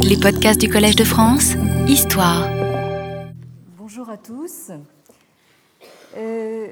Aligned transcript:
Les 0.00 0.16
podcasts 0.16 0.60
du 0.60 0.68
Collège 0.68 0.96
de 0.96 1.04
France, 1.04 1.54
Histoire. 1.86 2.48
Bonjour 3.78 4.08
à 4.08 4.16
tous. 4.16 4.70
Euh, 6.16 6.68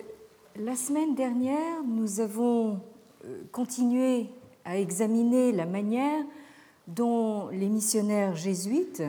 la 0.57 0.77
semaine 0.77 1.15
dernière, 1.15 1.83
nous 1.87 2.21
avons 2.21 2.81
euh, 3.25 3.43
continué 3.53 4.29
à 4.65 4.79
examiner 4.79 5.53
la 5.53 5.67
manière 5.67 6.25
dont 6.89 7.49
les 7.49 7.69
missionnaires 7.69 8.35
jésuites 8.37 9.03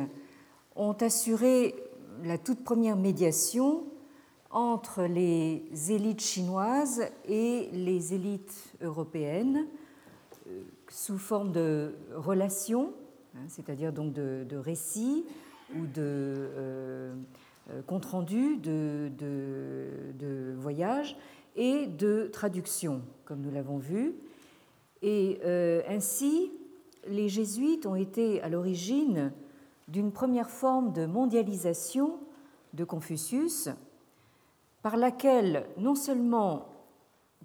ont 0.75 0.95
assuré 1.01 1.75
la 2.23 2.37
toute 2.37 2.63
première 2.63 2.95
médiation 2.95 3.83
entre 4.51 5.03
les 5.03 5.63
élites 5.89 6.21
chinoises 6.21 7.03
et 7.27 7.69
les 7.73 8.13
élites 8.13 8.73
européennes 8.81 9.65
euh, 10.47 10.61
sous 10.89 11.17
forme 11.17 11.51
de 11.51 11.95
relations, 12.15 12.93
hein, 13.35 13.45
c'est-à-dire 13.47 13.93
donc 13.93 14.13
de, 14.13 14.57
récits 14.57 15.25
ou 15.75 15.85
de 15.85 15.93
euh, 15.97 17.15
euh, 17.71 17.81
comptes 17.87 18.05
rendus 18.05 18.57
de, 18.57 19.11
de, 19.17 20.53
voyages 20.57 21.17
et 21.55 21.87
de 21.87 22.29
traductions, 22.31 23.01
comme 23.25 23.41
nous 23.41 23.51
l'avons 23.51 23.77
vu. 23.77 24.15
Et 25.01 25.39
ainsi, 25.87 26.51
les 27.07 27.29
jésuites 27.29 27.85
ont 27.85 27.95
été 27.95 28.41
à 28.41 28.49
l'origine 28.49 29.31
d'une 29.87 30.11
première 30.11 30.49
forme 30.49 30.93
de 30.93 31.05
mondialisation 31.05 32.17
de 32.73 32.83
Confucius, 32.83 33.69
par 34.81 34.97
laquelle 34.97 35.65
non 35.77 35.95
seulement 35.95 36.69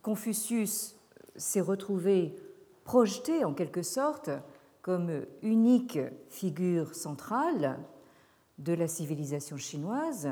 Confucius 0.02 0.96
s'est 1.36 1.60
retrouvé 1.60 2.34
projeté 2.84 3.44
en 3.44 3.54
quelque 3.54 3.82
sorte 3.82 4.30
comme 4.82 5.24
unique 5.42 5.98
figure 6.28 6.94
centrale 6.94 7.78
de 8.58 8.72
la 8.72 8.88
civilisation 8.88 9.56
chinoise, 9.56 10.30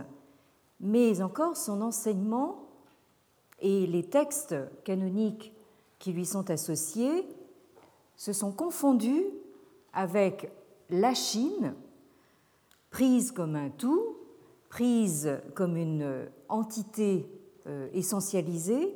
mais 0.81 1.20
encore 1.23 1.56
son 1.56 1.81
enseignement 1.81 2.69
et 3.61 3.86
les 3.86 4.05
textes 4.05 4.55
canoniques 4.84 5.53
qui 5.98 6.12
lui 6.12 6.27
sont 6.27 6.50
associés 6.50 7.27
se 8.17 8.33
sont 8.33 8.53
confondus 8.53 9.25
avec 9.92 10.53
la 10.91 11.14
Chine, 11.14 11.75
prise 12.91 13.33
comme 13.33 13.56
un 13.56 13.70
tout, 13.70 14.17
prise 14.69 15.41
comme 15.55 15.77
une 15.77 16.28
entité 16.48 17.27
euh, 17.67 17.89
essentialisée, 17.92 18.95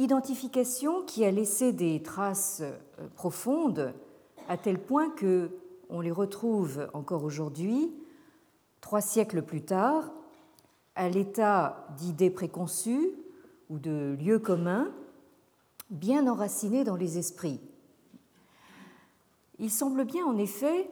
identification 0.00 1.02
qui 1.02 1.24
a 1.26 1.30
laissé 1.30 1.72
des 1.72 2.02
traces 2.02 2.62
euh, 2.62 3.06
profondes 3.14 3.92
à 4.48 4.56
tel 4.56 4.78
point 4.78 5.10
que 5.10 5.50
on 5.90 6.00
les 6.00 6.10
retrouve 6.10 6.88
encore 6.94 7.24
aujourd'hui, 7.24 7.92
trois 8.80 9.00
siècles 9.00 9.42
plus 9.42 9.62
tard, 9.62 10.10
à 10.94 11.08
l'état 11.08 11.86
d'idées 11.98 12.30
préconçues 12.30 13.10
ou 13.68 13.78
de 13.78 14.16
lieux 14.20 14.38
communs, 14.38 14.88
bien 15.90 16.26
enracinés 16.28 16.84
dans 16.84 16.96
les 16.96 17.18
esprits. 17.18 17.60
Il 19.58 19.70
semble 19.70 20.04
bien 20.04 20.24
en 20.24 20.38
effet 20.38 20.88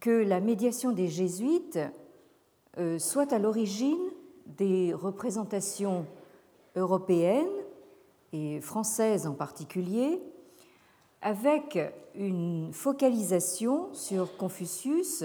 que 0.00 0.10
la 0.10 0.40
médiation 0.40 0.92
des 0.92 1.08
jésuites 1.08 1.78
euh, 2.78 2.98
soit 2.98 3.32
à 3.32 3.38
l'origine 3.38 4.10
des 4.46 4.92
représentations 4.92 6.06
européennes 6.74 7.63
et 8.34 8.60
françaises 8.60 9.28
en 9.28 9.34
particulier, 9.34 10.20
avec 11.22 11.78
une 12.16 12.72
focalisation 12.72 13.94
sur 13.94 14.36
Confucius 14.36 15.24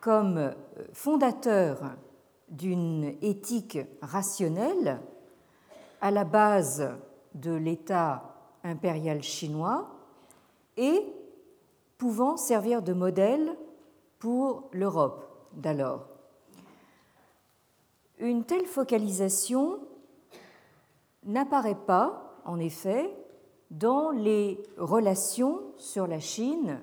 comme 0.00 0.52
fondateur 0.92 1.80
d'une 2.48 3.14
éthique 3.22 3.78
rationnelle 4.02 5.00
à 6.00 6.10
la 6.10 6.24
base 6.24 6.90
de 7.34 7.52
l'État 7.52 8.34
impérial 8.64 9.22
chinois 9.22 9.88
et 10.76 11.00
pouvant 11.98 12.36
servir 12.36 12.82
de 12.82 12.92
modèle 12.94 13.56
pour 14.18 14.68
l'Europe 14.72 15.24
d'alors. 15.52 16.08
Une 18.18 18.44
telle 18.44 18.66
focalisation 18.66 19.78
n'apparaît 21.28 21.78
pas, 21.86 22.40
en 22.44 22.58
effet, 22.58 23.14
dans 23.70 24.10
les 24.10 24.60
relations 24.76 25.60
sur 25.76 26.06
la 26.06 26.18
Chine 26.18 26.80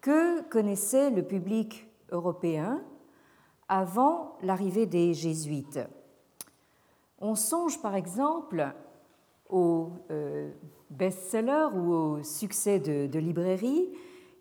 que 0.00 0.42
connaissait 0.42 1.10
le 1.10 1.22
public 1.22 1.88
européen 2.10 2.82
avant 3.68 4.36
l'arrivée 4.42 4.86
des 4.86 5.14
jésuites. 5.14 5.80
On 7.18 7.34
songe 7.34 7.80
par 7.80 7.94
exemple 7.94 8.74
au 9.48 9.92
euh, 10.10 10.50
best-seller 10.90 11.68
ou 11.74 11.92
au 11.92 12.22
succès 12.22 12.78
de, 12.78 13.06
de 13.06 13.18
librairie 13.18 13.88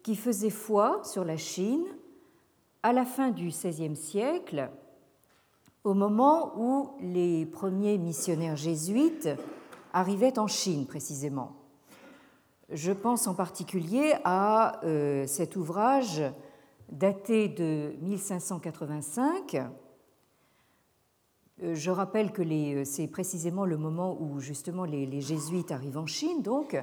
qui 0.04 0.18
faisait 0.18 0.50
foi 0.50 1.02
sur 1.04 1.24
la 1.24 1.38
Chine 1.38 1.86
à 2.84 2.92
la 2.92 3.06
fin 3.06 3.32
du 3.32 3.48
XVIe 3.48 3.96
siècle, 3.96 4.70
au 5.84 5.94
moment 5.94 6.54
où 6.58 6.92
les 7.02 7.46
premiers 7.46 7.98
missionnaires 7.98 8.56
jésuites 8.56 9.30
arrivaient 9.92 10.40
en 10.40 10.48
Chine 10.48 10.86
précisément. 10.86 11.52
Je 12.70 12.92
pense 12.92 13.28
en 13.28 13.34
particulier 13.34 14.14
à 14.24 14.84
euh, 14.86 15.28
cet 15.28 15.56
ouvrage 15.56 16.24
daté 16.90 17.50
de 17.50 17.94
1585. 18.02 19.56
Euh, 21.62 21.76
je 21.76 21.92
rappelle 21.92 22.32
que 22.32 22.42
euh, 22.42 22.84
c'est 22.86 23.08
précisément 23.08 23.66
le 23.66 23.78
moment 23.78 24.18
où 24.20 24.40
justement 24.40 24.86
les, 24.86 25.22
jésuites 25.22 25.72
arrivent 25.72 25.98
en 25.98 26.08
Chine. 26.08 26.42
Donc, 26.42 26.82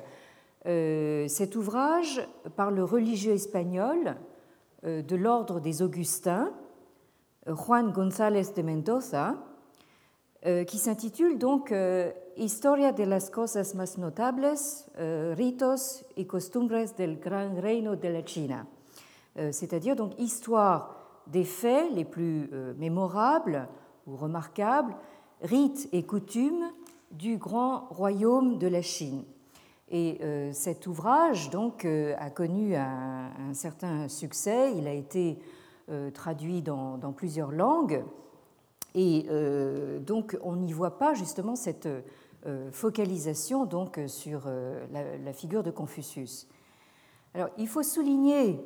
cet 0.62 1.56
ouvrage 1.56 2.20
par 2.54 2.70
le 2.70 2.84
religieux 2.84 3.32
espagnol 3.32 4.16
de 4.82 5.16
l'ordre 5.16 5.58
des 5.58 5.80
Augustins, 5.80 6.52
Juan 7.54 7.92
González 7.92 8.52
de 8.56 8.62
Mendoza, 8.62 9.36
euh, 10.46 10.64
qui 10.64 10.78
s'intitule 10.78 11.38
donc 11.38 11.70
euh, 11.70 12.10
Historia 12.36 12.92
de 12.92 13.04
las 13.04 13.28
cosas 13.28 13.74
más 13.74 13.98
notables, 13.98 14.54
euh, 14.98 15.34
ritos 15.36 16.02
y 16.16 16.24
costumbres 16.24 16.94
del 16.96 17.20
gran 17.20 17.60
reino 17.60 17.96
de 17.96 18.08
la 18.08 18.22
China, 18.24 18.64
c'est-à-dire 19.36 19.94
donc 19.94 20.18
histoire 20.18 20.96
des 21.26 21.44
faits 21.44 21.92
les 21.92 22.06
plus 22.06 22.50
mémorables 22.78 23.68
ou 24.06 24.16
remarquables, 24.16 24.94
rites 25.42 25.88
et 25.92 26.04
coutumes 26.04 26.70
du 27.10 27.36
grand 27.36 27.88
royaume 27.90 28.58
de 28.58 28.68
la 28.68 28.80
Chine. 28.80 29.24
Et 29.90 30.18
cet 30.52 30.86
ouvrage 30.86 31.50
donc 31.50 31.84
a 31.84 32.30
connu 32.30 32.74
un, 32.74 33.52
certain 33.52 34.08
succès. 34.08 34.72
Il 34.76 34.86
a 34.86 34.94
été 34.94 35.38
traduit 36.14 36.62
dans, 36.62 37.12
plusieurs 37.16 37.50
langues. 37.50 38.04
Et 38.94 39.26
euh, 39.30 39.98
donc, 40.00 40.36
on 40.42 40.56
n'y 40.56 40.72
voit 40.72 40.98
pas 40.98 41.14
justement 41.14 41.56
cette 41.56 41.88
euh, 42.46 42.70
focalisation 42.72 43.66
donc, 43.66 44.00
sur 44.06 44.42
la, 44.92 45.32
figure 45.32 45.62
de 45.62 45.70
Confucius. 45.70 46.48
Alors, 47.34 47.48
il 47.58 47.68
faut 47.68 47.82
souligner 47.82 48.60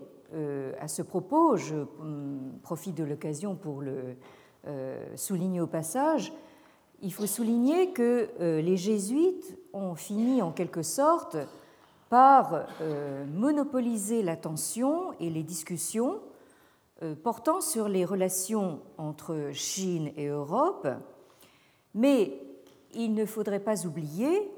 à 0.80 0.88
ce 0.88 1.02
propos, 1.02 1.56
je 1.56 1.76
hum, 1.76 2.54
profite 2.62 2.96
de 2.96 3.04
l'occasion 3.04 3.54
pour 3.54 3.82
le 3.82 4.16
souligner 5.14 5.60
au 5.60 5.66
passage, 5.66 6.32
il 7.02 7.12
faut 7.12 7.26
souligner 7.26 7.92
que 7.92 8.30
les 8.40 8.76
jésuites 8.76 9.58
ont 9.74 9.94
fini 9.94 10.42
en 10.42 10.50
quelque 10.50 10.82
sorte 10.82 11.36
par 12.08 12.66
monopoliser 13.32 14.22
l'attention 14.22 15.12
et 15.20 15.30
les 15.30 15.42
discussions 15.42 16.14
euh, 16.14 16.33
portant 17.22 17.60
sur 17.60 17.88
les 17.88 18.04
relations 18.04 18.80
entre 18.98 19.50
Chine 19.52 20.12
et 20.16 20.26
Europe, 20.26 20.86
mais 21.94 22.40
il 22.94 23.14
ne 23.14 23.26
faudrait 23.26 23.60
pas 23.60 23.86
oublier 23.86 24.50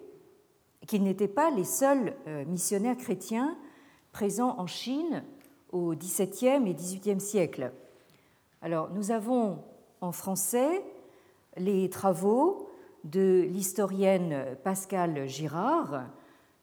qu'ils 0.87 1.03
n'étaient 1.03 1.29
pas 1.29 1.51
les 1.51 1.65
seuls 1.65 2.15
euh, 2.27 2.45
missionnaires 2.45 2.97
chrétiens 2.97 3.57
présents 4.13 4.59
en 4.59 4.67
Chine 4.67 5.25
au 5.73 5.95
XVIIe 5.95 6.69
et 6.69 6.75
XVIIIe 6.75 7.21
siècle. 7.21 7.73
Alors, 8.63 8.91
nous 8.91 9.11
avons 9.11 9.59
en 10.01 10.13
français 10.13 10.85
les 11.57 11.91
travaux 11.91 12.71
de 13.05 13.47
l'historienne 13.49 14.57
Pascale 14.65 15.27
Girard 15.27 16.05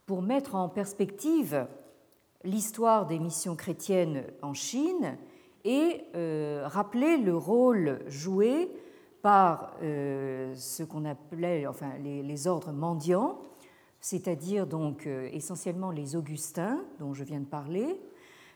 pour 0.05 0.21
mettre 0.21 0.55
en 0.55 0.69
perspective 0.69 1.67
l'histoire 2.43 3.05
des 3.05 3.19
missions 3.19 3.55
chrétiennes 3.55 4.23
en 4.41 4.53
Chine 4.53 5.17
et 5.65 6.03
euh, 6.15 6.63
rappeler 6.65 7.17
le 7.17 7.35
rôle 7.35 8.01
joué 8.07 8.69
par 9.21 9.77
euh, 9.81 10.53
ce 10.55 10.83
qu'on 10.83 11.05
appelait 11.05 11.65
enfin, 11.67 11.91
les, 12.03 12.47
ordres 12.47 12.73
mendiants, 12.73 13.39
c'est-à-dire 14.01 14.67
donc 14.67 15.07
euh, 15.07 15.29
essentiellement 15.31 15.91
les 15.91 16.15
Augustins 16.15 16.83
dont 16.99 17.13
je 17.13 17.23
viens 17.23 17.39
de 17.39 17.45
parler, 17.45 17.99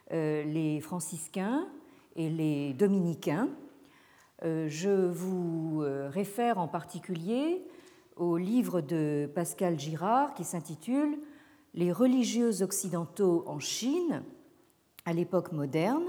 les 0.09 0.80
franciscains 0.80 1.68
et 2.15 2.30
les 2.30 2.74
dominicains. 2.74 3.50
Je 4.42 5.09
vous 5.09 5.83
réfère 6.07 6.59
en 6.59 6.69
particulier 6.69 7.62
au 8.15 8.38
livre 8.38 8.80
de 8.80 9.30
Pascal 9.36 9.77
Girard 9.77 10.33
qui 10.33 10.45
s'intitule 10.45 11.18
Les 11.74 11.92
religieux 11.92 12.62
occidentaux 12.62 13.44
en 13.48 13.59
Chine 13.59 14.24
à 15.04 15.12
l'époque 15.12 15.51
moderne, 15.51 16.06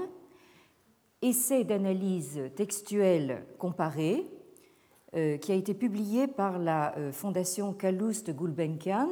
essai 1.21 1.63
d'analyse 1.63 2.41
textuelle 2.55 3.43
comparée 3.57 4.25
euh, 5.15 5.37
qui 5.37 5.51
a 5.51 5.55
été 5.55 5.73
publié 5.73 6.27
par 6.27 6.59
la 6.59 6.95
euh, 6.97 7.11
Fondation 7.11 7.73
Calouste 7.73 8.29
Gulbenkian 8.29 9.09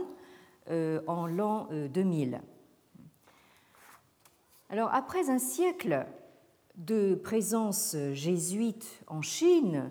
euh, 0.70 1.02
en 1.08 1.26
l'an 1.26 1.70
2000. 1.94 2.42
Alors, 4.70 4.94
après 4.94 5.30
un 5.30 5.40
siècle 5.40 6.06
de 6.76 7.16
présence 7.16 7.96
jésuite 8.14 9.02
en 9.08 9.22
Chine, 9.22 9.90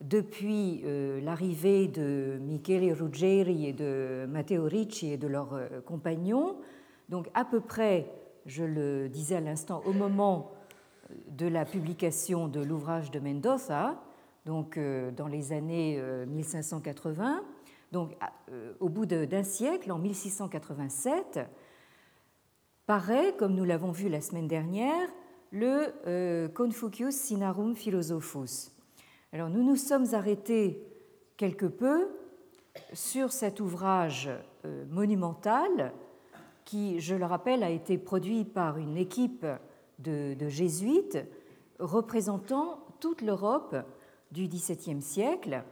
depuis 0.00 0.82
l'arrivée 1.22 1.86
de 1.86 2.38
Michele 2.40 2.92
Ruggeri 2.92 3.66
et 3.66 3.72
de 3.72 4.26
Matteo 4.28 4.64
Ricci 4.64 5.12
et 5.12 5.16
de 5.16 5.26
leurs 5.26 5.58
compagnons, 5.84 6.56
donc 7.08 7.28
à 7.34 7.44
peu 7.44 7.60
près, 7.60 8.10
je 8.46 8.64
le 8.64 9.08
disais 9.08 9.36
à 9.36 9.40
l'instant, 9.40 9.82
au 9.86 9.92
moment 9.92 10.50
de 11.28 11.46
la 11.46 11.64
publication 11.64 12.48
de 12.48 12.60
l'ouvrage 12.60 13.10
de 13.10 13.20
Mendoza, 13.20 14.00
donc 14.44 14.76
euh, 14.76 15.10
dans 15.10 15.28
les 15.28 15.52
années 15.52 16.00
1580, 16.26 17.42
donc 17.92 18.16
au 18.80 18.88
bout 18.88 19.06
d'un 19.06 19.42
siècle, 19.44 19.92
en 19.92 19.98
1687, 19.98 21.40
paraît, 22.84 23.34
comme 23.38 23.54
nous 23.54 23.64
l'avons 23.64 23.92
vu 23.92 24.08
la 24.08 24.20
semaine 24.20 24.48
dernière, 24.48 25.08
le 25.52 26.48
Confucius 26.48 27.14
Sinarum 27.14 27.76
Philosophus. 27.76 28.72
Alors 29.32 29.50
nous 29.50 29.62
nous 29.62 29.76
sommes 29.76 30.14
arrêtés 30.14 30.82
quelque 31.36 31.66
peu 31.66 32.08
sur 32.92 33.32
cet 33.32 33.60
ouvrage 33.60 34.30
euh, 34.64 34.84
monumental 34.90 35.92
qui, 36.64 37.00
je 37.00 37.14
le 37.14 37.24
rappelle, 37.24 37.62
a 37.62 37.70
été 37.70 37.98
produit 37.98 38.44
par 38.44 38.78
une 38.78 38.96
équipe 38.96 39.46
de, 39.98 40.36
jésuites 40.48 41.18
représentant 41.78 42.80
toute 43.00 43.22
l'Europe 43.22 43.76
du 44.32 44.48
XVIIe 44.48 45.02
siècle 45.02 45.62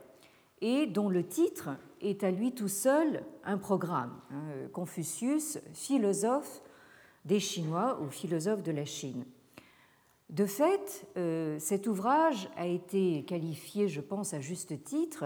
et 0.61 0.87
dont 0.87 1.09
le 1.09 1.25
titre 1.25 1.69
est 2.01 2.23
à 2.23 2.31
lui 2.31 2.53
tout 2.53 2.67
seul 2.67 3.23
un 3.43 3.57
programme. 3.57 4.19
Hein, 4.31 4.67
Confucius, 4.71 5.59
philosophe 5.73 6.61
des 7.25 7.39
Chinois 7.39 7.99
ou 8.01 8.09
philosophe 8.09 8.63
de 8.63 8.71
la 8.71 8.85
Chine. 8.85 9.25
De 10.29 10.45
fait, 10.45 11.07
euh, 11.17 11.57
cet 11.59 11.87
ouvrage 11.87 12.49
a 12.55 12.65
été 12.65 13.23
qualifié, 13.25 13.87
je 13.87 14.01
pense 14.01 14.33
à 14.33 14.39
juste 14.39 14.83
titre, 14.83 15.25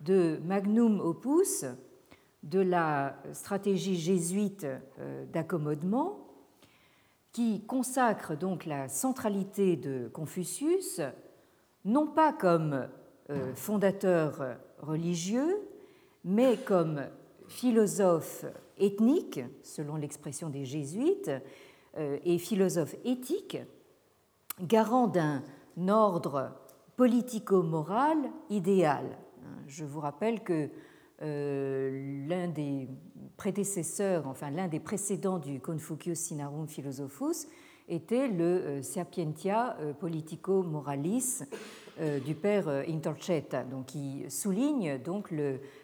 de 0.00 0.40
magnum 0.44 1.00
opus 1.00 1.64
de 2.42 2.60
la 2.60 3.16
stratégie 3.32 3.96
jésuite 3.96 4.66
euh, 4.98 5.24
d'accommodement, 5.26 6.29
qui 7.32 7.62
consacre 7.66 8.36
donc 8.36 8.66
la 8.66 8.88
centralité 8.88 9.76
de 9.76 10.08
Confucius, 10.08 11.00
non 11.84 12.06
pas 12.06 12.32
comme 12.32 12.88
euh, 13.30 13.54
fondateur 13.54 14.56
religieux, 14.78 15.56
mais 16.24 16.56
comme 16.56 17.02
philosophe 17.46 18.44
ethnique, 18.78 19.40
selon 19.62 19.96
l'expression 19.96 20.48
des 20.48 20.64
jésuites, 20.64 21.30
et 21.98 22.38
philosophe 22.38 22.94
éthique, 23.04 23.58
garant 24.60 25.08
d'un 25.08 25.42
ordre 25.88 26.52
politico-moral 26.96 28.18
idéal. 28.48 29.18
Je 29.66 29.84
vous 29.84 30.00
rappelle 30.00 30.42
que 30.42 30.68
euh, 31.22 32.26
l'un 32.28 32.48
des 32.48 32.88
prédécesseurs, 33.40 34.26
enfin 34.26 34.50
l'un 34.50 34.68
des 34.68 34.80
précédents 34.80 35.38
du 35.38 35.60
Confucius 35.60 36.18
Sinarum 36.18 36.68
Philosophus 36.68 37.48
était 37.88 38.28
le 38.28 38.44
euh, 38.44 38.82
Sapientia 38.82 39.78
euh, 39.80 39.94
Politico-Moralis 39.94 41.44
du 42.24 42.34
père 42.34 42.66
Intercetta, 42.88 43.62
donc 43.62 43.86
qui 43.86 44.24
souligne 44.30 44.96
donc 44.96 45.34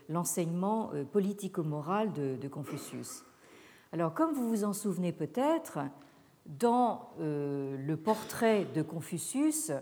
l'enseignement 0.08 0.92
politico-moral 1.12 2.10
de, 2.14 2.48
Confucius. 2.48 3.22
Alors, 3.92 4.14
comme 4.14 4.32
vous 4.32 4.48
vous 4.48 4.64
en 4.64 4.72
souvenez 4.72 5.12
peut-être, 5.12 5.80
dans 6.46 7.10
euh, 7.20 7.76
le 7.76 7.96
portrait 7.96 8.66
de 8.74 8.82
Confucius 8.82 9.72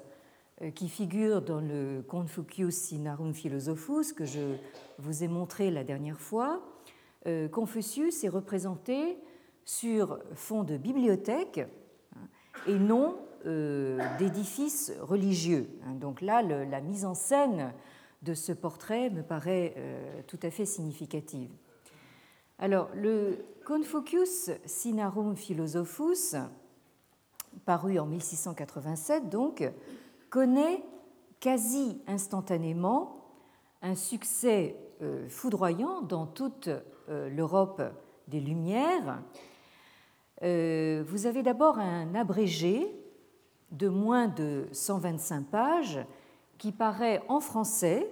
euh, 0.63 0.71
qui 0.71 0.89
figure 0.89 1.43
dans 1.43 1.61
le 1.61 2.03
Confucius 2.07 2.75
Sinarum 2.75 3.35
Philosophus 3.35 4.13
que 4.17 4.25
je 4.25 4.57
vous 4.99 5.25
ai 5.25 5.29
montré 5.29 5.71
la 5.71 5.85
dernière 5.85 6.21
fois, 6.21 6.63
euh, 6.63 6.74
Confucius 7.53 8.23
est 8.25 8.29
représenté 8.29 9.19
sur 9.65 10.19
fond 10.35 10.63
de 10.63 10.77
bibliothèque 10.77 11.59
hein, 12.17 12.29
et 12.67 12.79
non 12.79 13.17
d'édifice 14.19 14.93
religieux. 15.01 15.69
Hein. 15.85 15.95
Donc 15.95 16.21
là, 16.23 16.43
la 16.43 16.81
mise 16.81 17.05
en 17.05 17.15
scène 17.15 17.75
de 18.23 18.33
ce 18.33 18.53
portrait 18.53 19.11
me 19.11 19.23
paraît 19.23 19.75
tout 20.27 20.39
à 20.43 20.51
fait 20.51 20.65
significative. 20.65 21.51
Alors, 22.59 22.89
le 22.95 23.45
Confucius 23.67 24.51
Sinarum 24.65 25.37
Philosophus, 25.37 26.37
paru 27.65 27.99
en 27.99 28.07
1687 28.07 29.29
donc, 29.29 29.69
connaît 30.31 30.85
quasi 31.41 32.01
instantanément 32.07 33.17
un 33.83 33.95
succès 33.95 34.77
euh, 35.03 35.29
foudroyant 35.29 36.01
dans 36.01 36.27
toute 36.27 36.69
euh, 36.69 36.81
l'Europe 37.09 37.83
des 38.29 38.41
Lumières. 38.41 39.23
Euh, 40.43 41.05
vous 41.07 41.27
avez 41.27 41.43
d'abord 41.43 41.79
un 41.79 42.15
abrégé 42.15 42.87
de 43.71 43.89
moins 43.89 44.29
de 44.29 44.67
125 44.73 45.47
pages 45.47 46.01
qui 46.59 46.73
paraît 46.73 47.23
en 47.29 47.41
français 47.41 48.11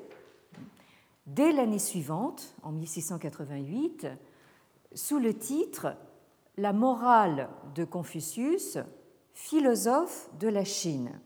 dès 1.27 1.53
l'année 1.53 1.79
suivante, 1.79 2.55
en 2.63 2.73
1688, 2.73 4.09
sous 4.95 5.19
le 5.19 5.35
titre 5.35 5.97
La 6.57 6.73
morale 6.73 7.49
de 7.75 7.85
Confucius, 7.85 8.79
philosophe 9.33 10.29
de 10.39 10.49
la 10.49 10.65
Chine. 10.65 11.21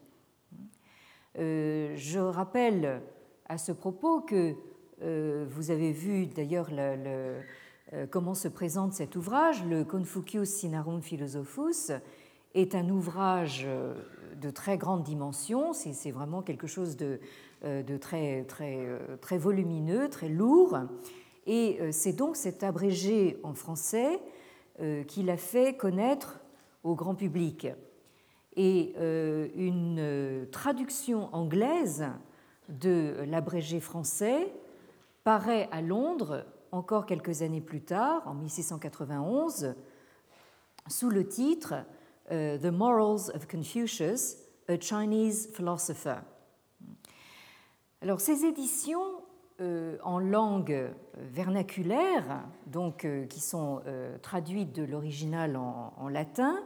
Euh, 1.38 1.92
je 1.96 2.18
rappelle 2.18 3.02
à 3.48 3.58
ce 3.58 3.72
propos 3.72 4.20
que 4.20 4.54
euh, 4.54 4.54
vous 5.00 5.70
avez 5.70 5.92
vu 5.92 6.26
d'ailleurs 6.26 6.68
euh, 6.72 7.40
comment 8.10 8.34
se 8.34 8.48
présente 8.48 8.92
cet 8.92 9.16
ouvrage, 9.16 9.64
le 9.64 9.84
Confucius 9.84 10.48
Sinarum 10.48 11.02
Philosophus 11.02 11.92
est 12.54 12.74
un 12.74 12.88
ouvrage 12.88 13.66
de 14.40 14.50
très 14.50 14.78
grande 14.78 15.02
dimension, 15.02 15.72
c'est 15.72 16.10
vraiment 16.10 16.42
quelque 16.42 16.66
chose 16.66 16.96
de, 16.96 17.18
très, 18.00 18.44
très, 18.44 18.86
très 19.20 19.38
volumineux, 19.38 20.08
très 20.08 20.28
lourd, 20.28 20.78
et 21.46 21.78
euh, 21.80 21.90
c'est 21.92 22.12
donc 22.12 22.36
cet 22.36 22.62
abrégé 22.62 23.38
en 23.42 23.54
français 23.54 24.20
euh, 24.80 25.04
qui 25.04 25.22
l'a 25.22 25.36
fait 25.36 25.76
connaître 25.76 26.40
au 26.82 26.94
grand 26.94 27.14
public. 27.14 27.68
Et 28.56 28.94
euh, 28.98 29.48
une 29.54 30.46
traduction 30.50 31.32
anglaise 31.34 32.06
de 32.68 33.14
l'abrégé 33.28 33.80
français 33.80 34.52
paraît 35.26 35.68
à 35.72 35.82
Londres 35.82 36.46
encore 36.70 37.04
quelques 37.04 37.42
années 37.42 37.60
plus 37.60 37.82
tard, 37.82 38.22
en 38.28 38.34
1691, 38.34 39.74
sous 40.86 41.10
le 41.10 41.26
titre 41.26 41.74
The 42.30 42.66
Morals 42.66 43.32
of 43.34 43.48
Confucius, 43.48 44.36
a 44.68 44.78
Chinese 44.78 45.48
Philosopher. 45.52 46.18
Alors 48.02 48.20
ces 48.20 48.44
éditions 48.44 49.02
euh, 49.60 49.98
en 50.04 50.20
langue 50.20 50.92
vernaculaire, 51.16 52.44
donc 52.68 53.04
euh, 53.04 53.26
qui 53.26 53.40
sont 53.40 53.82
euh, 53.88 54.16
traduites 54.18 54.72
de 54.76 54.84
l'original 54.84 55.56
en, 55.56 56.08
latin, 56.08 56.62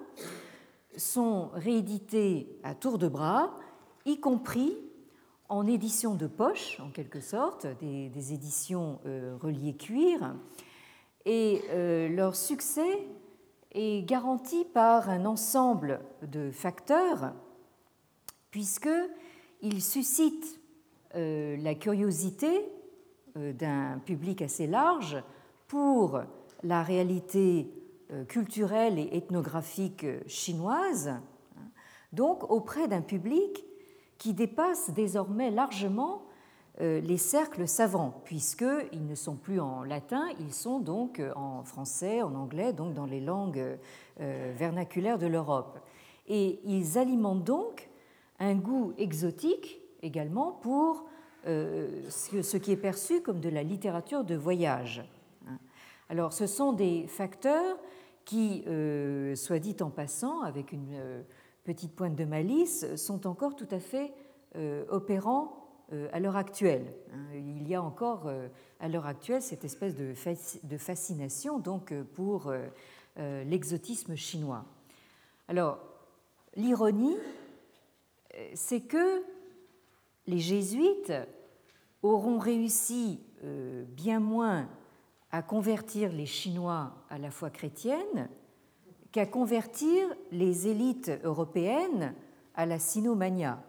sont 0.98 1.48
rééditées 1.54 2.58
à 2.62 2.74
tour 2.74 2.98
de 2.98 3.08
bras, 3.08 3.54
y 4.04 4.20
compris 4.20 4.76
en 5.50 5.66
édition 5.66 6.14
de 6.14 6.26
poche, 6.26 6.78
en 6.80 6.90
quelque 6.90 7.20
sorte, 7.20 7.66
des, 7.80 8.32
éditions 8.32 9.00
reliées 9.40 9.76
cuir, 9.76 10.34
et 11.26 11.60
leur 12.08 12.36
succès 12.36 13.06
est 13.72 14.06
garanti 14.06 14.64
par 14.64 15.10
un 15.10 15.26
ensemble 15.26 16.00
de 16.22 16.50
facteurs, 16.52 17.32
puisqu'ils 18.50 19.82
suscitent 19.82 20.60
la 21.14 21.74
curiosité 21.74 22.70
euh, 23.36 23.52
d'un 23.52 24.00
public 24.04 24.42
assez 24.42 24.68
large 24.68 25.22
pour 25.66 26.20
la 26.62 26.82
réalité 26.82 27.72
culturelle 28.28 28.98
et 28.98 29.16
ethnographique 29.16 30.04
chinoise, 30.26 31.12
donc 32.12 32.50
auprès 32.50 32.88
d'un 32.88 33.02
public 33.02 33.64
qui 34.20 34.34
dépasse 34.34 34.90
désormais 34.90 35.50
largement 35.50 36.22
les 36.78 37.18
cercles 37.18 37.66
savants, 37.66 38.22
puisqu'ils 38.24 39.04
ne 39.06 39.14
sont 39.14 39.34
plus 39.34 39.60
en 39.60 39.82
latin, 39.82 40.28
ils 40.38 40.54
sont 40.54 40.78
donc 40.78 41.20
en 41.36 41.64
français, 41.64 42.22
en 42.22 42.34
anglais, 42.34 42.72
donc 42.72 42.94
dans 42.94 43.04
les 43.04 43.20
langues 43.20 43.78
vernaculaires 44.18 45.18
de 45.18 45.26
l'Europe. 45.26 45.78
Et 46.28 46.60
ils 46.64 46.96
alimentent 46.96 47.44
donc 47.44 47.90
un 48.38 48.54
goût 48.54 48.94
exotique 48.98 49.80
également 50.02 50.52
pour 50.52 51.06
euh, 51.46 52.02
ce 52.10 52.56
qui 52.58 52.72
est 52.72 52.76
perçu 52.76 53.22
comme 53.22 53.40
de 53.40 53.48
la 53.48 53.62
littérature 53.62 54.24
de 54.24 54.34
voyage. 54.34 55.02
Alors 56.08 56.32
ce 56.32 56.46
sont 56.46 56.72
des 56.72 57.06
facteurs 57.06 57.78
qui, 58.24 58.62
euh, 58.66 59.34
soit 59.36 59.58
dit 59.58 59.76
en 59.80 59.90
passant, 59.90 60.42
avec 60.42 60.72
une 60.72 60.92
euh, 60.94 61.22
petite 61.64 61.94
pointe 61.94 62.16
de 62.16 62.24
malice, 62.24 62.94
sont 62.96 63.26
encore 63.26 63.56
tout 63.56 63.68
à 63.70 63.78
fait 63.78 64.12
opérants 64.88 65.56
à 66.12 66.18
l'heure 66.18 66.36
actuelle. 66.36 66.92
Il 67.34 67.68
y 67.68 67.74
a 67.74 67.82
encore 67.82 68.28
à 68.80 68.88
l'heure 68.88 69.06
actuelle 69.06 69.42
cette 69.42 69.64
espèce 69.64 69.94
de 69.94 70.78
fascination 70.78 71.58
donc 71.58 71.94
pour 72.14 72.52
l'exotisme 73.16 74.16
chinois. 74.16 74.64
Alors 75.46 75.78
l'ironie, 76.56 77.16
c'est 78.54 78.80
que 78.80 79.22
les 80.26 80.38
jésuites 80.38 81.12
auront 82.02 82.38
réussi 82.38 83.20
euh, 83.44 83.84
bien 83.84 84.20
moins 84.20 84.68
à 85.30 85.42
convertir 85.42 86.12
les 86.12 86.26
Chinois 86.26 86.92
à 87.08 87.18
la 87.18 87.30
foi 87.30 87.50
chrétienne 87.50 88.28
qu'à 89.12 89.26
convertir 89.26 90.08
les 90.30 90.68
élites 90.68 91.10
européennes 91.24 92.14
à 92.54 92.66
la 92.66 92.78
sinomania. 92.78 93.62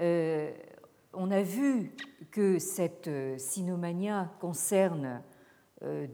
Euh, 0.00 0.50
on 1.12 1.30
a 1.30 1.42
vu 1.42 1.92
que 2.30 2.58
cette 2.58 3.08
euh, 3.08 3.38
sinomania 3.38 4.32
concerne 4.40 5.22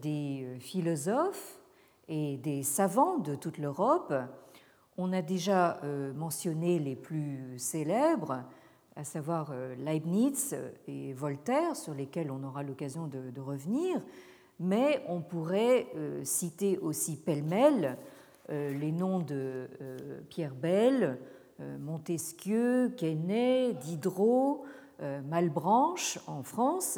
des 0.01 0.57
philosophes 0.59 1.61
et 2.09 2.35
des 2.35 2.61
savants 2.61 3.19
de 3.19 3.35
toute 3.35 3.57
l'Europe. 3.57 4.13
On 4.97 5.13
a 5.13 5.21
déjà 5.21 5.79
mentionné 6.13 6.77
les 6.77 6.97
plus 6.97 7.57
célèbres, 7.57 8.43
à 8.95 9.03
savoir 9.03 9.49
euh, 9.51 9.75
Leibniz 9.75 10.55
et 10.87 11.13
Voltaire, 11.13 11.75
sur 11.75 11.93
lesquels 11.93 12.29
on 12.31 12.43
aura 12.43 12.63
l'occasion 12.63 13.07
de, 13.07 13.39
revenir, 13.39 14.01
mais 14.61 15.03
on 15.07 15.21
pourrait 15.21 15.87
euh, 15.95 16.23
citer 16.23 16.77
aussi 16.77 17.17
pêle-mêle 17.17 17.97
euh, 18.49 18.73
les 18.73 18.91
noms 18.91 19.19
de 19.19 19.67
Pierre 20.29 20.55
Bell, 20.55 21.19
Montesquieu, 21.79 22.91
Quesnay, 22.97 23.73
Diderot, 23.73 24.65
Malbranche 25.29 26.17
en 26.25 26.41
France, 26.41 26.97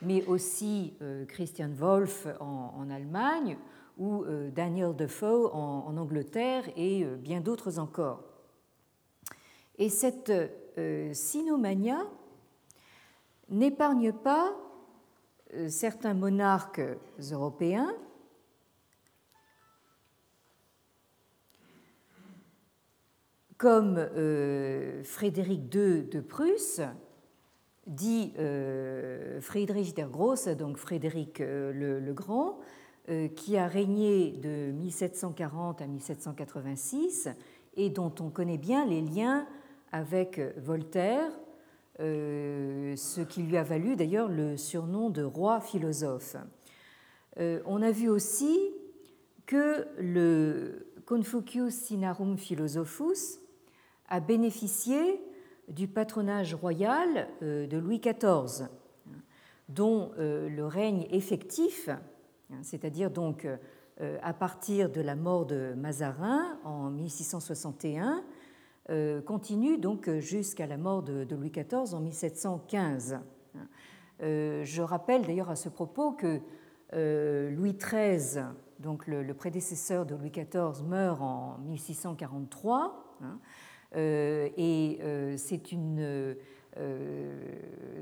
mais 0.00 0.24
aussi 0.24 0.94
Christian 1.28 1.68
Wolff 1.68 2.26
en, 2.40 2.88
Allemagne 2.88 3.58
ou 3.98 4.24
Daniel 4.54 4.96
Defoe 4.96 5.50
en 5.52 5.94
Angleterre 5.98 6.64
et 6.76 7.04
bien 7.04 7.42
d'autres 7.42 7.78
encore. 7.78 8.22
Et 9.80 9.88
cette 9.88 10.30
euh, 10.78 11.12
sinomania 11.14 12.06
n'épargne 13.48 14.12
pas 14.12 14.48
euh, 14.48 14.69
certains 15.68 16.14
monarques 16.14 16.82
européens. 17.32 17.92
Comme 23.58 23.96
euh, 23.98 25.02
Frédéric 25.04 25.74
II 25.74 26.04
de 26.04 26.20
Prusse, 26.20 26.80
dit 27.86 28.32
Friedrich 29.40 29.94
der 29.94 30.08
Grosse, 30.08 30.48
donc 30.48 30.76
Frédéric 30.76 31.40
le, 31.40 32.12
Grand, 32.12 32.60
qui 33.34 33.56
a 33.56 33.66
régné 33.66 34.32
de 34.32 34.70
1740 34.70 35.82
à 35.82 35.86
1786 35.86 37.30
et 37.76 37.90
dont 37.90 38.14
on 38.20 38.30
connaît 38.30 38.58
bien 38.58 38.86
les 38.86 39.00
liens 39.00 39.46
avec 39.92 40.40
Voltaire, 40.56 41.30
euh, 41.30 41.39
ce 42.00 43.20
qui 43.20 43.42
lui 43.42 43.56
a 43.56 43.62
valu 43.62 43.94
d'ailleurs 43.94 44.28
le 44.28 44.56
surnom 44.56 45.10
de 45.10 45.22
roi 45.22 45.60
philosophe. 45.60 46.36
Euh, 47.38 47.60
on 47.64 47.82
a 47.82 47.90
vu 47.90 48.08
aussi 48.08 48.58
que 49.46 49.86
le 49.98 50.92
Confucius 51.06 51.74
Sinarum 51.74 52.36
Philosophus 52.36 53.38
a 54.08 54.20
bénéficié 54.20 55.20
du 55.68 55.86
patronage 55.88 56.54
royal 56.54 57.28
euh, 57.42 57.66
de 57.66 57.76
Louis 57.78 58.00
XIV, 58.00 58.68
dont 59.68 60.10
le 60.18 60.62
règne 60.64 61.06
effectif, 61.10 61.88
c'est-à-dire 62.62 63.08
donc 63.08 63.46
à 64.20 64.32
partir 64.32 64.90
de 64.90 65.00
la 65.00 65.14
mort 65.14 65.46
de 65.46 65.74
Mazarin 65.76 66.58
en 66.64 66.90
1661, 66.90 68.18
euh, 68.18 68.20
continue 69.24 69.78
donc 69.78 70.10
jusqu'à 70.18 70.66
la 70.66 70.76
mort 70.76 71.02
de, 71.02 71.26
Louis 71.34 71.50
XIV 71.50 71.94
en 71.94 72.00
1715. 72.00 73.20
Euh, 74.22 74.64
je 74.64 74.82
rappelle 74.82 75.22
d'ailleurs 75.22 75.50
à 75.50 75.56
ce 75.56 75.68
propos 75.68 76.12
que 76.12 76.40
euh, 76.92 77.50
Louis 77.50 77.74
XIII, 77.74 78.42
donc 78.78 79.06
le, 79.06 79.32
prédécesseur 79.32 80.04
de 80.04 80.14
Louis 80.14 80.30
XIV, 80.30 80.84
meurt 80.86 81.20
en 81.22 81.58
1643 81.58 83.18
hein, 83.22 83.38
et 83.94 84.98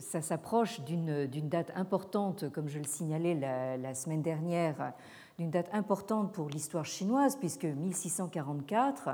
ça 0.00 0.20
s'approche 0.20 0.80
d'une 0.80 1.48
date 1.48 1.72
importante, 1.74 2.50
comme 2.50 2.68
je 2.68 2.78
le 2.78 2.84
signalais 2.84 3.34
la, 3.34 3.94
semaine 3.94 4.22
dernière, 4.22 4.92
d'une 5.38 5.50
date 5.50 5.68
importante 5.72 6.32
pour 6.32 6.48
l'histoire 6.48 6.84
chinoise, 6.84 7.36
puisque 7.36 7.64
1644 7.64 9.10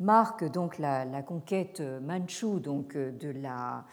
marque 0.00 0.50
donc 0.50 0.78
la, 0.78 1.22
conquête 1.22 1.82
manchoue 2.02 2.60
donc 2.60 2.96
euh, 2.96 3.10
de 3.12 3.30
la, 3.30 3.84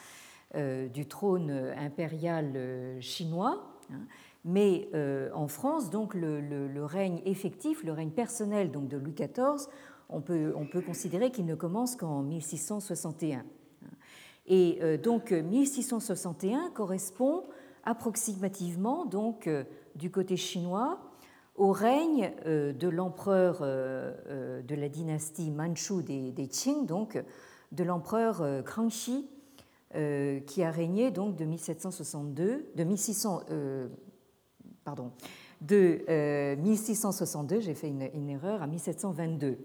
euh, 0.55 0.88
du 0.88 1.07
trône 1.07 1.51
impérial 1.77 2.53
euh, 2.55 3.01
chinois. 3.01 3.69
Hein. 3.91 4.05
mais 4.45 4.89
en 5.33 5.48
France, 5.48 5.89
donc 5.89 6.13
le, 6.13 6.86
règne 6.86 7.22
effectif, 7.25 7.83
le 7.83 7.91
règne 7.91 8.12
personnel 8.12 8.72
donc 8.72 8.88
de 8.88 8.98
Louis 8.98 9.13
XIV, 9.13 9.67
on 10.10 10.22
peut, 10.22 10.53
on 10.55 10.65
peut 10.65 10.81
considérer 10.81 11.31
qu'il 11.31 11.45
ne 11.45 11.55
commence 11.55 11.95
qu'en 11.95 12.22
1661. 12.22 13.43
Et 14.45 14.79
donc 15.01 15.31
1661 15.31 16.72
correspond 16.72 17.45
approximativement 17.83 19.05
donc 19.05 19.50
du 19.95 20.12
côté 20.12 20.36
chinois 20.38 21.00
au 21.55 21.72
règne 21.72 22.33
euh, 22.45 22.74
de 22.74 22.88
l'empereur 22.88 23.60
euh, 23.62 24.13
euh, 24.27 24.62
de 24.62 24.75
la 24.75 24.89
dynastie 24.89 25.51
manchoue 25.51 26.01
des, 26.01 26.48
Qing, 26.48 26.86
donc 26.86 27.22
de 27.72 27.83
l'empereur 27.83 28.43
Kangxi, 28.63 29.27
qui 30.48 30.63
a 30.63 30.72
régné 30.72 31.12
donc 31.12 31.36
de 31.36 31.45
1762, 31.45 32.72
de 32.75 32.83
1600, 32.83 33.41
pardon, 34.83 35.12
de 35.62 36.55
1662, 36.55 37.60
j'ai 37.60 37.75
fait 37.75 37.89
une, 37.89 38.29
erreur, 38.29 38.63
à 38.63 38.67
1722. 38.67 39.60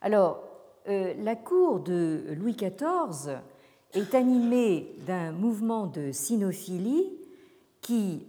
Alors, 0.00 0.42
la 0.86 1.36
cour 1.36 1.80
de 1.80 2.32
Louis 2.34 2.54
XIV 2.54 3.40
est 3.92 4.14
animée 4.14 4.94
d'un 5.06 5.32
mouvement 5.32 5.86
de 5.86 6.10
sinophilie 6.10 7.12
qui 7.82 8.26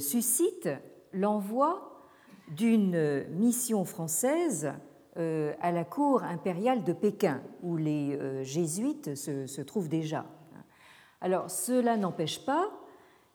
suscite 0.00 0.68
l'envoi 1.16 2.04
d'une 2.48 3.24
mission 3.30 3.84
française 3.84 4.72
euh, 5.16 5.54
à 5.62 5.72
la 5.72 5.84
cour 5.84 6.22
impériale 6.22 6.84
de 6.84 6.92
Pékin, 6.92 7.42
où 7.62 7.76
les 7.76 8.16
euh, 8.16 8.44
jésuites 8.44 9.14
se, 9.14 9.60
trouvent 9.62 9.88
déjà. 9.88 10.26
Alors 11.22 11.50
cela 11.50 11.96
n'empêche 11.96 12.44
pas 12.44 12.70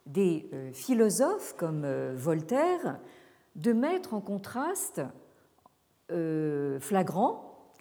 des 0.05 0.47
euh, 0.53 0.71
philosophes 0.73 1.55
comme 1.57 1.87
Voltaire 2.13 2.99
de 3.55 3.73
mettre 3.73 4.13
en 4.13 4.21
contraste 4.21 5.01
flagrant 6.81 7.71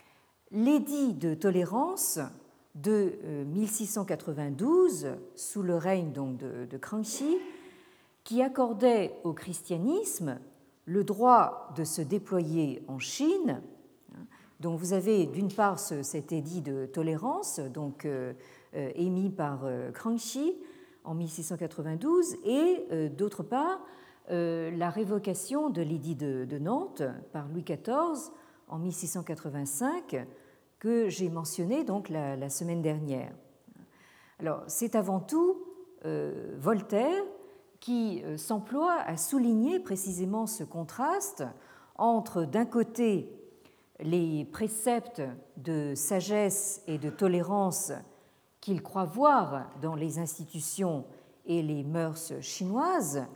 l'édit 0.52 1.14
de 1.14 1.34
tolérance 1.34 2.20
de 2.76 3.18
1692 3.46 5.08
sous 5.34 5.62
le 5.62 5.74
règne 5.74 6.12
de, 6.12 6.64
de 6.64 6.76
qui 8.30 8.42
accordait 8.42 9.12
au 9.24 9.32
christianisme 9.32 10.38
le 10.84 11.02
droit 11.02 11.72
de 11.76 11.82
se 11.82 12.00
déployer 12.00 12.80
en 12.86 13.00
Chine. 13.00 13.60
Donc 14.60 14.78
vous 14.78 14.92
avez 14.92 15.26
d'une 15.26 15.52
part 15.52 15.80
cet 15.80 16.30
édit 16.30 16.60
de 16.60 16.86
tolérance 16.86 17.58
donc 17.58 18.04
euh, 18.04 18.32
euh, 18.76 18.92
émis 18.94 19.30
par 19.30 19.64
euh, 19.64 19.90
Kangxi 19.90 20.54
en 21.02 21.14
1692 21.14 22.36
et 22.44 23.08
d'autre 23.08 23.42
part 23.42 23.80
la 24.28 24.90
révocation 24.90 25.68
de 25.68 25.82
l'édit 25.82 26.14
de, 26.14 26.58
Nantes 26.58 27.02
par 27.32 27.48
Louis 27.48 27.64
XIV 27.64 28.30
en 28.68 28.78
1685 28.78 30.24
que 30.78 31.08
j'ai 31.08 31.28
mentionné 31.30 31.82
donc 31.82 32.08
la, 32.08 32.48
semaine 32.48 32.80
dernière. 32.80 33.32
Alors, 34.38 34.62
c'est 34.68 34.94
avant 34.94 35.18
tout 35.18 35.64
Voltaire 36.04 37.24
qui 37.80 38.22
s'emploie 38.36 39.00
à 39.06 39.16
souligner 39.16 39.80
précisément 39.80 40.46
ce 40.46 40.64
contraste 40.64 41.44
entre, 41.96 42.44
d'un 42.44 42.66
côté, 42.66 43.28
les 44.00 44.44
préceptes 44.44 45.22
de 45.56 45.94
sagesse 45.94 46.82
et 46.86 46.98
de 46.98 47.10
tolérance 47.10 47.92
qu'il 48.60 48.82
croit 48.82 49.04
voir 49.04 49.70
dans 49.80 49.94
les 49.94 50.18
institutions 50.18 51.04
et 51.46 51.62
les 51.62 51.82
mœurs 51.82 52.32
chinoises, 52.40 53.26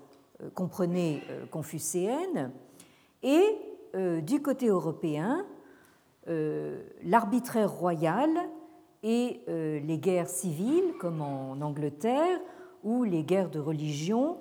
euh, 0.43 0.51
comprenez 0.55 1.23
euh, 1.31 1.47
confucéennes, 1.47 2.53
et 3.23 3.43
euh, 3.95 4.21
du 4.21 4.43
côté 4.43 4.69
européen, 4.69 5.47
l'arbitraire 7.03 7.71
royal 7.71 8.31
et 9.03 9.43
les 9.47 9.99
guerres 9.99 10.31
civiles, 10.31 10.95
comme 10.99 11.21
en 11.21 11.61
Angleterre, 11.61 12.41
ou 12.85 13.03
les 13.03 13.25
guerres 13.25 13.51
de 13.51 13.59
religion, 13.59 14.39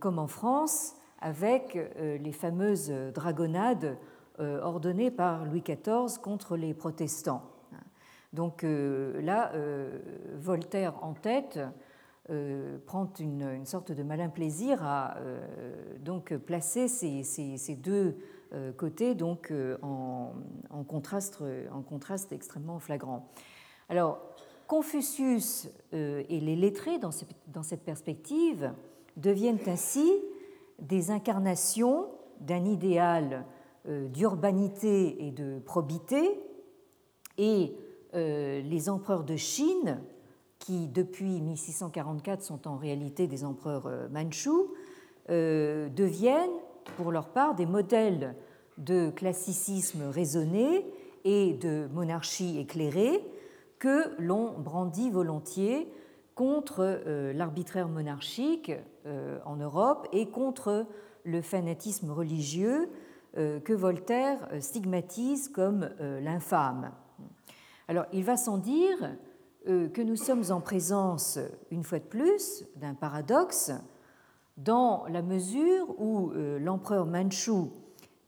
comme 0.00 0.18
en 0.18 0.26
France, 0.26 0.94
avec 1.20 1.78
les 1.96 2.32
fameuses 2.32 2.90
dragonnades 3.14 3.96
ordonnées 4.38 5.10
par 5.10 5.44
Louis 5.44 5.62
XIV 5.62 6.20
contre 6.20 6.56
les 6.56 6.74
protestants. 6.74 7.42
Donc 8.36 8.64
euh, 8.64 9.20
là, 9.22 9.50
euh, 9.54 9.98
Voltaire 10.34 11.02
en 11.02 11.14
tête 11.14 11.58
euh, 12.28 12.78
prend 12.86 13.10
une, 13.18 13.64
sorte 13.64 13.92
de 13.92 14.02
malin 14.02 14.28
plaisir 14.28 14.82
à 14.82 15.16
donc 16.00 16.36
placer 16.36 16.86
ces, 16.88 17.74
deux 17.76 18.16
côtés 18.76 19.14
donc 19.14 19.52
en, 19.82 20.32
contraste, 20.86 21.42
en 21.72 21.82
contraste 21.82 22.32
extrêmement 22.32 22.78
flagrant. 22.78 23.28
Confucius 24.66 25.68
et 25.92 26.40
les 26.40 26.56
lettrés 26.56 26.98
dans, 26.98 27.12
cette 27.62 27.84
perspective 27.84 28.72
deviennent 29.16 29.60
ainsi 29.66 30.10
des 30.80 31.10
incarnations 31.10 32.06
d'un 32.40 32.64
idéal 32.64 33.44
d'urbanité 33.86 35.26
et 35.26 35.30
de 35.30 35.60
probité. 35.60 36.40
Et 37.38 37.74
euh, 38.14 38.62
les 38.62 38.88
empereurs 38.88 39.24
de 39.24 39.36
Chine, 39.36 40.00
qui 40.58 40.88
depuis 40.88 41.40
1644 41.40 42.42
sont 42.42 42.66
en 42.66 42.76
réalité 42.76 43.26
des 43.26 43.44
empereurs 43.44 43.86
euh, 43.86 44.08
euh, 45.28 45.88
deviennent 45.90 46.50
pour 46.96 47.12
leur 47.12 47.28
part 47.28 47.54
des 47.54 47.66
modèles 47.66 48.34
de 48.78 49.10
classicisme 49.10 50.04
raisonné 50.08 50.86
et 51.24 51.54
de 51.54 51.88
monarchie 51.92 52.58
éclairée 52.58 53.22
que 53.78 54.14
l'on 54.18 54.58
brandit 54.58 55.10
volontiers 55.10 55.92
contre 56.34 57.02
l'arbitraire 57.34 57.88
monarchique 57.88 58.72
en 59.44 59.56
Europe 59.56 60.06
et 60.12 60.28
contre 60.28 60.86
le 61.24 61.40
fanatisme 61.40 62.10
religieux 62.10 62.90
que 63.34 63.72
Voltaire 63.72 64.38
stigmatise 64.60 65.48
comme 65.48 65.90
l'infâme. 66.00 66.90
Alors, 67.88 68.06
il 68.12 68.24
va 68.24 68.36
sans 68.36 68.58
dire 68.58 69.16
euh, 69.68 69.88
que 69.88 70.00
nous 70.00 70.16
sommes 70.16 70.44
en 70.50 70.60
présence, 70.60 71.40
une 71.72 71.82
fois 71.82 71.98
de 71.98 72.04
plus, 72.04 72.64
d'un 72.76 72.94
paradoxe, 72.94 73.72
dans 74.56 75.06
la 75.08 75.22
mesure 75.22 76.00
où 76.00 76.30
euh, 76.30 76.60
l'empereur 76.60 77.04
Manchu, 77.04 77.70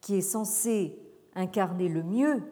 qui 0.00 0.16
est 0.16 0.20
censé 0.20 0.98
incarner 1.36 1.88
le 1.88 2.02
mieux 2.02 2.42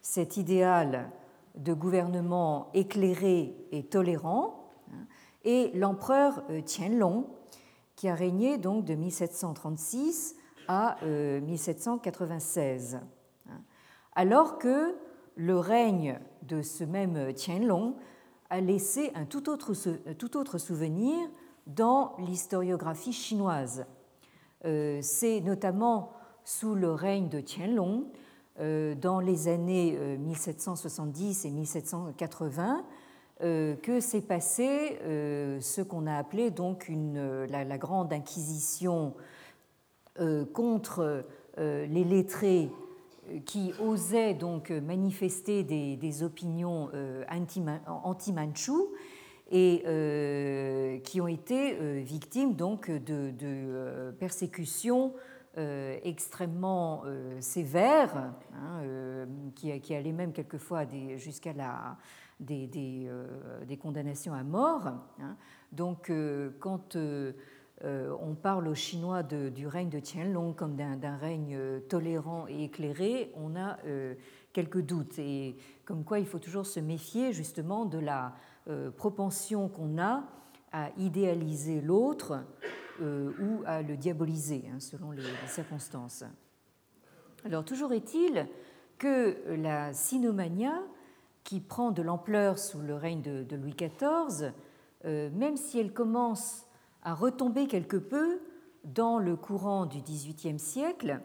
cet 0.00 0.36
idéal 0.36 1.10
de 1.54 1.72
gouvernement 1.72 2.70
éclairé 2.74 3.56
et 3.72 3.84
tolérant, 3.84 4.72
hein, 4.90 5.06
et 5.44 5.70
l'empereur 5.74 6.42
euh, 6.50 6.60
Tianlong, 6.60 7.26
qui 7.96 8.08
a 8.08 8.14
régné 8.14 8.58
donc 8.58 8.84
de 8.84 8.94
1736 8.94 10.36
à 10.66 10.96
1796. 11.04 12.98
Hein. 13.48 13.52
Alors 14.14 14.58
que 14.58 14.96
le 15.36 15.58
règne 15.58 16.18
de 16.42 16.62
ce 16.62 16.82
même 16.82 17.32
Tianlong 17.34 17.94
a 18.50 18.60
laissé 18.60 19.12
un 19.14 19.26
tout 19.26 19.48
autre, 19.48 19.74
tout 20.14 20.36
autre 20.36 20.58
souvenir 20.58 21.16
dans 21.66 22.14
l'historiographie 22.18 23.12
chinoise. 23.12 23.86
Euh, 24.64 24.98
c'est 25.02 25.40
notamment 25.40 26.12
sous 26.44 26.74
le 26.74 26.92
règne 26.92 27.28
de 27.28 27.40
Tianlong, 27.40 28.04
euh, 28.04 28.18
dans 28.58 29.20
les 29.20 29.48
années 29.48 29.98
1770 30.18 31.44
euh, 31.44 31.48
et 31.48 31.50
1780, 31.50 32.84
que 33.40 34.00
s'est 34.00 34.20
passé 34.20 34.98
ce 35.02 35.82
qu'on 35.82 36.06
a 36.06 36.16
appelé 36.16 36.50
donc 36.50 36.88
une, 36.88 37.44
la, 37.44 37.78
grande 37.78 38.12
inquisition 38.12 39.14
contre 40.52 41.24
les 41.58 42.04
lettrés 42.04 42.70
qui 43.44 43.72
osaient 43.80 44.34
donc 44.34 44.70
manifester 44.70 45.62
des, 45.62 46.22
opinions 46.22 46.90
euh, 46.94 47.24
anti-manchou 48.04 48.92
et 49.50 49.82
euh, 49.86 50.98
qui 51.00 51.20
ont 51.20 51.28
été 51.28 51.76
euh, 51.80 52.02
victimes 52.04 52.54
donc 52.54 52.90
de, 52.90 54.12
persécutions 54.18 55.12
extrêmement 55.56 57.04
sévères, 57.40 58.32
hein, 58.54 59.26
qui, 59.54 59.80
qui, 59.80 59.94
allaient 59.94 60.12
même 60.12 60.32
quelquefois 60.32 60.84
jusqu'à 61.16 61.52
des, 62.40 63.78
condamnations 63.80 64.34
à 64.34 64.42
mort. 64.42 64.88
Hein. 65.20 65.36
Donc, 65.72 66.10
quand 66.60 66.96
euh, 67.82 68.14
on 68.20 68.34
parle 68.34 68.68
aux 68.68 68.74
Chinois 68.74 69.22
du 69.22 69.66
règne 69.66 69.90
de 69.90 69.98
Tianlong 69.98 70.52
comme 70.54 70.76
d'un 70.76 71.16
règne 71.16 71.56
euh, 71.56 71.80
tolérant 71.80 72.46
et 72.48 72.64
éclairé, 72.64 73.32
on 73.34 73.56
a 73.56 73.78
euh, 73.86 74.14
quelques 74.52 74.80
doutes. 74.80 75.18
Et 75.18 75.56
comme 75.84 76.04
quoi 76.04 76.20
il 76.20 76.26
faut 76.26 76.38
toujours 76.38 76.66
se 76.66 76.80
méfier 76.80 77.32
justement 77.32 77.84
de 77.84 77.98
la 77.98 78.34
propension 78.96 79.68
qu'on 79.68 79.98
a 79.98 80.24
à 80.72 80.88
idéaliser 80.96 81.82
l'autre 81.82 82.42
ou 83.00 83.62
à 83.66 83.82
le 83.82 83.96
diaboliser, 83.96 84.64
hein, 84.72 84.80
selon 84.80 85.10
les, 85.10 85.22
circonstances. 85.48 86.24
Alors 87.44 87.64
toujours 87.64 87.92
est-il 87.92 88.46
que 88.98 89.36
la 89.56 89.92
sinomania, 89.92 90.80
qui 91.42 91.60
prend 91.60 91.90
de 91.90 92.02
l'ampleur 92.02 92.58
sous 92.58 92.80
le 92.80 92.94
règne 92.94 93.20
de, 93.20 93.56
Louis 93.56 93.74
XIV, 93.76 94.52
même 95.04 95.56
si 95.56 95.78
elle 95.78 95.92
commence 95.92 96.64
a 97.04 97.14
retombé 97.14 97.66
quelque 97.66 97.96
peu 97.98 98.40
dans 98.84 99.18
le 99.18 99.36
courant 99.36 99.86
du 99.86 100.00
XVIIIe 100.00 100.58
siècle, 100.58 101.20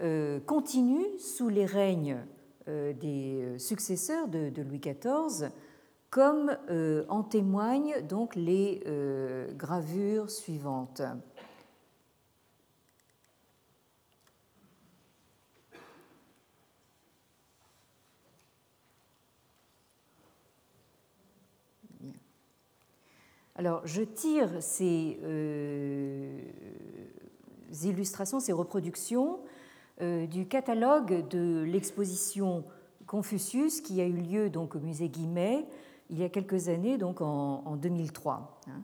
euh, 0.00 0.40
continue 0.40 1.18
sous 1.18 1.48
les 1.48 1.66
règnes 1.66 2.18
euh, 2.68 2.92
des 2.92 3.58
successeurs 3.58 4.28
de, 4.28 4.52
Louis 4.62 4.80
XIV, 4.80 5.50
comme 6.10 6.56
euh, 6.70 7.04
en 7.08 7.22
témoignent 7.22 8.02
donc 8.08 8.34
les 8.34 8.82
gravures 9.56 10.30
suivantes. 10.30 11.02
Alors, 23.58 23.84
je 23.84 24.02
tire 24.02 24.50
ces 24.60 25.18
euh, 25.24 26.38
illustrations, 27.82 28.38
ces 28.38 28.52
reproductions 28.52 29.40
euh, 30.00 30.26
du 30.26 30.46
catalogue 30.46 31.26
de 31.26 31.64
l'exposition 31.64 32.62
Confucius 33.08 33.80
qui 33.80 34.00
a 34.00 34.06
eu 34.06 34.12
lieu 34.12 34.48
donc 34.48 34.76
au 34.76 34.78
musée 34.78 35.08
Guimet 35.08 35.66
il 36.10 36.18
y 36.18 36.24
a 36.24 36.28
quelques 36.28 36.68
années, 36.68 36.98
donc 36.98 37.20
en, 37.20 37.76
2003. 37.76 38.60
Hein. 38.66 38.82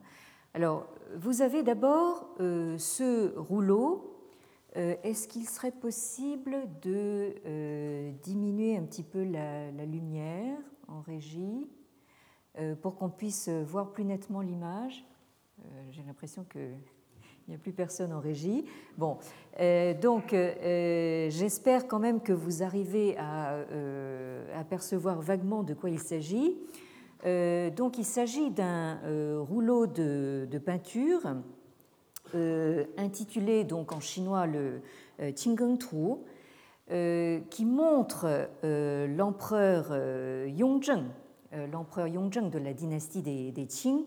Alors, 0.53 0.87
vous 1.17 1.43
avez 1.43 1.63
d'abord 1.63 2.29
euh, 2.41 2.79
ce 2.79 3.37
rouleau. 3.39 4.11
Est-ce 4.77 5.29
qu'il 5.29 5.49
serait 5.49 5.71
possible 5.71 6.57
de 6.83 7.33
diminuer 8.25 8.77
un 8.77 8.83
petit 8.83 9.05
peu 9.05 9.23
la 9.23 9.71
lumière 9.87 10.59
en 10.89 11.01
régie 11.01 11.69
euh, 12.59 12.75
pour 12.77 12.97
qu'on 12.97 13.11
puisse 13.11 13.49
voir 13.49 13.91
plus 13.91 14.05
nettement 14.05 14.41
l'image? 14.41 15.05
Euh, 15.61 15.65
j'ai 15.91 16.03
l'impression 16.03 16.45
qu'il 16.45 16.79
n'y 17.49 17.55
a 17.55 17.59
plus 17.59 17.73
personne 17.73 18.13
en 18.13 18.21
régie. 18.21 18.65
Bon, 18.97 19.19
euh, 19.61 19.95
donc 19.95 20.35
j'espère 21.31 21.89
quand 21.89 21.99
même 21.99 22.21
que 22.21 22.33
vous 22.33 22.63
arrivez 22.63 23.17
à 23.19 23.59
apercevoir 24.57 25.21
vaguement 25.21 25.63
de 25.63 25.75
quoi 25.75 25.91
il 25.91 26.01
s'agit. 26.01 26.57
Donc 27.25 27.99
il 27.99 28.05
s'agit 28.05 28.51
d'un 28.51 28.99
rouleau 29.41 29.87
de, 29.87 30.59
peinture 30.65 31.23
intitulé 32.97 33.65
donc 33.65 33.93
en 33.93 34.01
chinois 34.01 34.47
le 34.47 34.81
Qinggeng 35.35 35.79
Tu, 35.79 35.97
qui 37.51 37.65
montre 37.65 38.49
l'empereur 38.63 39.97
Yongzheng, 40.49 41.07
l'empereur 41.73 42.09
Yongzheng 42.09 42.51
de 42.51 42.59
la 42.59 42.75
dynastie 42.75 43.23
des, 43.23 43.53
des 43.53 43.67
Qing, 43.67 44.05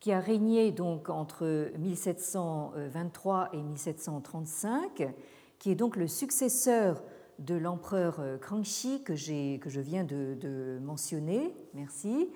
qui 0.00 0.12
a 0.12 0.20
régné 0.20 0.72
donc 0.72 1.08
entre 1.08 1.72
1723 1.78 3.50
et 3.52 3.60
1735, 3.60 5.14
qui 5.58 5.70
est 5.70 5.74
donc 5.74 5.96
le 5.96 6.06
successeur 6.06 7.02
de 7.38 7.54
l'empereur 7.54 8.20
euh, 8.20 8.38
Kangxi 8.38 9.02
que, 9.02 9.14
je 9.14 9.80
viens 9.80 10.04
de, 10.04 10.78
mentionner. 10.82 11.54
Merci. 11.74 12.30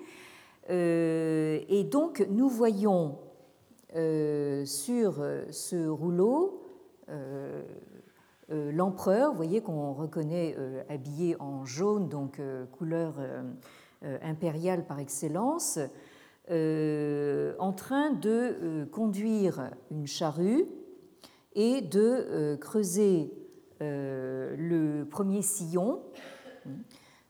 Euh, 0.69 1.59
et 1.69 1.83
donc 1.83 2.25
nous 2.29 2.49
voyons 2.49 3.17
euh, 3.95 4.65
sur 4.65 5.23
ce 5.49 5.87
rouleau 5.87 6.57
l'empereur, 8.49 9.31
vous 9.31 9.37
voyez 9.37 9.61
qu'on 9.61 9.91
reconnaît 9.93 10.55
habillé 10.87 11.35
en 11.41 11.65
jaune, 11.65 12.07
donc 12.07 12.39
couleur 12.71 13.15
impériale 14.01 14.85
par 14.85 14.99
excellence, 14.99 15.77
en 16.49 17.73
train 17.73 18.11
de 18.11 18.85
conduire 18.91 19.71
une 19.89 20.07
charrue 20.07 20.65
et 21.53 21.81
de 21.81 22.55
creuser 22.61 23.33
le 23.81 25.03
premier 25.09 25.41
sillon 25.41 26.01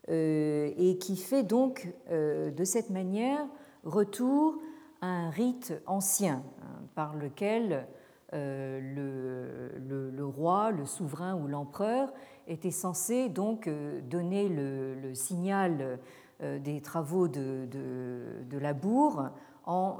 euh, 0.10 0.72
et 0.78 0.98
qui 0.98 1.16
fait 1.16 1.44
donc 1.44 1.88
euh, 2.10 2.50
de 2.50 2.64
cette 2.64 2.90
manière 2.90 3.46
retour 3.84 4.58
à 5.00 5.06
un 5.06 5.30
rite 5.30 5.74
ancien 5.86 6.44
hein, 6.62 6.82
par 6.96 7.16
lequel 7.16 7.88
le, 8.34 10.24
roi, 10.24 10.72
le 10.72 10.86
souverain 10.86 11.36
ou 11.36 11.48
l'empereur 11.48 12.12
était 12.48 12.72
censé 12.72 13.28
donc 13.30 13.70
donner 14.10 14.48
le, 14.48 15.14
signal 15.14 16.00
des 16.40 16.80
travaux 16.80 17.28
de, 17.28 17.68
de, 17.70 18.22
de 18.50 18.58
labour 18.58 19.26
en 19.66 20.00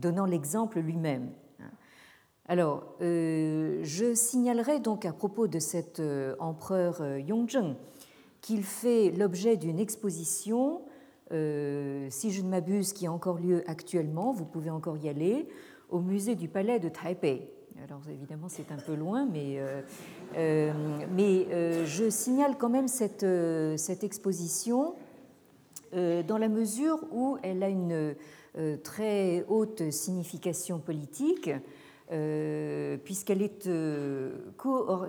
donnant 0.00 0.26
l'exemple 0.26 0.80
lui-même. 0.80 1.30
Alors, 2.48 2.84
euh, 3.02 3.80
je 3.82 4.14
signalerai 4.14 4.78
donc 4.78 5.04
à 5.04 5.12
propos 5.12 5.48
de 5.48 5.58
cet 5.58 5.98
euh, 5.98 6.36
empereur 6.38 7.00
euh, 7.00 7.18
Yongzheng 7.18 7.74
qu'il 8.40 8.62
fait 8.62 9.10
l'objet 9.10 9.56
d'une 9.56 9.80
exposition, 9.80 10.82
si 11.28 12.30
je 12.30 12.42
ne 12.42 12.48
m'abuse, 12.48 12.92
qui 12.92 13.08
a 13.08 13.12
encore 13.12 13.40
lieu 13.40 13.64
actuellement, 13.66 14.32
vous 14.32 14.44
pouvez 14.44 14.70
encore 14.70 14.96
y 14.98 15.08
aller, 15.08 15.48
au 15.90 15.98
musée 15.98 16.36
du 16.36 16.46
palais 16.46 16.78
de 16.78 16.88
Taipei. 16.88 17.50
Alors 17.82 18.00
évidemment 18.08 18.48
c'est 18.48 18.70
un 18.70 18.76
peu 18.76 18.94
loin, 18.94 19.26
mais, 19.26 19.58
je 20.36 22.08
signale 22.08 22.56
quand 22.56 22.68
même 22.68 22.86
cette, 22.86 23.24
exposition 24.04 24.94
dans 25.92 26.38
la 26.38 26.48
mesure 26.48 27.00
où 27.10 27.38
elle 27.42 27.64
a 27.64 27.68
une 27.68 28.14
très 28.84 29.44
haute 29.48 29.90
signification 29.90 30.78
politique 30.78 31.50
euh, 31.50 31.58
puisqu'elle 32.08 33.42
est 33.42 33.66
euh, 33.66 34.30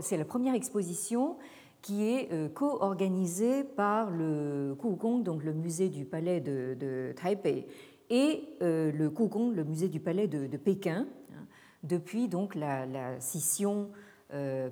c'est 0.02 0.18
la 0.18 0.26
première 0.26 0.56
exposition 0.56 1.38
qui 1.82 2.04
est 2.04 2.32
euh, 2.32 2.50
co-organisée 2.50 3.64
par 3.64 4.10
le 4.10 4.76
Kugong, 4.80 5.24
donc 5.24 5.44
le 5.44 5.54
musée 5.54 5.90
du 5.90 6.06
palais 6.06 6.42
de, 6.42 7.14
Taipei, 7.16 7.68
et 8.10 8.50
le 8.62 9.10
Kugong, 9.10 9.54
le 9.54 9.64
musée 9.64 9.90
du 9.90 10.00
palais 10.00 10.28
de, 10.28 10.58
Pékin, 10.58 11.06
hein, 11.32 11.46
depuis 11.84 12.30
la, 12.56 13.20
scission 13.20 13.90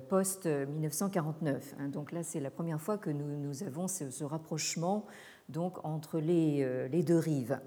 post 0.08 0.46
1949. 0.46 1.74
Hein. 1.78 1.88
Donc 1.88 2.12
là, 2.12 2.22
c'est 2.22 2.40
la 2.40 2.50
première 2.50 2.80
fois 2.80 2.98
que 2.98 3.10
nous, 3.10 3.62
avons 3.62 3.88
ce, 3.88 4.24
rapprochement 4.24 5.06
donc 5.48 5.84
entre 5.84 6.18
les, 6.18 6.88
les 6.88 7.02
deux 7.02 7.18
rives. 7.18 7.60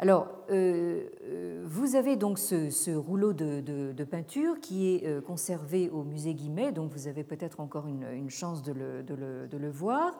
Alors, 0.00 0.28
euh, 0.50 1.08
euh, 1.24 1.64
vous 1.66 1.96
avez 1.96 2.14
donc 2.14 2.38
ce, 2.38 2.94
rouleau 2.94 3.32
de, 3.32 4.04
peinture 4.04 4.60
qui 4.60 4.94
est 4.94 5.04
euh, 5.04 5.20
conservé 5.20 5.90
au 5.90 6.04
musée 6.04 6.34
Guimet, 6.34 6.70
donc 6.70 6.92
vous 6.92 7.08
avez 7.08 7.24
peut-être 7.24 7.58
encore 7.58 7.88
une, 7.88 8.30
chance 8.30 8.62
de 8.62 8.72
le, 8.72 9.70
voir. 9.70 10.16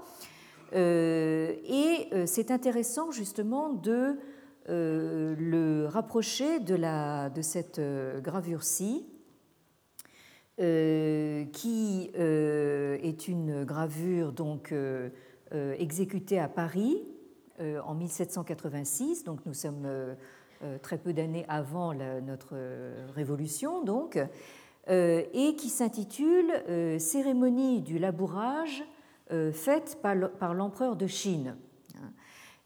et 0.74 2.08
c'est 2.26 2.50
intéressant 2.50 3.12
justement 3.12 3.72
de 3.72 4.16
le 4.66 5.86
rapprocher 5.86 6.58
de, 6.58 7.28
de 7.28 7.42
cette 7.42 7.80
gravure-ci, 8.20 9.06
qui 10.56 12.10
est 12.14 13.28
une 13.28 13.64
gravure 13.64 14.32
donc 14.32 14.74
exécutée 15.52 16.40
à 16.40 16.48
Paris 16.48 17.00
en 17.60 17.94
1786, 17.94 19.24
donc 19.24 19.40
nous 19.46 19.54
sommes 19.54 19.84
euh, 19.84 20.14
euh, 20.62 20.78
très 20.78 20.98
peu 20.98 21.12
d'années 21.12 21.44
avant 21.48 21.94
notre 21.94 22.54
révolution, 23.14 23.82
donc, 23.84 24.18
et 24.88 25.54
qui 25.56 25.68
s'intitule 25.68 26.50
Cérémonie 26.98 27.82
du 27.82 27.98
labourage 27.98 28.84
faite 29.52 29.98
par 30.02 30.54
l'empereur 30.54 30.96
de 30.96 31.06
Chine, 31.06 31.56
hein, 31.96 32.10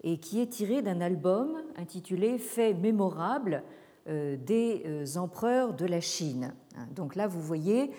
et 0.04 0.18
qui 0.18 0.40
est 0.40 0.46
tiré 0.46 0.82
d'un 0.82 1.00
album 1.00 1.60
intitulé 1.76 2.38
Faits 2.38 2.78
mémorables 2.78 3.64
des 4.06 5.04
empereurs 5.16 5.74
de 5.74 5.84
la 5.84 6.00
Chine. 6.00 6.54
Hein. 6.76 6.86
Donc 6.94 7.16
là, 7.16 7.26
vous 7.26 7.40
voyez, 7.40 7.90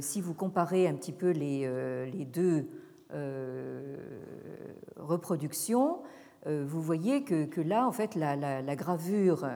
si 0.00 0.20
vous 0.20 0.34
comparez 0.34 0.86
un 0.86 0.94
petit 0.94 1.12
peu 1.12 1.30
les, 1.30 1.66
deux 2.32 2.68
reproductions, 4.96 5.98
euh, 5.98 6.23
vous 6.46 6.82
voyez 6.82 7.24
que, 7.24 7.60
là, 7.60 7.86
en 7.86 7.92
fait, 7.92 8.14
la, 8.14 8.76
gravure 8.76 9.48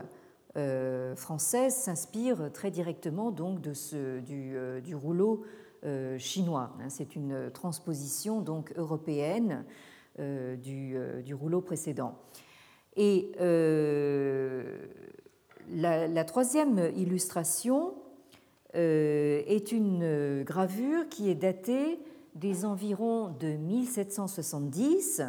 euh, 0.57 1.15
française 1.17 1.75
s'inspire 1.75 2.51
très 2.53 2.71
directement 2.71 3.31
donc 3.31 3.61
de 3.61 3.75
ce, 3.75 4.21
du, 4.21 4.57
euh, 4.57 4.81
rouleau 4.95 5.45
chinois. 6.19 6.73
Hein. 6.81 6.89
C'est 6.89 7.15
une 7.15 7.51
transposition 7.53 8.41
donc 8.41 8.73
européenne 8.77 9.65
du, 10.19 10.97
rouleau 11.35 11.61
précédent. 11.61 12.19
Et 12.97 13.31
la, 15.71 16.25
troisième 16.25 16.91
illustration 16.97 17.95
est 18.75 19.71
une 19.73 20.43
gravure 20.43 21.09
qui 21.09 21.31
est 21.31 21.37
datée 21.37 22.01
des 22.35 22.65
environs 22.65 23.29
de 23.39 23.49
1770 23.49 25.23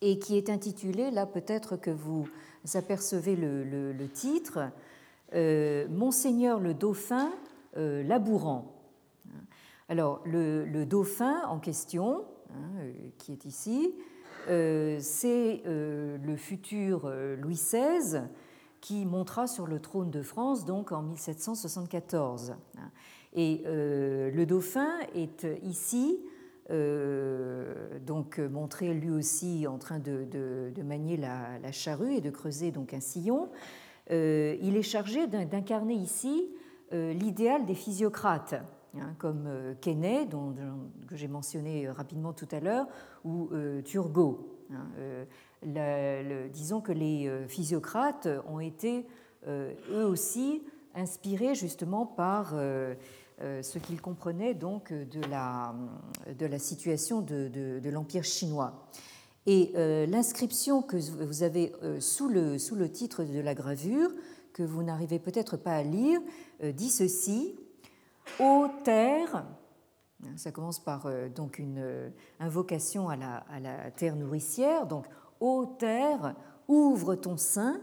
et 0.00 0.18
qui 0.18 0.36
est 0.36 0.50
intitulé, 0.50 1.10
là 1.10 1.26
peut-être 1.26 1.76
que 1.76 1.90
vous 1.90 2.28
apercevez 2.74 3.36
le, 3.36 4.08
titre, 4.12 4.70
euh, 5.34 5.86
Monseigneur 5.88 6.60
le 6.60 6.74
Dauphin 6.74 7.30
euh, 7.76 8.02
labourant. 8.02 8.72
Alors 9.88 10.20
le, 10.24 10.84
dauphin 10.84 11.42
en 11.46 11.58
question, 11.58 12.24
hein, 12.50 12.80
euh, 12.80 12.92
qui 13.18 13.32
est 13.32 13.44
ici, 13.44 13.94
c'est 14.48 15.62
le 15.66 16.36
futur 16.36 17.12
Louis 17.40 17.56
XVI 17.56 18.22
qui 18.80 19.04
montera 19.04 19.48
sur 19.48 19.66
le 19.66 19.80
trône 19.80 20.12
de 20.12 20.22
France 20.22 20.64
donc 20.64 20.92
en 20.92 21.02
1774. 21.02 22.54
Et 23.32 23.62
le 23.66 24.44
dauphin 24.44 24.88
est 25.16 25.48
ici 25.64 26.20
euh, 26.70 27.98
donc 28.00 28.40
euh, 28.40 28.48
montré 28.48 28.92
lui 28.92 29.10
aussi 29.10 29.68
en 29.68 29.78
train 29.78 30.00
de, 30.00 30.72
manier 30.82 31.16
la, 31.16 31.72
charrue 31.72 32.14
et 32.14 32.20
de 32.20 32.30
creuser 32.30 32.70
donc 32.70 32.92
un 32.92 33.00
sillon. 33.00 33.50
Euh, 34.10 34.56
il 34.60 34.76
est 34.76 34.82
chargé 34.82 35.26
d'incarner 35.26 35.94
ici 35.94 36.48
l'idéal 36.92 37.66
des 37.66 37.74
physiocrates, 37.74 38.54
hein, 38.96 39.14
comme 39.18 39.48
Quesnay, 39.80 40.24
dont, 40.26 40.54
que 41.08 41.16
j'ai 41.16 41.26
mentionné 41.26 41.90
rapidement 41.90 42.32
tout 42.32 42.46
à 42.52 42.60
l'heure, 42.60 42.86
ou 43.24 43.50
Turgot. 43.84 44.46
Hein. 44.72 45.26
disons 46.52 46.80
que 46.80 46.92
les 46.92 47.28
physiocrates 47.48 48.28
ont 48.48 48.60
été 48.60 49.04
eux 49.48 50.06
aussi 50.06 50.62
inspirés 50.94 51.56
justement 51.56 52.06
par 52.06 52.54
ce 53.40 53.78
qu'il 53.78 54.00
comprenait 54.00 54.54
donc 54.54 54.92
de 54.92 55.20
la, 55.28 55.74
de 56.38 56.46
la 56.46 56.58
situation 56.58 57.20
de, 57.20 57.48
de, 57.48 57.90
l'Empire 57.90 58.24
chinois. 58.24 58.88
Et 59.46 59.72
euh, 59.76 60.06
l'inscription 60.06 60.82
que 60.82 60.96
vous 60.96 61.42
avez 61.42 61.72
euh, 61.82 62.00
sous 62.00 62.28
le, 62.28 62.58
sous 62.58 62.74
le 62.74 62.90
titre 62.90 63.24
de 63.24 63.38
la 63.40 63.54
gravure, 63.54 64.10
que 64.52 64.62
vous 64.62 64.82
n'arrivez 64.82 65.18
peut-être 65.18 65.56
pas 65.56 65.76
à 65.76 65.82
lire, 65.82 66.18
dit 66.62 66.88
ceci 66.88 67.54
Ô 68.40 68.66
terre, 68.84 69.46
ça 70.36 70.50
commence 70.50 70.82
par 70.82 71.10
donc 71.34 71.58
une 71.58 72.10
invocation 72.40 73.10
à 73.10 73.16
la, 73.16 73.36
à 73.50 73.60
la 73.60 73.90
terre 73.90 74.16
nourricière, 74.16 74.86
donc 74.86 75.04
Ô 75.40 75.66
terre, 75.78 76.34
ouvre 76.68 77.16
ton 77.16 77.36
sein, 77.36 77.82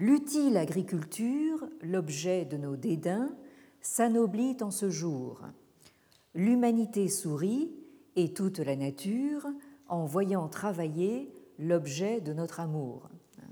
L'utile 0.00 0.56
agriculture, 0.56 1.68
l'objet 1.82 2.44
de 2.44 2.56
nos 2.56 2.76
dédains, 2.76 3.30
s'anoblit 3.80 4.56
en 4.60 4.70
ce 4.70 4.90
jour. 4.90 5.40
L'humanité 6.34 7.08
sourit 7.08 7.72
et 8.16 8.32
toute 8.32 8.58
la 8.58 8.76
nature 8.76 9.46
en 9.88 10.04
voyant 10.04 10.48
travailler 10.48 11.32
l'objet 11.58 12.20
de 12.20 12.32
notre 12.32 12.60
amour. 12.60 13.08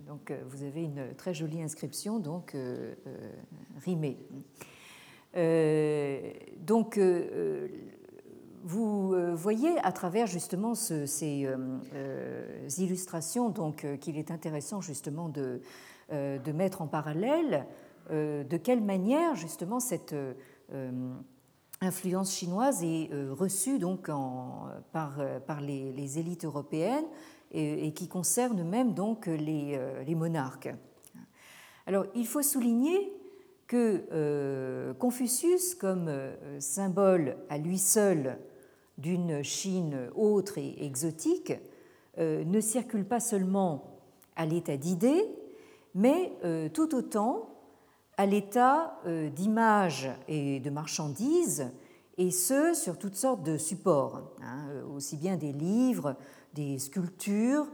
Donc 0.06 0.30
euh, 0.30 0.40
vous 0.48 0.62
avez 0.62 0.84
une 0.84 1.14
très 1.16 1.34
jolie 1.34 1.62
inscription 1.62 2.18
donc 2.20 2.54
euh, 2.54 2.94
euh, 3.06 3.30
rimée. 3.84 4.18
donc 6.60 6.98
vous 8.64 9.14
voyez 9.36 9.78
à 9.82 9.92
travers 9.92 10.26
justement 10.26 10.74
ces 10.74 11.46
illustrations 12.78 13.50
donc 13.50 13.86
qu'il 14.00 14.16
est 14.16 14.30
intéressant 14.30 14.80
justement 14.80 15.28
de, 15.28 15.60
de 16.10 16.52
mettre 16.52 16.80
en 16.80 16.86
parallèle 16.86 17.66
de 18.10 18.56
quelle 18.56 18.82
manière 18.82 19.34
justement 19.34 19.80
cette 19.80 20.14
influence 21.80 22.34
chinoise 22.34 22.82
est 22.82 23.10
reçue 23.30 23.78
donc 23.78 24.10
par, 24.92 25.60
les, 25.60 26.18
élites 26.18 26.44
européennes 26.44 27.06
et, 27.52 27.92
qui 27.92 28.08
concerne 28.08 28.62
même 28.62 28.94
donc 28.94 29.26
les, 29.26 29.76
euh, 29.76 30.16
monarques? 30.16 30.72
Alors, 31.86 32.06
il 32.14 32.26
faut 32.26 32.42
souligner 32.42 33.12
que 33.66 34.04
euh, 34.12 34.94
Confucius, 34.94 35.74
comme 35.74 36.06
euh, 36.08 36.60
symbole 36.60 37.36
à 37.48 37.58
lui 37.58 37.78
seul 37.78 38.38
d'une 38.98 39.42
Chine 39.42 40.08
autre 40.14 40.58
et 40.58 40.84
exotique, 40.84 41.52
ne 42.18 42.60
circule 42.60 43.04
pas 43.04 43.20
seulement 43.20 44.00
à 44.36 44.46
l'état 44.46 44.78
d'idée, 44.78 45.22
mais 45.94 46.32
tout 46.72 46.94
autant 46.94 47.55
à 48.16 48.26
l'état 48.26 48.98
d'image 49.34 50.10
et 50.26 50.60
de 50.60 50.70
marchandises, 50.70 51.70
et 52.18 52.30
ce, 52.30 52.72
sur 52.72 52.98
toutes 52.98 53.16
sortes 53.16 53.42
de 53.42 53.58
supports, 53.58 54.22
hein, 54.42 54.66
aussi 54.94 55.16
bien 55.16 55.36
des 55.36 55.52
livres, 55.52 56.16
des 56.54 56.78
sculptures, 56.78 57.66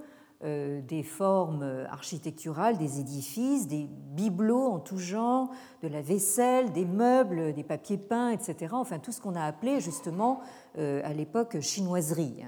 euh, 0.44 0.80
des 0.80 1.04
formes 1.04 1.86
architecturales, 1.88 2.76
des 2.76 2.98
édifices, 2.98 3.68
des 3.68 3.86
bibelots 3.88 4.72
en 4.72 4.80
tout 4.80 4.98
genre, 4.98 5.50
de 5.84 5.88
la 5.88 6.02
vaisselle, 6.02 6.72
des 6.72 6.84
meubles, 6.84 7.54
des 7.54 7.62
papiers 7.62 7.96
peints, 7.96 8.30
etc. 8.30 8.72
Enfin, 8.72 8.98
tout 8.98 9.12
ce 9.12 9.20
qu'on 9.20 9.36
a 9.36 9.44
appelé 9.44 9.78
justement 9.78 10.40
euh, 10.78 11.00
à 11.04 11.12
l'époque 11.12 11.60
chinoiserie. 11.60 12.44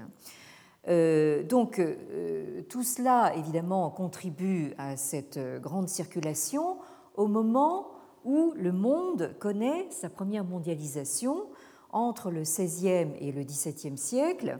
Euh, 0.89 1.43
donc, 1.43 1.81
tout 2.67 2.83
cela, 2.83 3.33
évidemment, 3.37 3.89
contribue 3.91 4.73
à 4.77 4.97
cette 4.97 5.39
grande 5.61 5.87
circulation 5.87 6.75
au 7.17 7.27
moment 7.27 7.91
où 8.23 8.53
le 8.55 8.71
monde 8.71 9.35
connaît 9.39 9.87
sa 9.91 10.09
première 10.09 10.43
mondialisation 10.43 11.45
entre 11.91 12.31
le 12.31 12.41
XVIe 12.41 13.13
et 13.19 13.31
le 13.31 13.43
XVIIe 13.43 13.97
siècle 13.97 14.59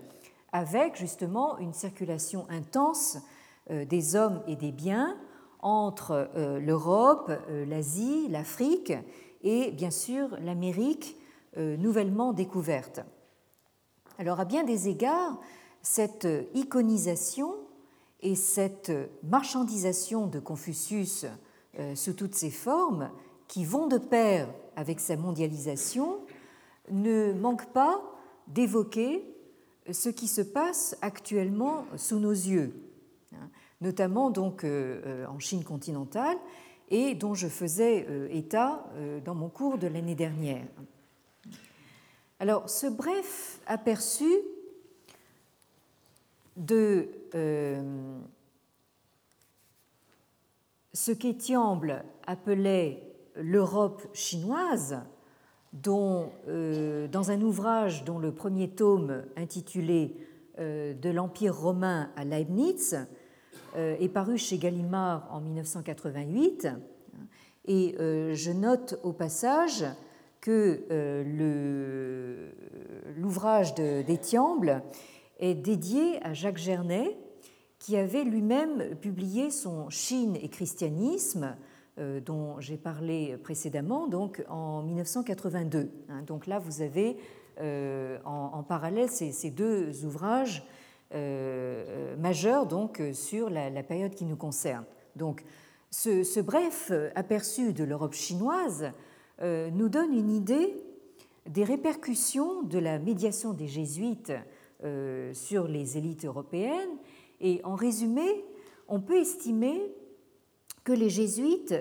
avec 0.55 0.95
justement 0.95 1.57
une 1.57 1.73
circulation 1.73 2.45
intense 2.49 3.17
euh, 3.71 3.83
des 3.83 4.15
hommes 4.15 4.41
et 4.47 4.55
des 4.55 4.71
biens 4.71 5.17
entre 5.59 6.29
euh, 6.37 6.59
l'Europe, 6.59 7.29
euh, 7.49 7.65
l'Asie, 7.65 8.29
l'Afrique 8.29 8.93
et 9.43 9.71
bien 9.71 9.91
sûr 9.91 10.29
l'Amérique 10.41 11.17
nouvellement 11.57 12.33
découverte. 12.33 12.99
Alors 14.17 14.41
à 14.41 14.45
bien 14.45 14.65
des 14.65 14.89
égards, 14.89 15.39
cette 15.81 16.27
iconisation 16.53 17.55
et 18.19 18.35
cette 18.35 18.91
marchandisation 19.23 20.27
de 20.27 20.39
Confucius 20.41 21.25
sous 21.95 22.13
toutes 22.13 22.35
ses 22.35 22.51
formes, 22.51 23.09
qui 23.47 23.65
vont 23.65 23.88
de 23.88 23.97
pair 23.97 24.47
avec 24.75 24.99
sa 24.99 25.17
mondialisation, 25.17 26.19
ne 26.91 27.33
manquent 27.33 27.71
pas 27.71 28.01
d'évoquer 28.47 29.23
ce 29.91 30.09
qui 30.09 30.27
se 30.27 30.41
passe 30.41 30.97
actuellement 31.01 31.85
sous 31.95 32.19
nos 32.19 32.31
yeux, 32.31 32.73
hein, 33.33 33.49
notamment 33.81 34.29
donc 34.29 34.63
euh, 34.63 35.01
euh, 35.05 35.27
en 35.27 35.39
Chine 35.39 35.63
continentale 35.63 36.38
et 36.89 37.15
dont 37.15 37.33
je 37.33 37.47
faisais 37.47 38.05
euh, 38.09 38.27
état 38.31 38.85
dans 39.23 39.35
mon 39.35 39.49
cours 39.49 39.77
de 39.77 39.88
l'année 39.88 40.15
dernière. 40.15 40.65
Alors, 42.39 42.69
ce 42.69 42.88
bref 42.88 43.59
aperçu 43.65 44.29
de 46.57 47.09
ce 50.95 51.12
qu'Étiamble 51.12 52.05
appelait 52.25 53.03
l'Europe 53.36 54.01
chinoise 54.13 54.97
dont, 55.73 56.31
euh, 56.47 57.10
dans 57.10 57.31
un 57.31 57.41
ouvrage 57.41 58.05
dont 58.05 58.17
le 58.17 58.31
premier 58.31 58.69
tome 58.69 59.23
intitulé 59.36 60.15
euh, 60.58 60.93
De 60.93 61.10
l'Empire 61.10 61.53
romain 61.53 62.10
à 62.15 62.23
Leibniz 62.23 62.97
euh, 63.75 63.97
est 63.99 64.08
paru 64.08 64.38
chez 64.38 64.58
Gallimard 64.58 65.27
en 65.31 65.41
1988. 65.41 66.69
Et 67.67 67.95
je 67.97 68.51
note 68.51 68.99
au 69.01 69.12
passage 69.12 69.84
que 70.39 70.86
l'ouvrage 73.17 73.73
d'Étiamble 73.73 74.84
est 75.39 75.55
dédié 75.55 76.23
à 76.23 76.36
Jacques 76.36 76.60
Gernet, 76.60 77.17
qui 77.85 77.97
avait 77.97 78.23
lui-même 78.23 78.95
publié 78.95 79.51
son 79.51 79.91
Chine 79.91 80.35
et 80.41 80.49
christianisme 80.49 81.55
euh, 81.99 82.19
dont 82.19 82.59
j'ai 82.59 82.77
parlé 82.77 83.37
précédemment, 83.37 84.07
donc 84.07 84.43
en 84.49 84.81
1982. 84.81 85.91
Hein. 86.09 86.23
Donc 86.25 86.47
là, 86.47 86.57
vous 86.57 86.81
avez 86.81 87.15
euh, 87.61 88.17
en, 88.25 88.63
parallèle 88.63 89.09
ces, 89.09 89.51
deux 89.51 90.03
ouvrages 90.03 90.65
euh, 91.13 92.15
majeurs 92.17 92.65
donc, 92.65 93.03
sur 93.13 93.51
la, 93.51 93.69
période 93.83 94.15
qui 94.15 94.25
nous 94.25 94.35
concerne. 94.35 94.85
Donc, 95.15 95.43
ce, 95.91 96.39
bref 96.41 96.91
aperçu 97.13 97.71
de 97.71 97.83
l'Europe 97.83 98.15
chinoise 98.15 98.89
nous 99.43 99.89
donne 99.89 100.11
une 100.11 100.31
idée 100.31 100.75
des 101.47 101.63
répercussions 101.63 102.63
de 102.63 102.79
la 102.79 102.97
médiation 102.97 103.53
des 103.53 103.67
jésuites 103.67 104.33
sur 105.33 105.67
les 105.67 105.97
élites 105.97 106.25
européennes. 106.25 106.97
Et 107.45 107.62
en 107.63 107.75
résumé, 107.75 108.43
on 108.88 108.99
peut 108.99 109.17
estimer 109.17 109.79
que 110.84 110.91
les 110.91 111.12
jésuites 111.12 111.75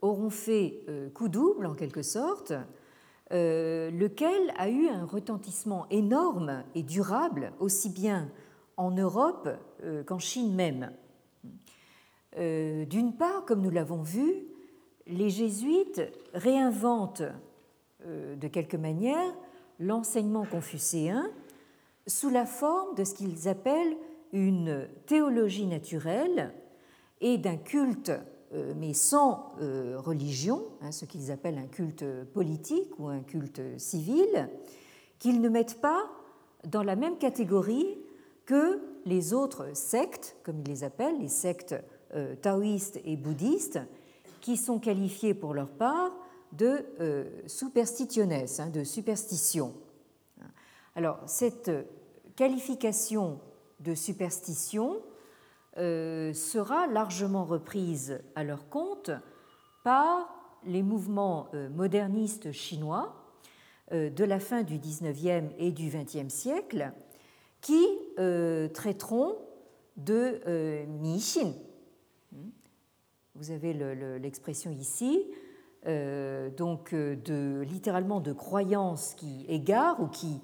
auront 0.00 0.30
fait 0.30 0.80
euh, 0.88 1.10
coup 1.10 1.28
double 1.28 1.66
en 1.66 1.74
quelque 1.74 2.00
sorte, 2.00 2.54
euh, 3.30 3.90
lequel 3.90 4.50
a 4.56 4.70
eu 4.70 4.88
un 4.88 5.04
retentissement 5.04 5.86
énorme 5.90 6.64
et 6.74 6.82
durable, 6.82 7.52
aussi 7.60 7.90
bien 7.90 8.30
en 8.78 8.92
Europe 8.92 9.46
euh, 9.84 10.02
qu'en 10.04 10.18
Chine 10.18 10.54
même. 10.54 10.90
D'une 12.38 13.12
part, 13.18 13.44
comme 13.44 13.60
nous 13.60 13.70
l'avons 13.70 14.02
vu, 14.02 14.46
les 15.06 15.28
jésuites 15.30 16.00
réinventent 16.32 17.24
de 18.06 18.46
quelque 18.46 18.76
manière 18.76 19.34
l'enseignement 19.80 20.44
confucéen 20.44 21.28
sous 22.06 22.30
la 22.30 22.46
forme 22.46 22.94
de 22.94 23.02
ce 23.02 23.14
qu'ils 23.14 23.48
appellent 23.48 23.96
une 24.32 24.88
théologie 25.06 25.66
naturelle 25.66 26.52
et 27.20 27.38
d'un 27.38 27.56
culte 27.56 28.12
euh, 28.52 28.74
mais 28.76 28.94
sans 28.94 29.52
euh, 29.60 29.96
religion, 29.96 30.64
hein, 30.80 30.90
ce 30.90 31.04
qu'ils 31.04 31.30
appellent 31.30 31.58
un 31.58 31.68
culte 31.68 32.04
politique 32.32 32.98
ou 32.98 33.06
un 33.06 33.20
culte 33.20 33.60
civil, 33.78 34.48
qu'ils 35.20 35.40
ne 35.40 35.48
mettent 35.48 35.80
pas 35.80 36.10
dans 36.66 36.82
la 36.82 36.96
même 36.96 37.16
catégorie 37.16 37.96
que 38.46 38.80
les 39.04 39.32
autres 39.34 39.68
sectes, 39.74 40.36
comme 40.42 40.58
ils 40.60 40.66
les 40.66 40.82
appellent, 40.82 41.20
les 41.20 41.28
sectes 41.28 41.76
euh, 42.16 42.34
taoïstes 42.34 42.98
et 43.04 43.16
bouddhistes, 43.16 43.78
qui 44.40 44.56
sont 44.56 44.80
qualifiées 44.80 45.34
pour 45.34 45.54
leur 45.54 45.68
part 45.68 46.12
de 46.52 46.84
superstitionnes, 47.46 48.32
hein, 48.32 48.70
de 48.70 48.82
superstition. 48.82 49.74
Alors, 50.96 51.20
cette 51.26 51.70
qualification 52.34 53.38
de 53.80 53.94
superstition 53.94 55.00
euh, 55.78 56.32
sera 56.32 56.86
largement 56.88 57.44
reprise 57.44 58.20
à 58.34 58.44
leur 58.44 58.68
compte 58.68 59.10
par 59.84 60.28
les 60.64 60.82
mouvements 60.82 61.48
euh, 61.54 61.68
modernistes 61.70 62.52
chinois 62.52 63.14
euh, 63.92 64.10
de 64.10 64.24
la 64.24 64.40
fin 64.40 64.62
du 64.62 64.78
XIXe 64.78 65.54
et 65.58 65.70
du 65.70 65.88
XXe 65.88 66.32
siècle 66.32 66.92
qui 67.60 67.86
traiteront 68.72 69.36
de 69.98 70.86
mi-xin. 70.86 71.52
Vous 73.34 73.50
avez 73.50 73.74
l'expression 74.18 74.70
ici, 74.70 75.26
donc 75.84 76.94
de, 76.94 77.60
littéralement 77.68 78.20
de 78.20 78.32
croyances 78.32 79.12
qui 79.12 79.44
égarent 79.46 80.00
ou 80.00 80.06
qui 80.06 80.40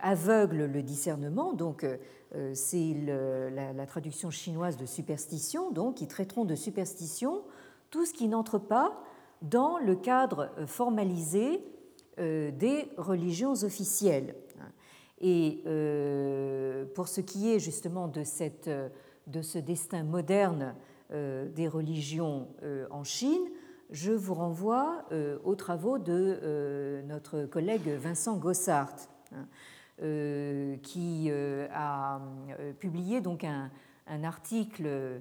aveuglent 0.00 0.66
le 0.66 0.82
discernement. 0.82 1.52
Donc 1.52 1.84
euh, 1.84 2.50
c'est 2.54 2.94
la, 3.54 3.86
traduction 3.86 4.30
chinoise 4.30 4.76
de 4.76 4.86
superstition, 4.86 5.70
donc, 5.70 5.96
qui 5.96 6.08
traiteront 6.08 6.44
de 6.44 6.54
superstition 6.54 7.42
tout 7.90 8.04
ce 8.04 8.12
qui 8.12 8.28
n'entre 8.28 8.58
pas 8.58 9.00
dans 9.42 9.78
le 9.78 9.94
cadre 9.94 10.50
formalisé 10.66 11.62
des 12.18 12.88
religions 12.96 13.52
officielles. 13.52 14.34
Et 15.20 15.62
pour 16.94 17.08
ce 17.08 17.20
qui 17.20 17.52
est 17.52 17.58
justement 17.58 18.08
de, 18.08 18.22
de 19.26 19.42
ce 19.42 19.58
destin 19.58 20.02
moderne 20.02 20.74
des 21.10 21.68
religions 21.68 22.48
en 22.90 23.04
Chine, 23.04 23.44
je 23.90 24.12
vous 24.12 24.34
renvoie 24.34 25.04
aux 25.44 25.54
travaux 25.54 25.98
de 25.98 27.02
notre 27.06 27.44
collègue 27.44 27.88
Vincent 27.88 28.36
Gossart, 28.38 28.96
hein, 29.34 29.46
qui 30.82 31.30
a 31.30 32.20
publié 32.80 33.20
donc 33.20 33.44
un, 33.44 33.70
un 34.06 34.24
article 34.24 35.20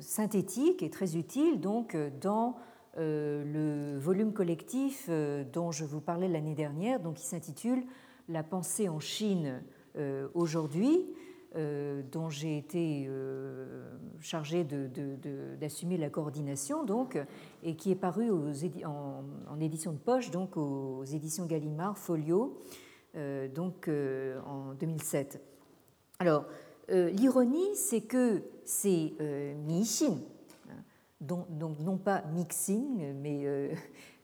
synthétique 0.00 0.82
et 0.82 0.90
très 0.90 1.16
utile 1.16 1.58
donc 1.58 1.96
dans 2.20 2.56
le 2.96 3.96
volume 3.98 4.34
collectif 4.34 5.08
dont 5.52 5.72
je 5.72 5.86
vous 5.86 6.02
parlais 6.02 6.28
l'année 6.28 6.54
dernière, 6.54 7.00
donc 7.00 7.14
qui 7.14 7.24
s'intitule 7.24 7.82
La 8.28 8.42
pensée 8.42 8.90
en 8.90 9.00
Chine 9.00 9.62
aujourd'hui, 10.34 11.06
dont 11.54 12.28
j'ai 12.30 12.58
été 12.58 13.10
chargé 14.20 14.64
d'assumer 15.60 15.96
la 15.96 16.08
coordination 16.08 16.84
donc, 16.84 17.18
et 17.64 17.74
qui 17.74 17.90
est 17.90 17.96
paru 17.96 18.30
en, 18.30 19.60
édition 19.60 19.92
de 19.92 19.98
poche 19.98 20.30
donc 20.30 20.56
aux 20.56 21.04
éditions 21.04 21.46
Gallimard 21.46 21.98
Folio 21.98 22.62
donc 23.54 23.88
en 23.88 24.74
2007. 24.74 25.40
Alors 26.20 26.44
euh, 26.90 27.10
l'ironie, 27.10 27.74
c'est 27.74 28.00
que 28.00 28.42
ces 28.64 29.14
euh, 29.20 29.54
Mixin, 29.66 30.18
hein, 30.68 30.82
donc 31.20 31.78
non 31.78 31.98
pas 31.98 32.24
mixing, 32.34 33.14
mais 33.14 33.42
euh, 33.44 33.72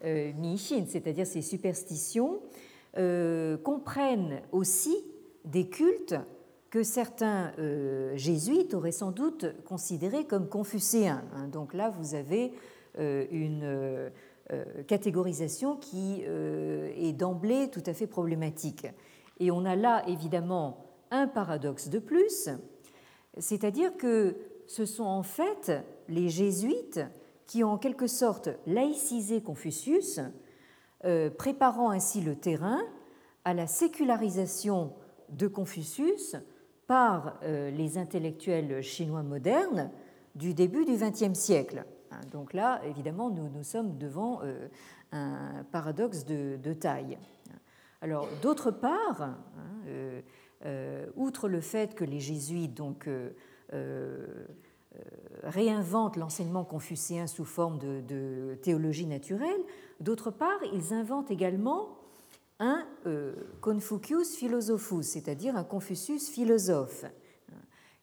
euh 0.05 0.33
c'est-à-dire 0.57 1.27
ces 1.27 1.43
superstitions, 1.43 2.41
comprennent 3.63 4.41
aussi 4.53 4.97
des 5.45 5.69
cultes 5.69 6.15
que 6.71 6.83
certains 6.83 7.53
jésuites 8.17 8.75
auraient 8.75 8.93
sans 8.93 9.13
doute 9.13 9.47
considérés 9.65 10.27
comme 10.27 10.49
confucéens. 10.49 11.25
Hein. 11.35 11.49
Donc 11.49 11.75
là, 11.75 11.91
vous 11.91 12.15
avez 12.15 12.53
une 12.99 14.11
catégorisation 14.87 15.77
qui 15.77 16.23
est 16.23 17.13
d'emblée 17.13 17.69
tout 17.71 17.83
à 17.87 17.95
fait 17.95 18.07
problématique. 18.07 18.87
Et 19.39 19.51
on 19.51 19.65
a 19.65 19.77
là, 19.77 20.03
évidemment, 20.09 20.87
un 21.11 21.27
paradoxe 21.27 21.89
de 21.89 21.99
plus, 21.99 22.49
c'est-à-dire 23.39 23.97
que 23.97 24.37
ce 24.67 24.85
sont 24.85 25.05
en 25.05 25.23
fait 25.23 25.73
les 26.09 26.29
jésuites 26.29 27.01
qui 27.47 27.63
ont 27.63 27.73
en 27.73 27.79
quelque 27.79 28.07
sorte 28.07 28.49
laïcisé 28.67 29.41
Confucius, 29.41 30.21
euh, 31.05 31.31
préparant 31.31 31.91
ainsi 31.91 32.21
le 32.21 32.35
terrain 32.35 32.83
à 33.45 33.55
la 33.55 33.67
sécularisation 33.67 34.93
de 35.29 35.47
Confucius 35.47 36.37
par 36.87 37.39
euh, 37.43 37.71
les 37.71 37.99
intellectuels 37.99 38.83
chinois 38.83 39.23
modernes 39.23 39.91
du 40.35 40.55
début 40.55 40.85
du 40.85 40.97
XXe 40.97 41.39
siècle. 41.39 41.85
Hein, 42.11 42.21
donc 42.31 42.53
là, 42.53 42.81
évidemment, 42.85 43.31
nous, 43.31 43.49
nous 43.49 43.65
sommes 43.65 43.99
devant 43.99 44.41
euh, 44.43 44.69
un 45.13 45.65
paradoxe 45.73 46.25
de, 46.25 46.73
taille. 46.75 47.19
Alors, 48.03 48.29
d'autre 48.43 48.71
part, 48.71 49.23
hein, 49.23 49.39
euh, 49.89 51.07
outre 51.17 51.49
le 51.49 51.61
fait 51.61 51.95
que 51.95 52.05
les 52.05 52.21
jésuites 52.21 52.75
donc, 52.75 53.09
réinventent 55.43 56.17
l'enseignement 56.17 56.65
confucéen 56.65 57.27
sous 57.27 57.45
forme 57.45 57.79
de, 57.79 58.55
théologie 58.63 59.07
naturelle, 59.07 59.61
d'autre 60.01 60.31
part, 60.31 60.59
ils 60.73 60.93
inventent 60.93 61.31
également 61.31 61.99
un 62.59 62.87
Confucius 63.61 64.37
philosophus, 64.37 65.03
c'est-à-dire 65.03 65.57
un 65.57 65.65
Confucius 65.65 66.29
philosophe, 66.29 67.05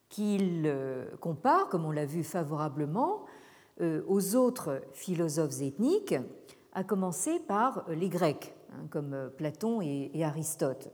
qu'ils 0.10 0.72
comparent, 1.20 1.70
comme 1.70 1.86
on 1.86 1.92
l'a 1.92 2.06
vu 2.06 2.24
favorablement, 2.24 3.26
aux 3.82 4.36
autres 4.36 4.82
philosophes 4.94 5.62
ethniques, 5.62 6.16
à 6.74 6.84
commencer 6.84 7.40
par 7.40 7.86
les 7.90 8.10
Grecs, 8.10 8.54
hein, 8.72 8.86
comme 8.92 9.32
Platon 9.38 9.82
et 9.82 10.24
Aristote. 10.24 10.90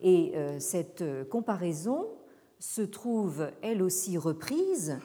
Et 0.00 0.32
euh, 0.34 0.58
cette 0.58 1.04
comparaison 1.28 2.08
se 2.58 2.82
trouve 2.82 3.50
elle 3.62 3.82
aussi 3.82 4.16
reprise 4.16 4.98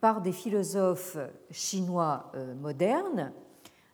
par 0.00 0.20
des 0.20 0.32
philosophes 0.32 1.18
chinois 1.50 2.30
euh, 2.34 2.54
modernes, 2.54 3.32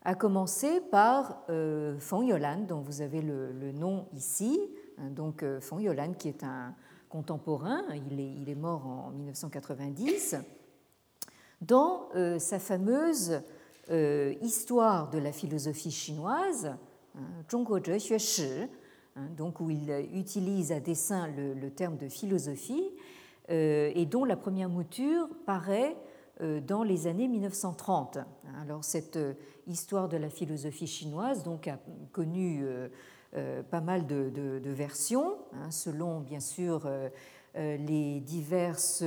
à 0.04 0.14
commencer 0.14 0.80
par 0.90 1.42
euh, 1.48 1.98
Feng 1.98 2.22
Yolan, 2.22 2.64
dont 2.68 2.80
vous 2.80 3.00
avez 3.00 3.22
le, 3.22 3.72
nom 3.72 4.06
ici. 4.14 4.60
Hein, 4.98 5.10
donc 5.10 5.44
Feng 5.60 5.80
Yolan, 5.80 6.14
qui 6.14 6.28
est 6.28 6.44
un 6.44 6.74
contemporain, 7.08 7.82
il 7.94 8.20
est, 8.20 8.32
il 8.32 8.48
est 8.48 8.54
mort 8.54 8.86
en 8.86 9.10
1990, 9.10 10.36
dans 11.60 12.08
sa 12.38 12.58
fameuse 12.58 13.42
Histoire 14.40 15.10
de 15.10 15.18
la 15.18 15.32
philosophie 15.32 15.90
chinoise, 15.90 16.74
hein, 17.14 17.44
Zhongguo 17.50 17.78
Zhe 17.78 18.16
Shi, 18.16 18.68
Hein, 19.16 19.28
donc 19.36 19.60
où 19.60 19.70
il 19.70 19.90
utilise 20.14 20.72
à 20.72 20.80
dessein 20.80 21.28
le, 21.28 21.70
terme 21.70 21.98
de 21.98 22.08
philosophie, 22.08 22.90
euh, 23.50 23.90
et 23.94 24.06
dont 24.06 24.24
la 24.24 24.36
première 24.36 24.70
mouture 24.70 25.28
paraît 25.44 25.94
euh, 25.94 25.98
dans 26.42 26.82
les 26.82 27.06
années 27.06 27.28
1930. 27.28 28.18
Alors 28.60 28.84
cette 28.84 29.16
euh, 29.16 29.34
histoire 29.66 30.08
de 30.08 30.16
la 30.16 30.28
philosophie 30.28 30.86
chinoise 30.86 31.42
donc, 31.42 31.68
a 31.68 31.78
connu 32.12 32.64
pas 33.70 33.80
mal 33.80 34.06
de, 34.06 34.60
versions, 34.64 35.36
hein, 35.54 35.70
selon 35.70 36.20
bien 36.20 36.40
sûr 36.40 36.90
les 37.54 38.20
diverses 38.20 39.04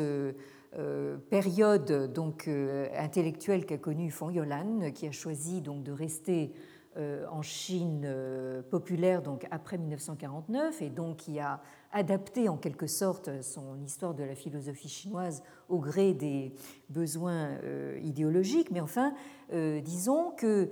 périodes 1.30 2.12
donc, 2.13 2.50
intellectuelles 2.98 3.65
qu'a 3.65 3.78
connues 3.78 4.10
Feng 4.10 4.32
Yolan, 4.32 4.91
qui 4.93 5.08
a 5.08 5.12
choisi 5.12 5.62
donc, 5.62 5.84
de 5.84 5.91
rester 5.91 6.54
euh, 6.98 7.26
en 7.30 7.41
Chine 7.41 8.04
euh, 8.06 8.62
populaire 8.62 9.21
donc 9.21 9.45
après 9.52 9.78
1949 9.78 10.82
et 10.82 10.89
donc 10.89 11.17
qui 11.17 11.41
a 11.41 11.60
adapté 11.95 12.49
en 12.49 12.58
quelque 12.58 12.86
sorte 12.86 13.41
son 13.41 13.81
histoire 13.81 14.13
de 14.13 14.23
la 14.23 14.36
philosophie 14.36 14.89
chinoise 14.89 15.41
au 15.69 15.79
gré 15.79 16.13
des 16.13 16.53
besoins 16.89 17.58
euh, 17.63 17.97
idéologiques. 18.03 18.69
Mais 18.69 18.81
enfin, 18.81 19.13
disons 19.51 20.31
que 20.31 20.69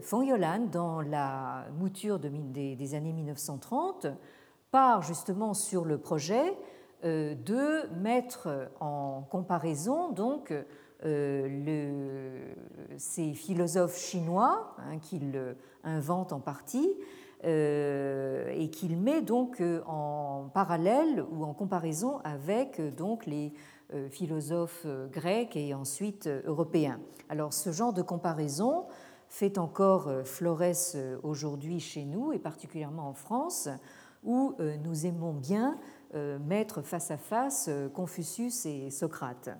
Feng 0.00 0.22
Yolan, 0.22 0.66
dans 0.70 1.00
la 1.00 1.66
mouture 1.78 2.18
des 2.18 2.94
années 2.94 3.12
1930, 3.12 4.06
part 4.70 5.02
justement 5.02 5.52
sur 5.52 5.84
le 5.84 5.98
projet 5.98 6.56
de 7.02 7.88
mettre 8.00 8.70
en 8.78 9.22
comparaison 9.28 10.12
donc 10.12 10.54
euh, 11.04 12.38
ces 12.96 13.32
philosophes 13.34 13.98
chinois 13.98 14.76
hein, 14.78 14.98
qu'il 15.00 15.56
invente 15.82 16.32
en 16.32 16.38
partie 16.38 16.88
euh, 16.88 17.21
et 17.44 18.70
qu'il 18.70 18.98
met 18.98 19.20
donc 19.20 19.60
euh, 19.60 19.82
en 19.86 20.48
parallèle 20.54 21.24
ou 21.30 21.44
en 21.44 21.54
comparaison 21.54 22.20
avec 22.24 22.80
donc 22.96 23.26
les 23.26 23.52
philosophes 24.10 24.86
grecs 25.12 25.54
et 25.54 25.74
ensuite 25.74 26.26
européens. 26.46 26.98
Alors 27.28 27.52
ce 27.52 27.72
genre 27.72 27.92
de 27.92 28.00
comparaison 28.00 28.86
fait 29.28 29.58
encore 29.58 30.10
florès 30.24 30.96
aujourd'hui 31.22 31.78
chez 31.78 32.06
nous 32.06 32.32
et 32.32 32.38
particulièrement 32.38 33.08
en 33.08 33.12
France 33.12 33.68
où 34.24 34.54
nous 34.82 35.04
aimons 35.04 35.34
bien 35.34 35.78
mettre 36.14 36.80
face 36.80 37.10
à 37.10 37.18
face 37.18 37.68
Confucius 37.92 38.64
et 38.64 38.88
Socrate. 38.88 39.50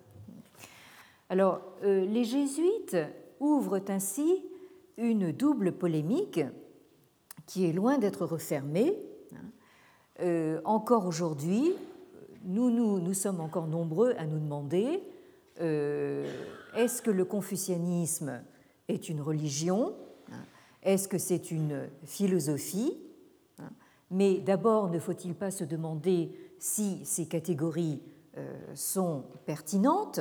Alors, 1.33 1.62
euh, 1.83 2.05
les 2.05 2.25
jésuites 2.25 2.99
ouvrent 3.40 3.81
ainsi 3.88 4.45
une 4.99 5.33
double 5.33 5.72
polémique 5.72 6.41
qui 7.53 7.66
est 7.66 7.72
loin 7.72 7.98
d'être 7.98 8.24
refermée. 8.24 8.96
Hein. 9.34 9.36
Euh, 10.20 10.61
encore 10.64 11.05
aujourd'hui, 11.05 11.74
nous, 12.44 12.70
nous, 12.70 13.12
sommes 13.12 13.40
encore 13.40 13.66
nombreux 13.66 14.14
à 14.16 14.24
nous 14.24 14.38
demander 14.38 15.03
euh, 15.61 16.26
est-ce 16.74 17.03
que 17.03 17.11
le 17.11 17.26
confucianisme 17.26 18.42
est 18.88 19.11
une 19.11 19.20
religion 19.20 19.94
hein? 20.30 20.44
Est-ce 20.82 21.09
que 21.09 21.18
c'est 21.18 21.50
une 21.50 21.90
philosophie 22.05 22.96
hein? 23.59 23.70
Mais 24.11 24.38
d'abord, 24.38 24.88
ne 24.88 24.98
faut-il 24.98 25.34
pas 25.34 25.50
se 25.50 25.64
demander 25.64 26.32
si 26.59 27.05
ces 27.05 27.26
catégories 27.26 28.00
sont 28.74 29.24
pertinentes 29.44 30.20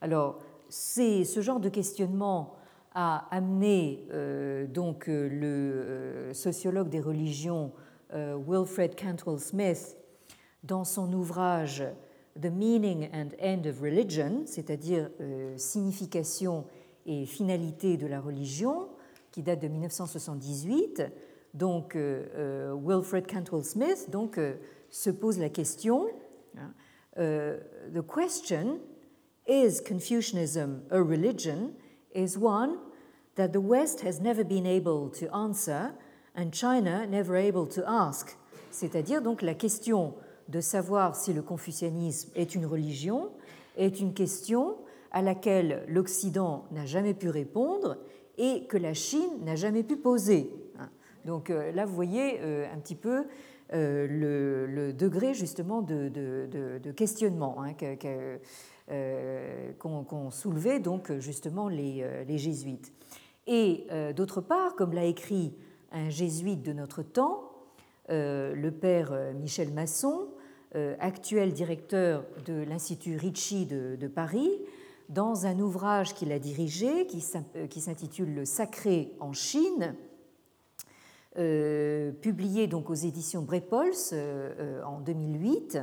alors, 0.00 0.38
c'est 0.68 1.24
ce 1.24 1.40
genre 1.40 1.60
de 1.60 1.68
questionnement 1.68 2.54
a 2.92 3.26
amené 3.34 4.04
euh, 4.10 4.66
donc 4.66 5.08
euh, 5.08 5.28
le 5.28 5.46
euh, 5.46 6.34
sociologue 6.34 6.88
des 6.88 7.00
religions 7.00 7.72
Wilfred 8.12 9.00
Cantwell 9.00 9.38
Smith 9.38 9.96
dans 10.64 10.82
son 10.82 11.12
ouvrage 11.12 11.84
The 12.34 12.46
Meaning 12.46 13.08
and 13.14 13.28
End 13.40 13.68
of 13.68 13.80
Religion, 13.80 14.42
c'est-à-dire 14.46 15.08
signification 15.56 16.64
et 17.06 17.24
finalité 17.24 17.96
de 17.96 18.08
la 18.08 18.20
religion, 18.20 18.88
qui 19.30 19.44
date 19.44 19.62
de 19.62 19.68
1978. 19.68 21.04
Donc, 21.54 21.94
Wilfred 21.94 23.30
Cantwell 23.30 23.62
Smith 23.62 24.10
donc, 24.10 24.40
se 24.90 25.10
pose 25.10 25.38
la 25.38 25.50
question 25.50 26.08
hein, 26.58 26.74
The 27.14 28.02
question 28.12 28.80
is 29.46 29.80
Confucianism 29.86 30.80
a 30.90 31.00
religion? 31.00 31.74
Is 32.14 32.36
one 32.36 32.76
that 33.36 33.48
the 33.48 33.60
West 33.60 34.02
has 34.02 34.20
never 34.20 34.44
been 34.44 34.66
able 34.66 35.10
to 35.10 35.34
answer 35.34 35.92
and 36.36 36.50
China 36.52 37.06
never 37.06 37.36
able 37.36 37.66
to 37.66 37.82
ask. 37.86 38.36
C'est-à-dire 38.70 39.22
donc 39.22 39.42
la 39.42 39.54
question 39.54 40.14
de 40.48 40.60
savoir 40.60 41.16
si 41.16 41.32
le 41.32 41.42
confucianisme 41.42 42.30
est 42.34 42.54
une 42.54 42.66
religion 42.66 43.30
est 43.76 44.00
une 44.00 44.14
question 44.14 44.76
à 45.12 45.22
laquelle 45.22 45.84
l'Occident 45.88 46.64
n'a 46.70 46.86
jamais 46.86 47.14
pu 47.14 47.28
répondre 47.28 47.96
et 48.38 48.64
que 48.66 48.76
la 48.76 48.94
Chine 48.94 49.44
n'a 49.44 49.56
jamais 49.56 49.82
pu 49.82 49.96
poser. 49.96 50.50
Donc 51.24 51.50
euh, 51.50 51.72
là, 51.72 51.84
vous 51.84 51.94
voyez 51.94 52.38
euh, 52.40 52.66
un 52.72 52.78
petit 52.78 52.94
peu 52.94 53.24
euh, 53.72 54.66
le, 54.66 54.92
degré 54.92 55.34
justement 55.34 55.82
de, 55.82 56.90
questionnement 56.96 57.58
hein, 58.88 59.72
qu'ont 59.78 60.30
soulevé 60.30 60.78
donc 60.78 61.12
justement 61.18 61.68
les, 61.68 62.24
les 62.26 62.38
jésuites. 62.38 62.92
Et 63.46 63.86
d'autre 64.14 64.40
part, 64.40 64.76
comme 64.76 64.92
l'a 64.92 65.04
écrit 65.04 65.54
un 65.92 66.08
jésuite 66.08 66.62
de 66.62 66.72
notre 66.72 67.02
temps, 67.02 67.50
le 68.08 68.70
père 68.70 69.12
Michel 69.34 69.72
Masson, 69.72 70.28
actuel 71.00 71.52
directeur 71.52 72.24
de 72.46 72.62
l'Institut 72.62 73.16
Ricci 73.16 73.66
de, 73.66 74.06
Paris, 74.06 74.50
dans 75.08 75.46
un 75.46 75.58
ouvrage 75.58 76.14
qu'il 76.14 76.30
a 76.32 76.38
dirigé 76.38 77.06
qui 77.06 77.80
s'intitule 77.80 78.34
Le 78.34 78.44
sacré 78.44 79.12
en 79.18 79.32
Chine, 79.32 79.96
euh, 81.38 82.10
publié 82.10 82.66
donc 82.66 82.90
aux 82.90 82.94
éditions 82.94 83.42
Brepols 83.42 83.92
euh, 84.12 84.52
euh, 84.58 84.82
en 84.82 84.98
2008. 84.98 85.78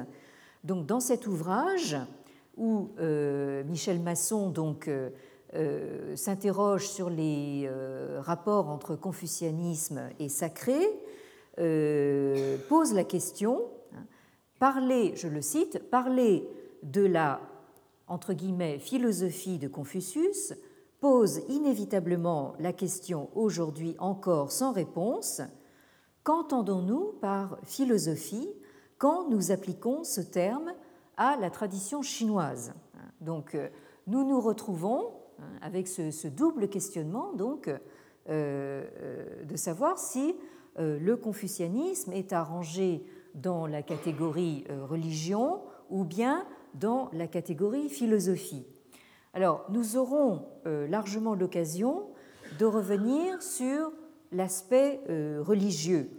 Donc 0.66 0.86
dans 0.86 1.00
cet 1.00 1.26
ouvrage 1.26 1.96
où 2.58 2.90
Michel 3.66 4.00
Masson 4.00 4.50
donc 4.50 4.90
s'interroge 6.16 6.88
sur 6.88 7.10
les 7.10 7.70
rapports 8.20 8.70
entre 8.70 8.96
confucianisme 8.96 10.02
et 10.20 10.30
sacré, 10.30 10.80
pose 11.56 12.94
la 12.94 13.04
question 13.04 13.62
hein, 13.94 14.06
parler, 14.60 15.14
je 15.16 15.28
le 15.28 15.42
cite, 15.42 15.90
parler 15.90 16.48
de 16.84 17.06
la 17.06 17.40
entre 18.08 18.34
guillemets 18.34 18.80
philosophie 18.80 19.58
de 19.58 19.68
Confucius 19.68 20.54
pose 21.00 21.42
inévitablement 21.50 22.54
la 22.60 22.74
question 22.74 23.30
aujourd'hui 23.36 23.96
encore 24.00 24.52
sans 24.52 24.72
réponse 24.72 25.42
qu'entendons-nous 26.24 27.14
par 27.22 27.58
philosophie 27.64 28.50
quand 28.98 29.30
nous 29.30 29.52
appliquons 29.52 30.04
ce 30.04 30.22
terme 30.22 30.74
à 31.18 31.38
la 31.38 31.50
tradition 31.50 32.02
chinoise 32.02 32.74
Donc 33.22 33.58
nous 34.08 34.28
nous 34.28 34.40
retrouvons 34.40 35.12
hein, 35.40 35.44
avec 35.62 35.88
ce, 35.88 36.28
double 36.28 36.70
questionnement 36.70 37.34
donc 37.34 37.68
euh, 37.68 37.78
euh, 38.30 39.44
de 39.46 39.56
savoir 39.56 39.98
si 39.98 40.36
euh, 40.80 41.00
le 41.00 41.18
confucianisme 41.18 42.14
est 42.14 42.34
arrangé 42.34 43.06
dans 43.36 43.68
la 43.68 43.84
catégorie 43.84 44.66
religion 44.90 45.62
ou 45.90 46.04
bien 46.04 46.46
dans 46.74 47.10
la 47.14 47.28
catégorie 47.28 47.90
philosophie. 47.90 48.66
Alors, 49.38 49.66
nous 49.70 49.98
aurons 49.98 50.48
euh, 50.66 50.88
largement 50.88 51.36
l'occasion 51.36 52.08
de 52.58 52.66
revenir 52.66 53.42
sur 53.44 53.92
l'aspect 54.32 55.00
euh, 55.10 55.44
religieux. 55.46 56.10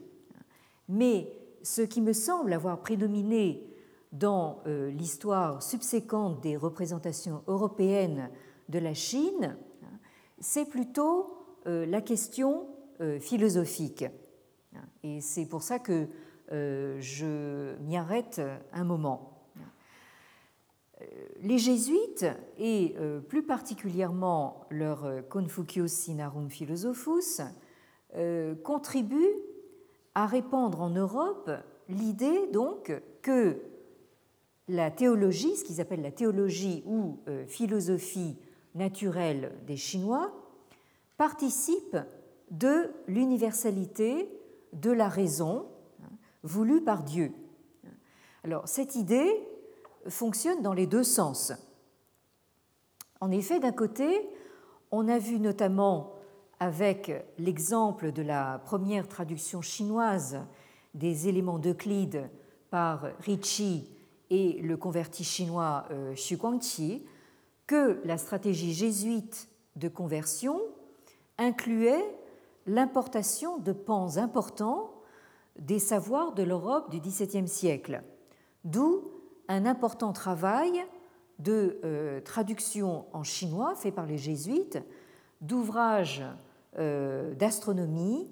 Mais 0.88 1.28
ce 1.64 1.82
qui 1.82 2.00
me 2.00 2.12
semble 2.12 2.52
avoir 2.52 2.80
prédominé 2.80 3.67
dans 4.12 4.60
euh, 4.66 4.90
l'histoire 4.90 5.62
subséquente 5.62 6.40
des 6.40 6.56
représentations 6.56 7.42
européennes 7.46 8.30
de 8.68 8.78
la 8.78 8.94
Chine, 8.94 9.56
c'est 10.40 10.66
plutôt 10.66 11.34
la 11.64 12.00
question 12.00 12.66
philosophique. 13.20 14.04
Et 15.02 15.20
c'est 15.20 15.44
pour 15.44 15.62
ça 15.62 15.78
que 15.78 16.08
je 16.50 17.76
m'y 17.80 17.96
arrête 17.96 18.40
un 18.72 18.84
moment 18.84 19.38
les 21.42 21.58
jésuites, 21.58 22.26
et 22.58 22.94
euh, 22.98 23.20
plus 23.20 23.42
particulièrement 23.42 24.66
leur 24.70 25.04
euh, 25.04 25.22
Confucius 25.22 25.92
Sinarum 25.92 26.50
Philosophus, 26.50 27.42
euh, 28.16 28.54
contribuent 28.56 29.36
à 30.14 30.26
répandre 30.26 30.80
en 30.80 30.90
Europe 30.90 31.50
l'idée 31.88 32.48
donc 32.52 32.92
que 33.22 33.60
la 34.68 34.90
théologie, 34.90 35.56
ce 35.56 35.64
qu'ils 35.64 35.80
appellent 35.80 36.02
la 36.02 36.12
théologie 36.12 36.82
ou 36.86 37.18
philosophie 37.46 38.36
naturelle 38.74 39.52
des 39.66 39.76
Chinois, 39.76 40.32
participe 41.16 41.96
de 42.50 42.90
l'universalité 43.06 44.30
de 44.72 44.90
la 44.90 45.08
raison 45.08 45.66
hein, 46.02 46.08
voulue 46.42 46.82
par 46.82 47.02
Dieu. 47.02 47.32
Alors 48.44 48.68
cette 48.68 48.94
idée 48.94 49.30
fonctionne 50.08 50.62
dans 50.62 50.72
les 50.72 50.86
deux 50.86 51.02
sens. 51.02 51.52
En 53.20 53.30
effet, 53.30 53.58
d'un 53.58 53.72
côté, 53.72 54.28
on 54.90 55.08
a 55.08 55.18
vu 55.18 55.40
notamment 55.40 56.14
avec 56.60 57.12
l'exemple 57.38 58.12
de 58.12 58.22
la 58.22 58.60
première 58.64 59.08
traduction 59.08 59.60
chinoise 59.60 60.40
des 60.94 61.28
éléments 61.28 61.58
d'Euclide 61.58 62.30
par 62.70 63.08
Ricci 63.20 63.90
et 64.30 64.60
le 64.60 64.76
converti 64.76 65.24
chinois 65.24 65.86
euh, 65.90 66.14
Xu 66.14 66.36
Guangqi, 66.36 67.04
que 67.66 68.00
la 68.04 68.18
stratégie 68.18 68.72
jésuite 68.72 69.48
de 69.76 69.88
conversion 69.88 70.60
incluait 71.38 72.04
l'importation 72.66 73.58
de 73.58 73.72
pans 73.72 74.16
importants 74.16 74.90
des 75.58 75.78
savoirs 75.78 76.32
de 76.32 76.42
l'Europe 76.42 76.90
du 76.90 77.00
XVIIe 77.00 77.48
siècle, 77.48 78.02
d'où 78.64 79.10
un 79.48 79.66
important 79.66 80.12
travail 80.12 80.84
de 81.38 81.78
euh, 81.84 82.20
traduction 82.20 83.06
en 83.12 83.22
chinois 83.22 83.74
fait 83.74 83.92
par 83.92 84.06
les 84.06 84.18
jésuites 84.18 84.78
d'ouvrages 85.40 86.24
euh, 86.78 87.34
d'astronomie, 87.34 88.30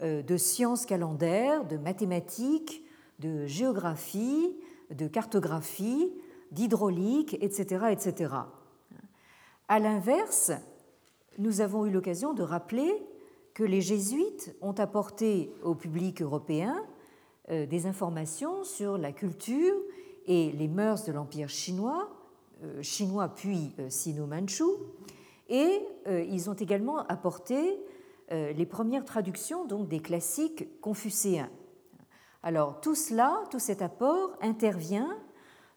de 0.00 0.36
sciences 0.36 0.86
calendaires, 0.86 1.64
de 1.64 1.76
mathématiques, 1.76 2.84
de 3.18 3.46
géographie, 3.46 4.54
de 4.90 5.06
cartographie, 5.06 6.12
d'hydraulique, 6.50 7.36
etc., 7.40 7.86
etc. 7.90 8.34
À 9.68 9.78
l'inverse, 9.78 10.52
nous 11.38 11.60
avons 11.60 11.86
eu 11.86 11.90
l'occasion 11.90 12.32
de 12.32 12.42
rappeler 12.42 12.92
que 13.54 13.64
les 13.64 13.80
jésuites 13.80 14.56
ont 14.60 14.72
apporté 14.72 15.52
au 15.62 15.74
public 15.74 16.22
européen 16.22 16.82
des 17.50 17.86
informations 17.86 18.62
sur 18.62 18.98
la 18.98 19.12
culture 19.12 19.74
et 20.28 20.52
les 20.52 20.68
mœurs 20.68 21.04
de 21.04 21.12
l'Empire 21.12 21.48
chinois, 21.48 22.10
euh, 22.62 22.82
chinois 22.82 23.28
puis 23.28 23.72
euh, 23.78 23.88
sino-manchu, 23.88 24.64
et 25.48 25.80
euh, 26.06 26.22
ils 26.22 26.50
ont 26.50 26.54
également 26.54 26.98
apporté 27.06 27.80
les 28.30 28.66
premières 28.66 29.06
traductions 29.06 29.64
donc 29.64 29.88
des 29.88 30.00
classiques 30.00 30.68
confucéens. 30.82 31.48
Alors 32.42 32.80
tout 32.80 32.94
cela, 32.94 33.42
tout 33.50 33.58
cet 33.58 33.82
apport 33.82 34.36
intervient 34.40 35.16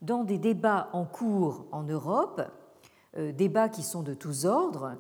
dans 0.02 0.24
des 0.24 0.38
débats 0.38 0.90
en 0.94 1.06
cours 1.06 1.66
en 1.72 1.84
Europe, 1.84 2.42
débats 3.18 3.70
qui 3.70 3.84
sont 3.84 4.04
de 4.04 4.14
tous 4.14 4.46
ordres 4.46 4.96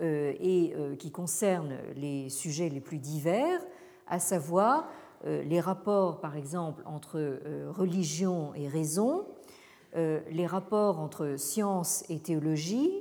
et 0.00 0.74
qui 0.98 1.10
concernent 1.10 1.76
les 1.96 2.28
sujets 2.30 2.68
les 2.68 2.80
plus 2.80 2.98
divers, 2.98 3.60
à 4.06 4.18
savoir 4.18 4.88
euh, 5.26 5.42
les 5.42 5.60
rapports, 5.60 6.20
par 6.20 6.36
exemple, 6.36 6.82
entre 6.86 7.18
euh, 7.18 7.70
religion 7.70 8.54
et 8.54 8.68
raison, 8.68 9.26
euh, 9.96 10.20
les 10.30 10.46
rapports 10.46 11.00
entre 11.00 11.36
science 11.36 12.04
et 12.08 12.20
théologie, 12.20 12.92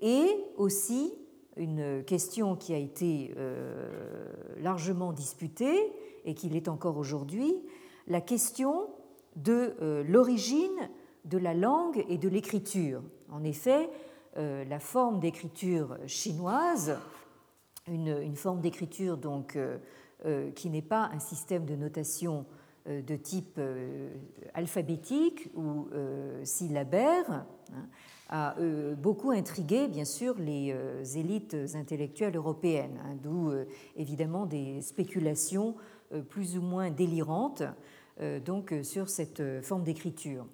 et 0.00 0.28
aussi 0.56 1.14
une 1.56 2.02
question 2.04 2.56
qui 2.56 2.74
a 2.74 2.78
été 2.78 3.32
largement 4.60 5.12
disputée 5.12 5.92
et 6.24 6.34
qui 6.34 6.48
l'est 6.48 6.68
encore 6.68 6.96
aujourd'hui, 6.96 7.54
la 8.06 8.20
question 8.20 8.88
de 9.36 9.74
l'origine 10.08 10.90
de 11.24 11.38
la 11.38 11.54
langue 11.54 12.04
et 12.08 12.18
de 12.18 12.28
l'écriture. 12.28 13.02
En 13.30 13.42
effet, 13.44 13.88
la 14.36 14.78
forme 14.78 15.20
d'écriture 15.20 15.96
chinoise, 16.06 16.98
une, 17.88 18.36
forme 18.36 18.60
d'écriture 18.60 19.16
donc 19.16 19.56
euh, 19.56 20.50
qui 20.52 20.70
n'est 20.70 20.82
pas 20.82 21.10
un 21.12 21.18
système 21.18 21.64
de 21.64 21.76
notation 21.76 22.46
de 22.86 23.16
type 23.16 23.58
alphabétique 24.52 25.48
ou 25.54 25.88
syllabaire 26.42 27.46
hein, 27.72 27.86
a 28.28 28.56
beaucoup 28.98 29.30
intrigué, 29.30 29.88
bien 29.88 30.04
sûr, 30.04 30.34
les 30.38 30.74
élites 31.16 31.56
intellectuelles 31.74 32.36
européennes, 32.36 33.00
hein, 33.02 33.16
d'où 33.22 33.52
évidemment 33.96 34.44
des 34.44 34.82
spéculations 34.82 35.76
plus 36.28 36.56
ou 36.56 36.62
moins 36.62 36.90
délirantes 36.90 37.62
donc, 38.44 38.74
sur 38.82 39.08
cette 39.08 39.42
forme 39.62 39.82
d'écriture. 39.82 40.46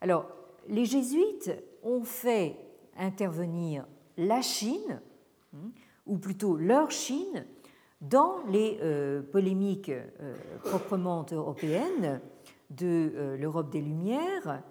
Alors, 0.00 0.26
les 0.68 0.84
jésuites 0.84 1.50
ont 1.82 2.02
fait 2.04 2.56
intervenir 2.96 3.86
la 4.16 4.42
Chine, 4.42 5.00
hein, 5.54 5.70
ou 6.06 6.18
plutôt 6.18 6.56
leur 6.56 6.90
Chine, 6.90 7.46
dans 8.00 8.38
les 8.48 8.78
euh, 8.82 9.22
polémiques 9.22 9.90
euh, 9.90 10.34
proprement 10.64 11.24
européennes 11.30 12.20
de 12.70 13.12
euh, 13.14 13.36
l'Europe 13.36 13.70
des 13.70 13.80
Lumières, 13.80 14.62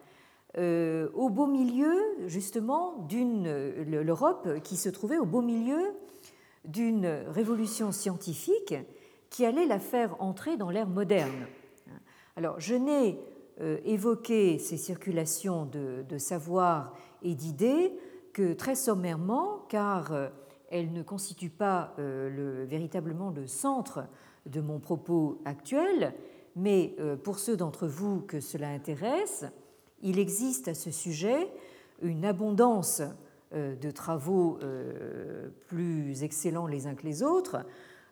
au 0.58 1.30
beau 1.30 1.48
milieu 1.48 1.96
justement 2.28 3.06
d'une 3.08 3.50
l'Europe 3.84 4.62
qui 4.66 4.76
se 4.76 4.90
trouvait 4.90 5.18
au 5.18 5.26
beau 5.26 5.42
milieu 5.42 5.94
d'une 6.66 7.06
révolution 7.06 7.94
scientifique 7.94 8.76
qui 9.32 9.44
allait 9.46 9.66
la 9.66 9.80
faire 9.80 10.16
entrer 10.22 10.58
dans 10.58 10.70
l'ère 10.70 10.88
moderne. 10.88 11.48
Alors, 12.36 12.60
je 12.60 12.76
n'ai 12.76 13.18
évoqué 13.86 14.60
ces 14.60 14.78
circulations 14.78 15.66
de, 15.66 16.18
savoir 16.18 16.94
et 17.24 17.34
d'idées 17.34 17.94
que 18.34 18.54
très 18.54 18.76
sommairement, 18.76 19.66
car 19.70 20.14
euh, 20.14 20.30
elle 20.70 20.94
ne 20.94 21.04
constitue 21.04 21.50
pas 21.50 21.94
euh, 22.00 22.30
le, 22.30 22.66
véritablement 22.66 23.30
le 23.30 23.48
centre 23.48 24.06
de 24.46 24.62
mon 24.62 24.80
propos 24.80 25.42
actuel, 25.46 26.14
mais 26.56 26.96
euh, 27.00 27.16
pour 27.16 27.40
ceux 27.40 27.58
d'entre 27.58 27.88
vous 27.88 28.22
que 28.22 28.40
cela 28.40 28.70
intéresse, 28.70 29.46
il 30.02 30.18
existe 30.18 30.68
à 30.68 30.74
ce 30.74 30.92
sujet 30.92 31.52
une 32.02 32.26
abondance 32.26 33.04
de 33.54 33.92
travaux 33.92 34.58
plus 35.68 36.24
excellents 36.24 36.66
les 36.66 36.88
uns 36.88 36.96
que 36.96 37.06
les 37.06 37.22
autres 37.22 37.58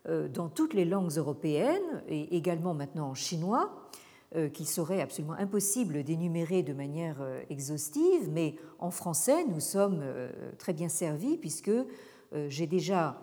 dans 0.06 0.48
toutes 0.48 0.74
les 0.74 0.84
langues 0.84 1.12
européennes 1.12 2.02
et 2.08 2.36
également 2.36 2.72
maintenant 2.74 3.10
en 3.10 3.14
chinois, 3.14 3.70
euh, 4.36 4.48
qu'il 4.48 4.68
serait 4.68 5.00
absolument 5.00 5.34
impossible 5.34 6.04
d'énumérer 6.04 6.62
de 6.62 6.72
manière 6.72 7.16
euh, 7.20 7.42
exhaustive, 7.50 8.30
mais 8.30 8.54
en 8.78 8.92
français, 8.92 9.44
nous 9.44 9.58
sommes 9.58 10.02
euh, 10.04 10.30
très 10.56 10.72
bien 10.72 10.88
servis 10.88 11.36
puisque 11.36 11.72
j'ai 12.46 12.68
déjà 12.68 13.20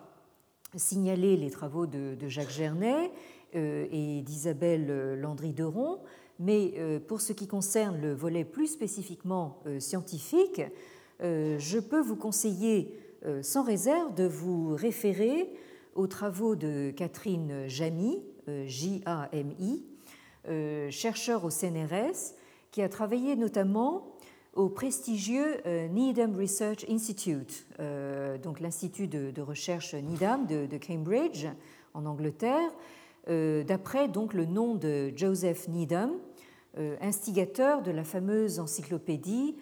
signalé 0.76 1.38
les 1.38 1.50
travaux 1.50 1.86
de 1.86 2.18
Jacques 2.28 2.50
Gernet 2.50 3.10
et 3.54 4.22
d'Isabelle 4.22 5.18
Landry-Deron, 5.22 6.00
mais 6.40 6.74
pour 7.08 7.22
ce 7.22 7.32
qui 7.32 7.48
concerne 7.48 8.02
le 8.02 8.14
volet 8.14 8.44
plus 8.44 8.68
spécifiquement 8.68 9.64
scientifique, 9.80 10.62
je 11.22 11.80
peux 11.80 12.02
vous 12.02 12.18
conseiller 12.18 13.00
sans 13.44 13.64
réserve 13.64 14.14
de 14.14 14.26
vous 14.26 14.76
référer 14.76 15.54
aux 15.98 16.08
travaux 16.08 16.56
de 16.56 16.94
Catherine 16.96 17.68
Jamy, 17.68 18.22
J-A-M-I, 18.48 19.84
euh, 20.48 20.90
chercheur 20.92 21.44
au 21.44 21.50
CNRS, 21.50 22.36
qui 22.72 22.82
a 22.82 22.88
travaillé 22.88 23.36
notamment 23.36 24.14
au 24.54 24.70
prestigieux 24.70 25.58
euh, 25.66 25.88
Needham 25.90 26.38
Research 26.40 26.86
Institute, 26.88 27.66
euh, 27.80 28.38
donc 28.38 28.60
l'institut 28.60 29.08
de, 29.08 29.42
recherche 29.42 29.96
Needham 29.96 30.46
de, 30.46 30.78
Cambridge 30.78 31.48
en 31.94 32.06
Angleterre, 32.06 32.72
d'après 33.28 34.08
donc 34.08 34.34
le 34.34 34.46
nom 34.46 34.76
de 34.76 35.12
Joseph 35.14 35.68
Needham, 35.68 36.12
instigateur 37.02 37.82
de 37.82 37.92
la 37.92 38.06
fameuse 38.06 38.60
encyclopédie 38.60 39.58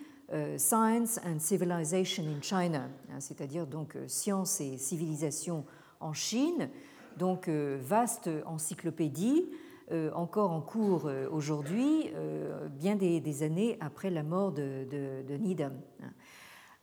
Science 0.57 1.19
and 1.25 1.39
Civilization 1.39 2.25
in 2.25 2.41
China, 2.43 2.89
hein, 3.09 3.19
c'est-à-dire 3.19 3.65
donc 3.65 3.97
science 4.05 4.61
et 4.61 4.77
civilisation 4.77 5.65
en 5.99 6.13
Chine, 6.13 6.69
donc 7.17 7.49
vaste 7.49 8.29
encyclopédie 8.45 9.45
euh, 9.91 10.09
encore 10.13 10.49
en 10.51 10.61
cours 10.61 11.05
euh, 11.05 11.27
aujourd'hui, 11.29 12.09
euh, 12.15 12.67
bien 12.69 12.95
des, 12.95 13.43
années 13.43 13.77
après 13.79 14.09
la 14.09 14.23
mort 14.23 14.51
de, 14.51 15.37
Needham. 15.37 15.79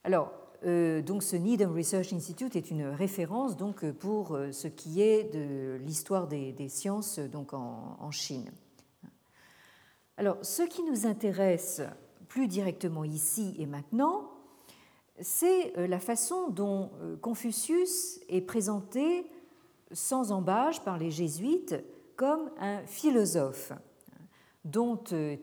Alors, 0.05 0.33
donc 0.65 1.25
ce 1.25 1.35
Needham 1.35 1.75
Research 1.75 2.13
Institute 2.13 2.55
est 2.55 2.71
une 2.71 2.85
référence 2.85 3.57
donc 3.57 3.85
pour 3.91 4.39
ce 4.53 4.69
qui 4.69 5.03
est 5.03 5.25
de 5.25 5.75
l'histoire 5.83 6.29
des, 6.29 6.69
sciences 6.69 7.19
donc 7.19 7.53
en, 7.53 8.11
Chine. 8.13 8.49
Alors, 10.17 10.37
ce 10.43 10.63
qui 10.63 10.85
nous 10.85 11.05
intéresse 11.05 11.83
plus 12.29 12.47
directement 12.47 13.03
ici 13.03 13.57
et 13.59 13.67
maintenant, 13.67 14.31
c'est 15.23 15.73
la 15.77 15.99
façon 15.99 16.51
dont 16.51 16.91
Confucius 17.21 18.21
est 18.29 18.41
présenté 18.43 19.31
sans 19.93 20.33
embâche 20.33 20.81
par 20.81 20.99
les 20.99 21.11
jésuites 21.11 21.77
comme 22.17 22.51
un 22.59 22.85
philosophe 22.87 23.73
dont 24.65 25.03
euh, 25.13 25.37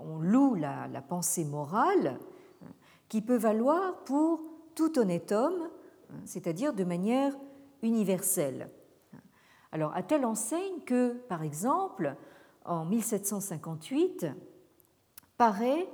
on 0.00 0.18
loue 0.18 0.54
la, 0.54 0.88
pensée 1.08 1.44
morale 1.44 2.18
qui 3.08 3.22
peut 3.22 3.36
valoir 3.36 4.02
pour 4.04 4.40
tout 4.74 4.98
honnête 4.98 5.32
homme, 5.32 5.68
c'est-à-dire 6.24 6.72
de 6.72 6.84
manière 6.84 7.36
universelle. 7.82 8.70
Alors, 9.70 9.94
à 9.94 10.02
telle 10.02 10.24
enseigne 10.24 10.80
que, 10.84 11.12
par 11.12 11.42
exemple, 11.42 12.16
en 12.64 12.84
1758, 12.84 14.26
paraît 15.36 15.88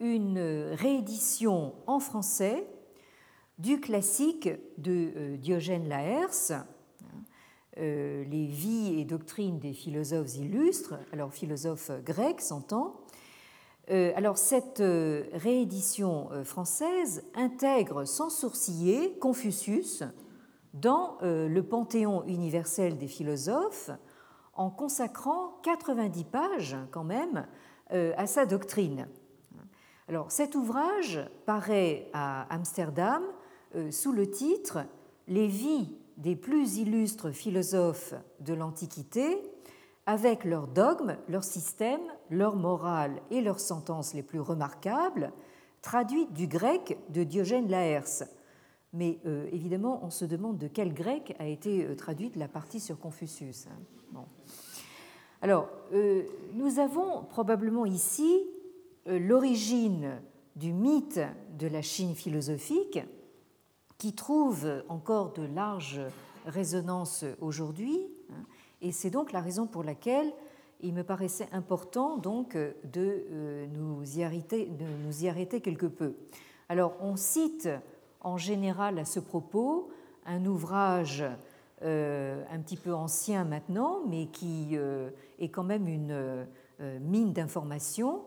une 0.00 0.72
réédition 0.74 1.74
en 1.86 2.00
français 2.00 2.66
du 3.58 3.80
classique 3.80 4.50
de 4.78 5.12
euh, 5.16 5.36
Diogène 5.36 5.88
Laërce, 5.88 6.52
euh, 7.78 8.24
les 8.24 8.46
vies 8.46 9.00
et 9.00 9.04
doctrines 9.04 9.58
des 9.58 9.72
philosophes 9.72 10.36
illustres, 10.36 10.94
alors 11.12 11.32
philosophes 11.32 11.90
grecs 12.04 12.40
s'entend. 12.40 12.96
Euh, 13.90 14.12
alors 14.16 14.36
cette 14.36 14.82
réédition 15.32 16.28
française 16.44 17.24
intègre 17.34 18.04
sans 18.04 18.30
sourciller 18.30 19.16
Confucius 19.18 20.02
dans 20.74 21.16
le 21.22 21.60
panthéon 21.62 22.24
universel 22.26 22.98
des 22.98 23.06
philosophes 23.06 23.90
en 24.52 24.68
consacrant 24.68 25.58
90 25.62 26.24
pages 26.24 26.76
quand 26.90 27.04
même 27.04 27.46
à 27.90 28.26
sa 28.26 28.44
doctrine. 28.44 29.08
Alors 30.08 30.30
cet 30.30 30.54
ouvrage 30.54 31.26
paraît 31.46 32.10
à 32.12 32.42
Amsterdam 32.54 33.22
sous 33.90 34.12
le 34.12 34.30
titre 34.30 34.78
Les 35.28 35.46
vies 35.46 35.88
des 36.16 36.36
plus 36.36 36.78
illustres 36.78 37.30
philosophes 37.30 38.14
de 38.40 38.54
l'Antiquité, 38.54 39.38
avec 40.06 40.44
leurs 40.44 40.68
dogmes, 40.68 41.16
leurs 41.28 41.44
systèmes, 41.44 42.12
leurs 42.30 42.56
morales 42.56 43.20
et 43.30 43.40
leurs 43.40 43.60
sentences 43.60 44.14
les 44.14 44.22
plus 44.22 44.40
remarquables, 44.40 45.32
traduites 45.82 46.32
du 46.32 46.46
grec 46.46 46.96
de 47.10 47.24
Diogène 47.24 47.68
Laërce. 47.68 48.24
Mais 48.92 49.18
euh, 49.26 49.46
évidemment, 49.52 50.00
on 50.02 50.10
se 50.10 50.24
demande 50.24 50.58
de 50.58 50.68
quel 50.68 50.94
grec 50.94 51.34
a 51.38 51.46
été 51.46 51.84
euh, 51.84 51.96
traduite 51.96 52.36
la 52.36 52.48
partie 52.48 52.80
sur 52.80 52.98
Confucius. 52.98 53.66
Hein. 54.14 54.24
Alors, 55.42 55.68
euh, 55.92 56.22
nous 56.54 56.78
avons 56.78 57.24
probablement 57.24 57.84
ici 57.84 58.42
l'origine 59.06 60.20
du 60.56 60.72
mythe 60.72 61.20
de 61.58 61.68
la 61.68 61.82
Chine 61.82 62.14
philosophique, 62.14 62.98
qui 63.98 64.14
trouve 64.14 64.84
encore 64.88 65.32
de 65.32 65.42
larges 65.42 66.00
résonances 66.46 67.24
aujourd'hui. 67.40 67.98
Hein, 68.30 68.44
et 68.82 68.92
c'est 68.92 69.10
donc 69.10 69.32
la 69.32 69.40
raison 69.40 69.66
pour 69.66 69.82
laquelle 69.82 70.32
il 70.80 70.92
me 70.92 71.02
paraissait 71.02 71.48
important 71.52 72.16
donc 72.16 72.54
de 72.56 73.24
euh, 73.30 73.66
nous 73.72 74.18
y 74.18 74.22
arrêter, 74.22 74.66
de 74.66 74.84
nous 75.04 75.24
y 75.24 75.28
arrêter 75.28 75.60
quelque 75.60 75.86
peu. 75.86 76.14
Alors, 76.68 76.94
on 77.00 77.16
cite 77.16 77.68
en 78.20 78.36
général 78.36 78.98
à 78.98 79.04
ce 79.04 79.20
propos 79.20 79.90
un 80.26 80.44
ouvrage 80.44 81.24
euh, 81.82 82.42
un 82.50 82.58
petit 82.60 82.76
peu 82.76 82.92
ancien 82.92 83.44
maintenant, 83.44 84.00
mais 84.08 84.26
qui 84.26 84.70
euh, 84.72 85.10
est 85.38 85.48
quand 85.48 85.64
même 85.64 85.88
une 85.88 86.46
mine 87.00 87.32
d'informations, 87.32 88.20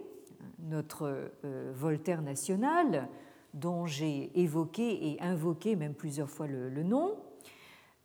notre 0.60 1.32
Voltaire 1.74 2.22
national, 2.22 3.10
dont 3.56 3.88
j'ai 3.88 4.32
évoqué 4.40 5.10
et 5.10 5.20
invoqué 5.20 5.76
même 5.76 5.96
plusieurs 5.96 6.30
fois 6.30 6.46
le 6.46 6.84
nom, 6.84 7.18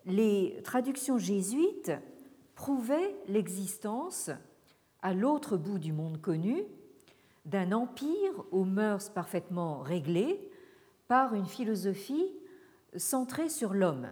les 0.07 0.63
traductions 0.65 1.19
jésuites 1.19 1.93
prouvaient 2.55 3.15
l'existence, 3.29 4.31
à 5.03 5.13
l'autre 5.13 5.59
bout 5.59 5.79
du 5.79 5.93
monde 5.93 6.19
connu, 6.23 6.65
d'un 7.45 7.71
empire 7.73 8.47
aux 8.51 8.65
mœurs 8.65 9.11
parfaitement 9.11 9.81
réglées 9.81 10.51
par 11.07 11.35
une 11.35 11.45
philosophie 11.45 12.33
centrée 12.97 13.51
sur 13.51 13.75
l'homme. 13.75 14.09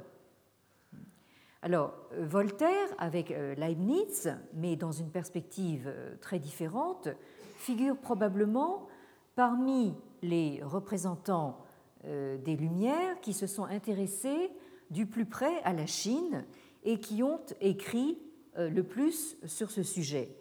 Alors, 1.62 1.94
Voltaire, 2.18 2.88
avec 2.98 3.30
euh, 3.30 3.54
Leibniz, 3.54 4.36
mais 4.52 4.74
dans 4.76 4.92
une 4.92 5.10
perspective 5.10 5.84
euh, 5.86 6.16
très 6.20 6.40
différente, 6.40 7.08
figure 7.56 7.96
probablement 7.96 8.88
parmi 9.36 9.94
les 10.22 10.60
représentants 10.62 11.64
euh, 12.04 12.36
des 12.38 12.56
Lumières 12.56 13.20
qui 13.20 13.32
se 13.32 13.46
sont 13.46 13.64
intéressés 13.64 14.50
du 14.90 15.06
plus 15.06 15.24
près 15.24 15.62
à 15.62 15.72
la 15.72 15.86
Chine 15.86 16.44
et 16.84 16.98
qui 16.98 17.22
ont 17.22 17.40
écrit 17.60 18.18
euh, 18.58 18.68
le 18.68 18.82
plus 18.82 19.36
sur 19.46 19.70
ce 19.70 19.82
sujet. 19.82 20.36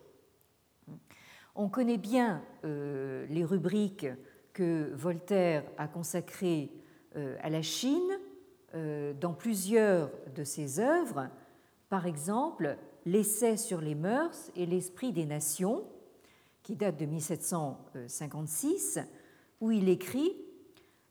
On 1.56 1.70
connaît 1.70 1.98
bien 1.98 2.44
euh, 2.66 3.26
les 3.30 3.46
rubriques 3.46 4.08
que 4.54 4.92
Voltaire 4.94 5.64
a 5.78 5.88
consacrées 5.88 6.72
euh, 7.16 7.38
à 7.42 7.50
la 7.50 7.62
Chine 7.62 8.10
dans 9.20 9.34
plusieurs 9.34 10.10
de 10.34 10.44
ses 10.44 10.80
œuvres, 10.80 11.30
par 11.90 12.06
exemple 12.06 12.78
l'essai 13.06 13.58
sur 13.58 13.82
les 13.82 13.96
mœurs 13.96 14.52
et 14.56 14.66
l'esprit 14.66 15.12
des 15.12 15.26
nations, 15.26 15.84
qui 16.64 16.76
date 16.76 16.98
de 16.98 17.06
1756, 17.06 19.00
où 19.60 19.72
il 19.72 19.90
écrit 19.90 20.36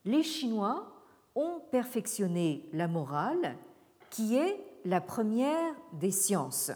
Les 0.05 0.23
Chinois 0.23 0.93
ont 1.35 1.61
perfectionné 1.71 2.69
la 2.73 2.89
morale, 2.89 3.57
qui 4.11 4.37
est 4.37 4.59
la 4.85 5.01
première 5.01 5.75
des 5.93 6.11
sciences. 6.11 6.73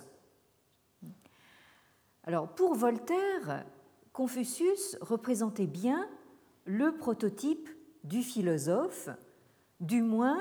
Alors, 2.25 2.49
pour 2.49 2.75
Voltaire, 2.75 3.65
Confucius 4.13 4.97
représentait 5.01 5.67
bien 5.67 6.09
le 6.65 6.97
prototype 6.97 7.69
du 8.05 8.23
philosophe, 8.23 9.09
du 9.81 10.03
moins 10.03 10.41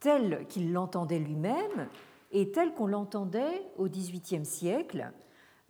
tel 0.00 0.46
qu'il 0.48 0.72
l'entendait 0.72 1.18
lui-même 1.18 1.88
et 2.32 2.50
tel 2.50 2.74
qu'on 2.74 2.86
l'entendait 2.86 3.62
au 3.76 3.88
XVIIIe 3.88 4.44
siècle, 4.44 5.12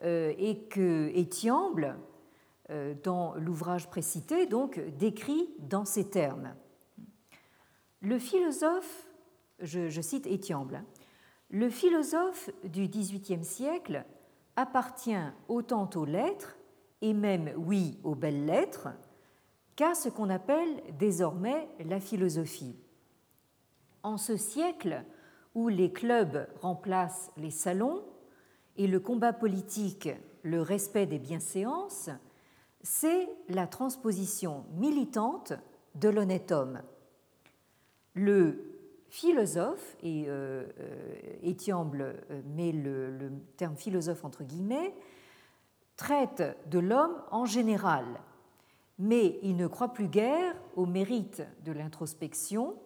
euh, 0.03 0.33
et 0.39 0.61
que 0.61 1.11
Étiamble, 1.15 1.99
euh, 2.71 2.95
dans 3.03 3.35
l'ouvrage 3.35 3.89
précité, 3.89 4.47
donc 4.47 4.81
décrit 4.97 5.51
dans 5.59 5.85
ces 5.85 6.09
termes. 6.09 6.55
Le 8.01 8.19
philosophe, 8.19 9.07
je, 9.61 10.01
cite 10.01 10.27
Étiamble, 10.27 10.77
hein, 10.77 10.85
le 11.51 11.69
philosophe 11.69 12.49
du 12.65 12.87
XVIIIe 12.89 13.45
siècle 13.45 14.05
appartient 14.57 15.17
autant 15.49 15.91
aux 15.97 16.05
lettres, 16.07 16.57
et 17.03 17.13
même, 17.13 17.53
oui, 17.57 17.99
aux 18.05 18.15
belles 18.15 18.47
lettres, 18.47 18.89
qu'à 19.77 19.95
ce 19.95 20.09
qu'on 20.09 20.31
appelle 20.31 20.83
désormais 20.99 21.69
la 21.85 22.01
philosophie. 22.01 22.77
En 24.03 24.17
ce 24.17 24.37
siècle 24.37 25.05
où 25.55 25.69
les 25.69 25.93
clubs 25.93 26.47
remplacent 26.61 27.31
les 27.37 27.51
salons 27.51 28.03
et 28.77 28.87
le 28.87 29.01
combat 29.01 29.33
politique 29.33 30.09
le 30.43 30.63
respect 30.63 31.07
des 31.07 31.19
bienséances, 31.19 32.11
c'est 32.83 33.29
la 33.49 33.67
transposition 33.67 34.65
militante 34.77 35.53
de 35.97 36.09
l'honnête 36.09 36.51
homme. 36.53 36.81
Le 38.15 38.71
philosophe, 39.11 39.97
et 40.03 40.25
euh, 40.29 40.65
Étiamble 41.43 42.23
euh, 42.31 42.43
met 42.55 42.73
le, 42.73 43.31
terme 43.57 43.77
philosophe 43.77 44.25
entre 44.25 44.45
guillemets, 44.45 44.95
traite 45.97 46.43
de 46.71 46.79
l'homme 46.79 47.21
en 47.31 47.45
général, 47.45 48.07
mais 48.99 49.39
il 49.43 49.57
ne 49.57 49.67
croit 49.67 49.93
plus 49.93 50.09
guère 50.09 50.55
au 50.77 50.87
mérite 50.87 51.43
de 51.65 51.73
l'introspection, 51.73 52.77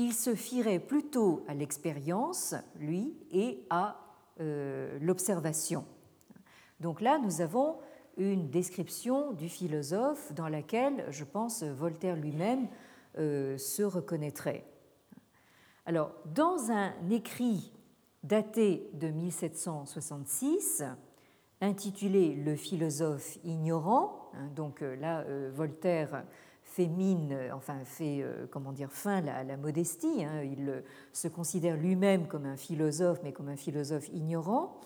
il 0.00 0.14
se 0.14 0.34
fierait 0.34 0.78
plutôt 0.78 1.44
à 1.46 1.52
l'expérience, 1.52 2.54
lui, 2.78 3.14
et 3.30 3.62
à 3.68 4.00
euh, 4.40 4.98
l'observation. 5.02 5.84
Donc 6.80 7.02
là, 7.02 7.18
nous 7.18 7.42
avons 7.42 7.76
une 8.16 8.48
description 8.48 9.32
du 9.32 9.50
philosophe 9.50 10.32
dans 10.32 10.48
laquelle, 10.48 11.04
je 11.10 11.24
pense, 11.24 11.62
Voltaire 11.62 12.16
lui-même 12.16 12.66
euh, 13.18 13.58
se 13.58 13.82
reconnaîtrait. 13.82 14.64
Alors, 15.84 16.12
dans 16.24 16.70
un 16.70 16.94
écrit 17.10 17.70
daté 18.22 18.88
de 18.94 19.08
1766, 19.08 20.82
intitulé 21.60 22.34
Le 22.36 22.56
philosophe 22.56 23.36
ignorant, 23.44 24.30
hein, 24.32 24.48
donc 24.56 24.80
euh, 24.80 24.96
là, 24.96 25.26
Voltaire 25.50 26.24
fait 26.62 26.86
mine, 26.86 27.36
enfin 27.52 27.84
fait, 27.84 28.24
comment 28.50 28.72
dire, 28.72 28.92
fin 28.92 29.26
à 29.26 29.42
la 29.42 29.56
modestie, 29.56 30.24
hein, 30.24 30.42
il 30.42 30.82
se 31.12 31.28
considère 31.28 31.76
lui-même 31.76 32.28
comme 32.28 32.46
un 32.46 32.56
philosophe, 32.56 33.20
mais 33.24 33.32
comme 33.32 33.48
un 33.48 33.56
philosophe 33.56 34.08
ignorant. 34.12 34.80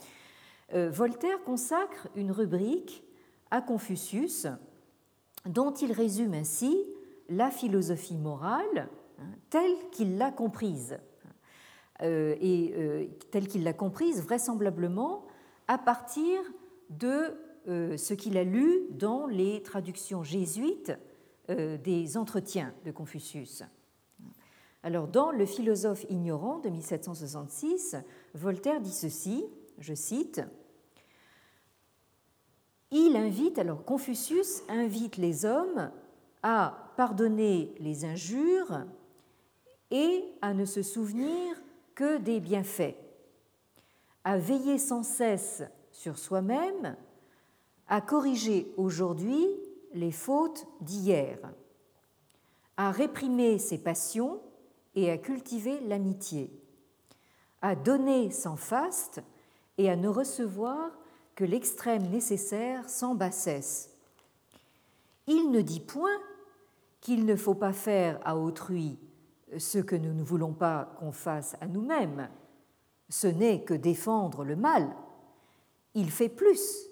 Voltaire 0.73 1.43
consacre 1.45 2.09
une 2.17 2.33
rubrique 2.33 3.05
à 3.51 3.61
Confucius, 3.61 4.47
dont 5.47 5.73
il 5.75 5.93
résume 5.93 6.35
ainsi 6.35 6.77
la 7.29 7.51
philosophie 7.51 8.17
morale 8.17 8.89
hein, 9.21 9.25
telle 9.51 9.75
qu'il 9.93 10.19
l'a 10.19 10.31
comprise, 10.31 10.99
euh, 12.03 12.35
et 12.41 12.75
euh, 12.77 13.07
telle 13.31 13.47
qu'il 13.47 13.63
l'a 13.63 13.73
comprise 13.73 14.23
vraisemblablement 14.23 15.25
à 15.69 15.79
partir 15.79 16.41
de 16.91 17.35
euh, 17.69 17.97
ce 17.97 18.15
qu'il 18.15 18.37
a 18.37 18.45
lu 18.45 18.83
dans 18.91 19.27
les 19.27 19.63
traductions 19.63 20.25
jésuites 20.25 20.93
des 21.49 22.17
entretiens 22.17 22.75
de 22.85 22.91
Confucius. 22.91 23.63
Alors, 24.83 25.09
dans 25.09 25.31
Le 25.31 25.47
philosophe 25.47 26.05
ignorant 26.11 26.59
de 26.59 26.69
1766, 26.69 27.97
Voltaire 28.35 28.83
dit 28.83 28.93
ceci, 28.93 29.47
je 29.79 29.95
cite, 29.95 30.43
Il 32.91 33.17
invite, 33.17 33.59
alors 33.59 33.85
Confucius 33.85 34.63
invite 34.69 35.17
les 35.17 35.47
hommes 35.47 35.91
à 36.43 36.93
pardonner 36.99 37.75
les 37.81 38.05
injures 38.05 38.85
et 39.91 40.25
à 40.43 40.53
ne 40.53 40.67
se 40.67 40.83
souvenir 40.83 41.57
que 41.95 42.19
des 42.19 42.41
bienfaits, 42.41 42.97
à 44.23 44.37
veiller 44.37 44.79
sans 44.79 45.03
cesse 45.03 45.63
sur 45.93 46.19
soi-même, 46.19 46.95
à 47.89 48.03
corriger 48.03 48.71
aujourd'hui 48.77 49.47
les 49.95 50.13
fautes 50.13 50.67
d'hier, 50.81 51.39
à 52.77 52.91
réprimer 52.91 53.59
ses 53.59 53.79
passions 53.79 54.41
et 54.95 55.11
à 55.11 55.19
cultiver 55.19 55.81
l'amitié, 55.81 56.51
à 57.63 57.77
donner 57.77 58.31
sans 58.31 58.57
faste 58.57 59.23
et 59.79 59.89
à 59.89 59.97
ne 59.97 60.09
recevoir 60.09 60.91
que 61.35 61.45
l'extrême 61.45 62.11
nécessaire 62.11 62.89
sans 62.89 63.15
bassesse. 63.15 63.91
Il 65.27 65.51
ne 65.51 65.63
dit 65.63 65.81
point 65.81 66.19
qu'il 67.01 67.25
ne 67.25 67.37
faut 67.37 67.55
pas 67.55 67.73
faire 67.73 68.21
à 68.25 68.37
autrui 68.37 68.99
ce 69.59 69.79
que 69.79 69.97
nous 69.97 70.13
ne 70.13 70.23
voulons 70.23 70.53
pas 70.53 70.95
qu'on 70.99 71.13
fasse 71.13 71.57
à 71.61 71.67
nous-mêmes. 71.67 72.29
Ce 73.09 73.27
n'est 73.27 73.63
que 73.63 73.75
défendre 73.75 74.45
le 74.45 74.57
mal. 74.57 74.95
Il 75.95 76.11
fait 76.11 76.29
plus. 76.29 76.89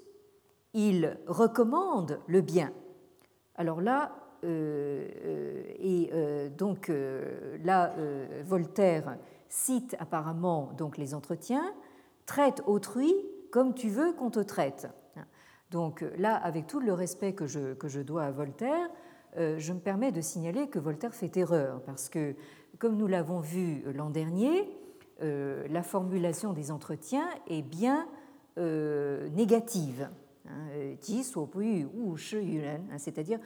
Il 0.74 1.18
recommande 1.26 2.20
le 2.26 2.40
bien. 2.40 2.72
Alors 3.62 3.80
là, 3.80 4.10
euh, 4.42 5.06
euh, 5.24 5.62
et 5.78 6.10
euh, 6.12 6.48
donc 6.48 6.90
là, 7.62 7.94
Voltaire 8.44 9.16
cite 9.48 9.94
apparemment 10.00 10.72
donc 10.76 10.98
les 10.98 11.14
entretiens, 11.14 11.72
traite 12.26 12.60
autrui 12.66 13.14
comme 13.52 13.72
tu 13.72 13.88
veux 13.88 14.14
qu'on 14.14 14.30
te 14.30 14.40
traite. 14.40 14.88
Donc 15.70 16.04
là, 16.18 16.34
avec 16.34 16.66
tout 16.66 16.80
le 16.80 16.92
respect 16.92 17.34
que 17.34 17.46
je, 17.46 17.74
que 17.74 17.86
je 17.86 18.00
dois 18.00 18.24
à 18.24 18.32
Voltaire, 18.32 18.90
je 19.36 19.72
me 19.72 19.78
permets 19.78 20.10
de 20.10 20.20
signaler 20.20 20.68
que 20.68 20.80
Voltaire 20.80 21.14
fait 21.14 21.36
erreur, 21.36 21.80
parce 21.82 22.08
que, 22.08 22.34
comme 22.80 22.96
nous 22.96 23.06
l'avons 23.06 23.38
vu 23.38 23.84
l'an 23.94 24.10
dernier, 24.10 24.68
la 25.20 25.82
formulation 25.84 26.52
des 26.52 26.72
entretiens 26.72 27.28
est 27.46 27.62
bien 27.62 28.08
négative. 28.56 30.10
Hein. 30.48 30.68
c'est-à-dire 32.98 33.38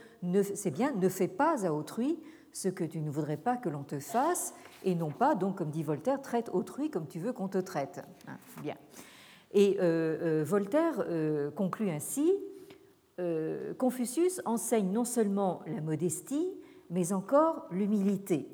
c'est 0.55 0.71
bien 0.71 0.93
ne 0.93 1.09
fais 1.09 1.29
pas 1.29 1.67
à 1.67 1.73
autrui 1.73 2.19
ce 2.57 2.69
que 2.69 2.85
tu 2.85 3.01
ne 3.01 3.11
voudrais 3.11 3.37
pas 3.37 3.59
que 3.59 3.69
l'on 3.69 3.83
te 3.83 3.99
fasse, 3.99 4.55
et 4.83 4.95
non 4.95 5.11
pas, 5.11 5.35
donc, 5.35 5.59
comme 5.59 5.69
dit 5.69 5.83
Voltaire, 5.83 6.23
traite 6.23 6.49
autrui 6.55 6.91
comme 6.91 7.07
tu 7.07 7.19
veux 7.19 7.35
qu'on 7.35 7.49
te 7.49 7.59
traite. 7.59 8.01
Hein, 8.27 8.39
bien. 8.63 8.77
Et 9.53 9.77
euh, 9.79 10.41
euh, 10.41 10.45
Voltaire 10.45 11.05
euh, 11.07 11.51
conclut 11.51 11.91
ainsi 11.91 12.33
Confucius 13.79 14.43
enseigne 14.45 14.93
non 14.93 15.07
seulement 15.07 15.63
la 15.67 15.81
modestie, 15.81 16.53
mais 16.91 17.15
encore 17.15 17.67
l'humilité. 17.71 18.47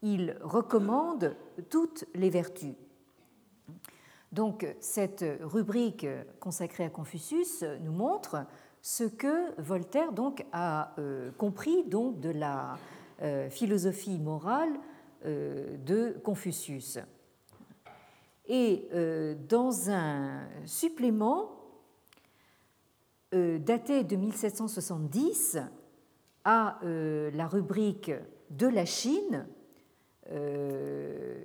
Il 0.00 0.38
recommande 0.40 1.36
toutes 1.68 2.06
les 2.14 2.30
vertus. 2.30 2.72
Donc, 4.32 4.66
cette 4.80 5.24
rubrique 5.40 6.06
consacrée 6.40 6.84
à 6.84 6.90
Confucius 6.90 7.64
nous 7.80 7.92
montre 7.92 8.44
ce 8.82 9.04
que 9.04 9.60
Voltaire 9.60 10.10
a 10.52 10.94
compris 11.38 11.84
donc 11.84 12.20
de 12.20 12.30
la 12.30 12.78
euh, 13.20 13.50
philosophie 13.50 14.16
morale 14.20 14.78
euh, 15.26 15.76
de 15.78 16.16
Confucius. 16.22 17.00
Et 18.46 18.88
euh, 18.94 19.34
dans 19.48 19.90
un 19.90 20.46
supplément 20.66 21.50
daté 23.32 24.04
de 24.04 24.16
1770 24.16 25.58
à 26.44 26.78
la 26.82 27.46
rubrique 27.46 28.10
de 28.48 28.66
la 28.66 28.86
Chine, 28.86 29.46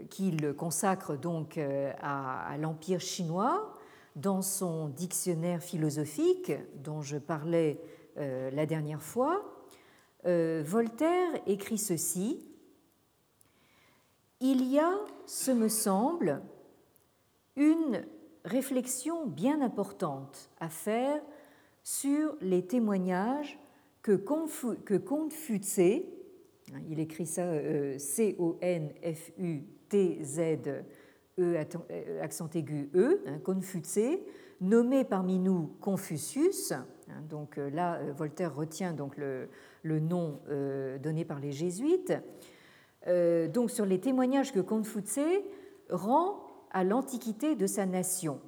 qu'il 0.09 0.53
consacre 0.55 1.15
donc 1.15 1.57
à, 1.57 2.57
l'Empire 2.59 2.99
chinois, 2.99 3.73
dans 4.15 4.41
son 4.41 4.89
dictionnaire 4.89 5.61
philosophique 5.61 6.51
dont 6.84 7.01
je 7.01 7.17
parlais 7.17 7.79
la 8.17 8.65
dernière 8.65 9.01
fois, 9.01 9.53
euh, 10.25 10.63
Voltaire 10.65 11.31
écrit 11.47 11.77
ceci 11.77 12.39
Il 14.39 14.63
y 14.71 14.79
a, 14.79 14.93
ce 15.25 15.51
me 15.51 15.67
semble, 15.67 16.41
une 17.55 18.05
réflexion 18.45 19.25
bien 19.25 19.61
importante 19.61 20.49
à 20.59 20.69
faire 20.69 21.21
sur 21.84 22.36
les 22.39 22.65
témoignages 22.65 23.59
que, 24.01 24.13
hein, 24.13 24.47
il 26.89 26.99
écrit 26.99 27.26
ça 27.26 27.43
euh, 27.43 27.97
C-O-N-F-U-T-Z, 27.97 28.57
E 30.39 30.84
euh, 31.39 31.63
accent 32.21 32.49
aigu 32.53 32.89
E, 32.95 33.24
hein, 33.28 33.39
nommé 34.61 35.03
parmi 35.03 35.39
nous 35.39 35.76
Confucius. 35.82 36.71
Hein, 36.71 36.86
donc 37.30 37.57
là, 37.57 37.99
Voltaire 38.15 38.55
retient 38.55 38.93
donc 38.93 39.17
le, 39.17 39.49
le 39.84 39.99
nom 39.99 40.39
euh, 40.49 40.97
donné 40.97 41.26
par 41.26 41.39
les 41.39 41.51
jésuites. 41.51 42.13
Euh, 43.07 43.47
donc 43.47 43.69
sur 43.69 43.86
les 43.86 43.99
témoignages 43.99 44.51
que 44.51 44.61
Confucius 44.61 45.43
rend 45.89 46.39
à 46.71 46.84
l'antiquité 46.84 47.55
de 47.55 47.67
sa 47.67 47.86
nation. 47.86 48.39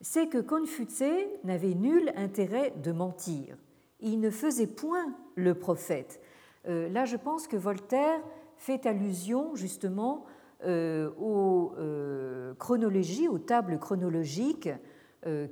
C'est 0.00 0.28
que 0.28 0.38
Confucius 0.38 1.26
n'avait 1.44 1.74
nul 1.74 2.12
intérêt 2.16 2.72
de 2.82 2.92
mentir. 2.92 3.56
Il 4.00 4.20
ne 4.20 4.30
faisait 4.30 4.66
point 4.66 5.14
le 5.34 5.54
prophète. 5.54 6.20
Euh, 6.66 6.88
là, 6.88 7.04
je 7.04 7.16
pense 7.16 7.46
que 7.48 7.56
Voltaire 7.56 8.20
fait 8.56 8.86
allusion 8.86 9.54
justement 9.54 10.24
aux 10.64 11.74
chronologies, 12.58 13.28
aux 13.28 13.38
tables 13.38 13.78
chronologiques 13.78 14.70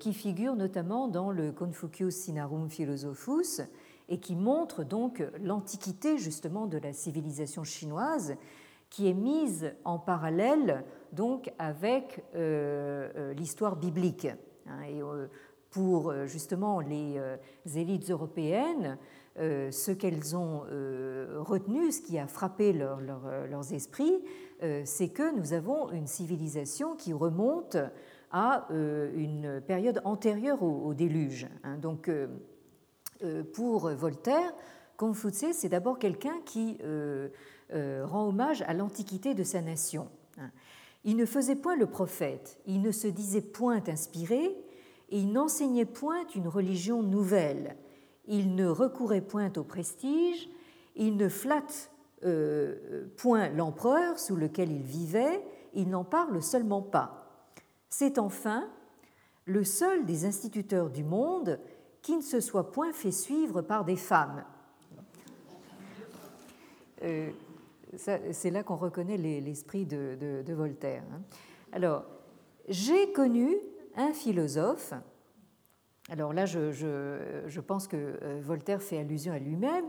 qui 0.01 0.15
figurent 0.15 0.57
notamment 0.57 1.09
dans 1.09 1.31
le 1.31 1.53
Confucius 1.53 2.17
Sinarum 2.17 2.71
Philosophus 2.71 3.61
et 4.09 4.19
qui 4.19 4.35
montre 4.35 4.83
donc 4.83 5.23
l'antiquité 5.43 6.19
justement 6.19 6.67
de 6.67 6.79
la 6.79 6.93
civilisation 6.93 7.65
chinoise 7.65 8.35
qui 8.91 9.09
est 9.09 9.15
mise 9.15 9.73
en 9.85 9.99
parallèle 9.99 10.85
donc 11.13 11.53
avec 11.59 12.25
euh, 12.35 13.11
euh, 13.17 13.35
l'histoire 13.35 13.77
biblique. 13.77 14.29
Hein, 14.69 14.83
et 14.89 15.03
euh, 15.03 15.27
pour 15.71 16.15
justement 16.27 16.79
les 16.79 17.19
élites 17.75 18.09
européennes, 18.09 18.97
ce 19.37 19.91
qu'elles 19.91 20.37
ont 20.37 20.61
retenu, 21.41 21.91
ce 21.91 22.01
qui 22.03 22.19
a 22.19 22.27
frappé 22.27 22.73
leurs 22.73 23.73
esprits, 23.73 24.23
c'est 24.85 25.09
que 25.09 25.35
nous 25.37 25.53
avons 25.53 25.91
une 25.91 26.07
civilisation 26.07 26.95
qui 26.95 27.13
remonte 27.13 27.77
à 28.31 28.69
une 28.71 29.61
période 29.67 30.01
antérieure 30.05 30.63
au, 30.63 30.95
déluge. 30.95 31.49
Hein. 31.65 31.79
donc 31.79 32.09
euh, 33.25 33.43
pour 33.43 33.89
Voltaire, 33.91 34.53
Confucius, 34.97 35.57
c'est 35.57 35.69
d'abord 35.69 35.99
quelqu'un 35.99 36.41
qui 36.45 36.79
euh, 36.83 37.29
euh, 37.73 38.05
rend 38.05 38.29
hommage 38.29 38.63
à 38.63 38.75
l'antiquité 38.75 39.35
de 39.35 39.45
sa 39.45 39.61
nation. 39.61 40.09
Il 41.05 41.17
ne 41.17 41.27
faisait 41.27 41.57
point 41.57 41.77
le 41.77 41.87
prophète, 41.87 42.59
il 42.67 42.81
ne 42.81 42.91
se 42.91 43.07
disait 43.07 43.41
point 43.41 43.83
inspiré, 43.89 44.43
et 45.11 45.19
il 45.19 45.33
n'enseignait 45.33 45.85
point 45.85 46.25
une 46.35 46.49
religion 46.49 47.03
nouvelle. 47.03 47.77
Il 48.27 48.55
ne 48.55 48.67
recourait 48.67 49.21
point 49.21 49.53
au 49.57 49.65
prestige, 49.65 50.49
il 50.97 51.17
ne 51.17 51.29
flatte 51.29 51.91
point 53.19 53.51
l'empereur 53.51 54.19
sous 54.19 54.35
lequel 54.35 54.73
il 54.73 54.83
vivait, 54.83 55.45
il 55.75 55.91
n'en 55.91 56.05
parle 56.05 56.43
seulement 56.43 56.81
pas. 56.81 57.25
C'est 57.91 58.19
enfin 58.19 58.67
le 59.45 59.63
seul 59.65 60.07
des 60.07 60.25
instituteurs 60.25 60.91
du 60.91 61.05
monde 61.05 61.61
qui 62.03 62.17
ne 62.17 62.23
se 62.23 62.41
soit 62.41 62.71
point 62.71 62.93
fait 62.93 63.11
suivre 63.11 63.63
par 63.63 63.85
des 63.85 63.97
femmes. 63.97 64.45
Euh, 67.03 67.31
c'est 67.97 68.51
là 68.51 68.63
qu'on 68.63 68.77
reconnaît 68.77 69.17
l'esprit 69.17 69.87
de, 69.87 70.53
Voltaire. 70.53 71.03
Hein. 71.13 71.21
Alors, 71.73 72.05
j'ai 72.69 73.13
connu 73.13 73.57
un 73.97 74.13
philosophe, 74.13 74.95
alors 76.11 76.33
là 76.33 76.45
je, 76.47 77.61
pense 77.61 77.89
que 77.89 77.97
euh, 77.97 78.41
Voltaire 78.43 78.83
fait 78.83 78.99
allusion 78.99 79.33
à 79.33 79.39
lui-même, 79.39 79.87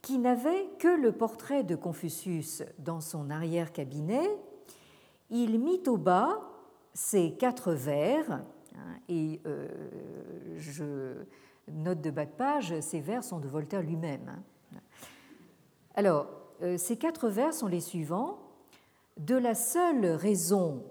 qui 0.00 0.18
n'avait 0.18 0.68
que 0.78 0.88
le 0.88 1.12
portrait 1.12 1.62
de 1.62 1.76
Confucius 1.76 2.64
dans 2.78 3.00
son 3.00 3.30
arrière-cabinet. 3.30 4.28
Il 5.30 5.60
mit 5.60 5.82
au 5.86 5.96
bas 5.96 6.40
ses 6.92 7.32
quatre 7.32 7.72
vers, 7.72 8.32
hein, 8.32 8.44
et 9.08 9.40
euh, 9.46 9.68
je, 10.56 11.14
note 11.68 12.00
de 12.00 12.10
bas 12.10 12.26
de 12.26 12.30
page, 12.30 12.80
ces 12.80 13.00
vers 13.00 13.22
sont 13.22 13.38
de 13.38 13.48
Voltaire 13.48 13.82
lui-même. 13.82 14.28
Hein. 14.74 14.78
Alors, 15.94 16.26
euh, 16.62 16.76
ces 16.76 16.96
quatre 16.96 17.28
vers 17.28 17.54
sont 17.54 17.66
les 17.66 17.80
suivants. 17.80 18.38
De 19.18 19.36
la 19.36 19.54
seule 19.54 20.06
raison 20.06 20.84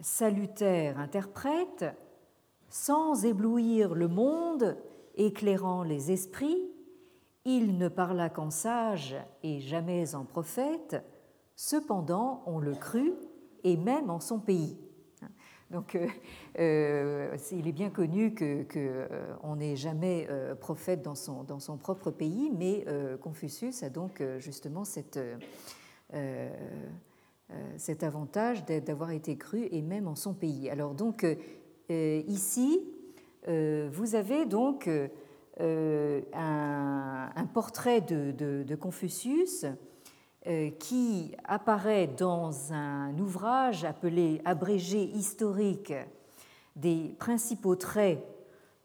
salutaire 0.00 0.98
interprète, 0.98 1.86
sans 2.68 3.24
éblouir 3.24 3.94
le 3.94 4.08
monde, 4.08 4.76
éclairant 5.14 5.82
les 5.82 6.10
esprits, 6.10 6.70
il 7.44 7.78
ne 7.78 7.88
parla 7.88 8.28
qu'en 8.28 8.50
sage 8.50 9.16
et 9.42 9.60
jamais 9.60 10.14
en 10.14 10.24
prophète, 10.24 10.96
cependant 11.54 12.42
on 12.46 12.58
le 12.58 12.74
crut, 12.74 13.14
et 13.64 13.76
même 13.76 14.10
en 14.10 14.20
son 14.20 14.38
pays. 14.38 14.78
Donc, 15.70 15.96
euh, 15.96 16.06
euh, 16.60 17.36
il 17.50 17.66
est 17.66 17.72
bien 17.72 17.90
connu 17.90 18.30
qu'on 18.30 18.64
que, 18.68 18.76
euh, 18.78 19.54
n'est 19.56 19.74
jamais 19.74 20.28
prophète 20.60 21.02
dans 21.02 21.16
son, 21.16 21.42
dans 21.42 21.58
son, 21.58 21.76
propre 21.76 22.10
pays, 22.10 22.52
mais 22.56 22.84
Confucius 23.20 23.82
a 23.82 23.90
donc 23.90 24.22
justement 24.38 24.84
cet 24.84 25.18
avantage 28.02 28.64
d'avoir 28.64 29.10
été 29.10 29.36
cru 29.36 29.66
et 29.70 29.82
même 29.82 30.06
en 30.06 30.14
son 30.14 30.34
pays. 30.34 30.70
Alors, 30.70 30.94
donc, 30.94 31.26
ici, 31.88 32.80
vous 33.46 34.14
avez 34.14 34.44
donc 34.46 34.88
un, 35.60 36.20
un, 37.36 37.46
portrait 37.52 38.00
de, 38.00 38.74
Confucius 38.74 39.66
euh, 40.46 40.70
qui 40.78 41.34
apparaît 41.42 42.06
dans 42.06 42.72
un 42.72 43.18
ouvrage 43.18 43.84
appelé 43.84 44.40
Abrégé 44.44 45.02
historique 45.02 45.92
des 46.76 47.16
principaux 47.18 47.74
traits 47.74 48.24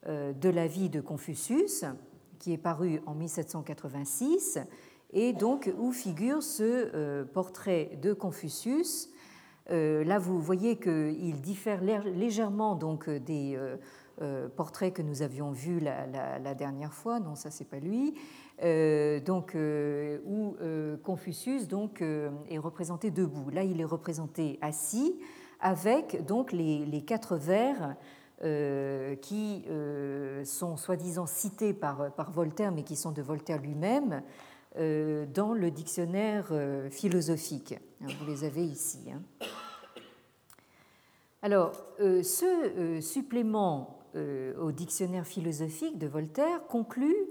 euh, 0.07 0.33
de 0.33 0.49
la 0.49 0.65
vie 0.65 0.89
de 0.89 1.01
Confucius, 1.01 1.85
qui 2.39 2.53
est 2.53 2.57
paru 2.57 2.99
en 3.05 3.13
1786, 3.13 4.57
et 5.13 5.33
donc 5.33 5.71
où 5.77 5.91
figure 5.91 6.41
ce 6.41 6.63
euh, 6.63 7.25
portrait 7.25 7.91
de 8.01 8.13
Confucius. 8.13 9.11
Là, 9.69 10.19
vous 10.19 10.41
voyez 10.41 10.77
qu'il 10.77 11.39
diffère 11.41 11.81
légèrement 11.81 12.75
donc 12.75 13.09
des 13.09 13.57
portraits 14.55 14.93
que 14.93 15.01
nous 15.01 15.21
avions 15.21 15.51
vus 15.51 15.79
la, 15.79 16.53
dernière 16.55 16.93
fois. 16.93 17.19
Non, 17.19 17.35
ça 17.35 17.51
c'est 17.51 17.69
pas 17.69 17.79
lui. 17.79 18.13
Euh, 18.63 19.19
donc, 19.19 19.55
euh, 19.55 20.19
où 20.25 20.55
euh, 20.61 20.97
Confucius 20.97 21.67
donc, 21.67 22.01
est 22.01 22.57
représenté 22.57 23.09
debout. 23.11 23.49
Là, 23.49 23.63
il 23.63 23.81
est 23.81 23.85
représenté 23.85 24.59
assis 24.61 25.15
avec 25.59 26.25
donc 26.25 26.51
les, 26.51 27.03
quatre 27.05 27.37
vers 27.37 27.95
qui 29.21 29.65
sont 30.45 30.77
soi-disant 30.77 31.27
cités 31.27 31.73
par, 31.73 32.09
Voltaire, 32.31 32.71
mais 32.71 32.81
qui 32.81 32.95
sont 32.95 33.11
de 33.11 33.21
Voltaire 33.21 33.61
lui-même, 33.61 34.23
dans 34.75 35.53
le 35.53 35.69
dictionnaire 35.69 36.53
philosophique. 36.89 37.77
Vous 37.99 38.25
les 38.25 38.43
avez 38.43 38.63
ici. 38.63 38.99
Hein. 39.11 39.21
Alors, 41.41 41.73
ce 41.99 42.99
supplément 43.01 43.99
au 44.15 44.71
dictionnaire 44.71 45.25
philosophique 45.25 45.97
de 45.97 46.07
Voltaire 46.07 46.65
conclut 46.67 47.27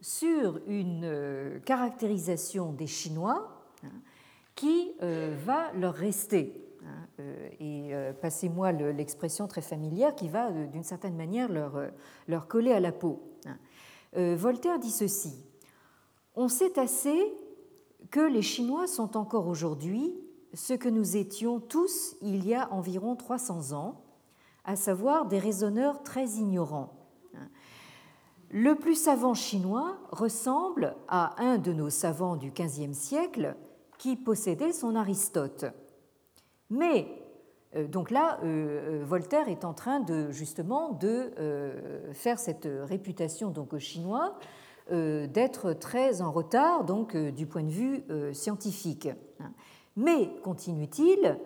sur 0.00 0.60
une 0.66 1.60
caractérisation 1.64 2.72
des 2.72 2.86
Chinois 2.86 3.62
hein, 3.84 3.88
qui 4.54 4.92
va 5.00 5.72
leur 5.72 5.94
rester 5.94 6.62
Hein, 6.84 7.06
euh, 7.20 7.48
et 7.60 7.94
euh, 7.94 8.12
passez-moi 8.12 8.72
l'expression 8.72 9.46
très 9.46 9.60
familière 9.60 10.14
qui 10.14 10.28
va 10.28 10.48
euh, 10.48 10.66
d'une 10.66 10.82
certaine 10.82 11.16
manière 11.16 11.48
leur, 11.48 11.80
leur 12.26 12.48
coller 12.48 12.72
à 12.72 12.80
la 12.80 12.92
peau. 12.92 13.22
Hein. 13.46 13.56
Voltaire 14.34 14.78
dit 14.78 14.90
ceci 14.90 15.46
On 16.34 16.48
sait 16.48 16.78
assez 16.78 17.34
que 18.10 18.20
les 18.20 18.42
Chinois 18.42 18.86
sont 18.86 19.16
encore 19.16 19.48
aujourd'hui 19.48 20.14
ce 20.54 20.74
que 20.74 20.88
nous 20.88 21.16
étions 21.16 21.60
tous 21.60 22.16
il 22.20 22.46
y 22.46 22.54
a 22.54 22.72
environ 22.72 23.16
300 23.16 23.72
ans, 23.72 24.02
à 24.64 24.76
savoir 24.76 25.26
des 25.26 25.38
raisonneurs 25.38 26.02
très 26.02 26.26
ignorants. 26.26 26.92
Le 28.50 28.74
plus 28.74 28.96
savant 28.96 29.32
chinois 29.32 29.96
ressemble 30.10 30.94
à 31.08 31.42
un 31.42 31.56
de 31.56 31.72
nos 31.72 31.88
savants 31.88 32.36
du 32.36 32.50
XVe 32.50 32.92
siècle 32.92 33.56
qui 33.96 34.14
possédait 34.14 34.72
son 34.72 34.94
Aristote. 34.94 35.64
Mais 36.68 37.06
euh, 37.74 37.86
donc 37.86 38.10
là, 38.10 38.38
euh, 38.42 39.00
euh, 39.00 39.04
Voltaire 39.04 39.48
est 39.48 39.64
en 39.64 39.72
train 39.72 40.00
de 40.00 40.30
justement 40.30 40.92
de 40.92 41.32
faire 42.12 42.38
cette 42.38 42.68
réputation 42.82 43.50
donc 43.50 43.72
aux 43.72 43.78
Chinois 43.78 44.38
d'être 44.92 45.72
très 45.72 46.20
en 46.22 46.30
retard 46.30 46.84
donc 46.84 47.16
du 47.16 47.46
point 47.46 47.62
de 47.62 47.70
vue 47.70 48.04
scientifique. 48.34 49.08
Mais 49.96 50.30
continue-t-il, 50.42 51.38